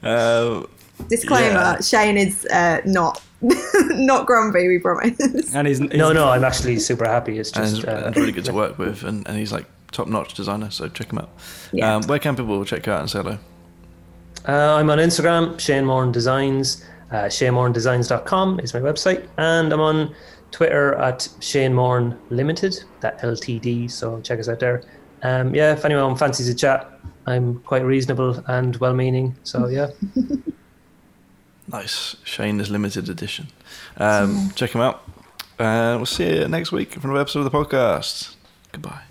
[0.03, 0.63] uh,
[1.07, 1.81] Disclaimer: Yeah.
[1.81, 3.21] Shane is uh, not
[3.89, 4.67] not grumpy.
[4.67, 5.19] We promise.
[5.53, 7.39] And he's, he's No, no, I'm actually super happy.
[7.39, 9.65] It's and just he's, uh, and really good to work with, and, and he's like
[9.91, 10.69] top notch designer.
[10.71, 11.29] So check him out.
[11.71, 11.95] Yeah.
[11.95, 13.37] Um, where can people check you out and say hello?
[14.47, 16.83] Uh, I'm on Instagram, Shane Moran Designs.
[17.11, 20.15] Uh, ShaneMoranDesigns.com is my website, and I'm on
[20.51, 23.91] Twitter at Shane Moran Limited, that LTD.
[23.91, 24.83] So check us out there.
[25.21, 26.89] Um, yeah, if anyone fancies a chat,
[27.27, 29.35] I'm quite reasonable and well-meaning.
[29.43, 29.89] So yeah,
[31.71, 32.17] Nice.
[32.25, 33.47] Shane is limited edition.
[33.97, 35.03] Um, check him out.
[35.57, 38.35] Uh, we'll see you next week for another episode of the podcast.
[38.71, 39.01] Goodbye.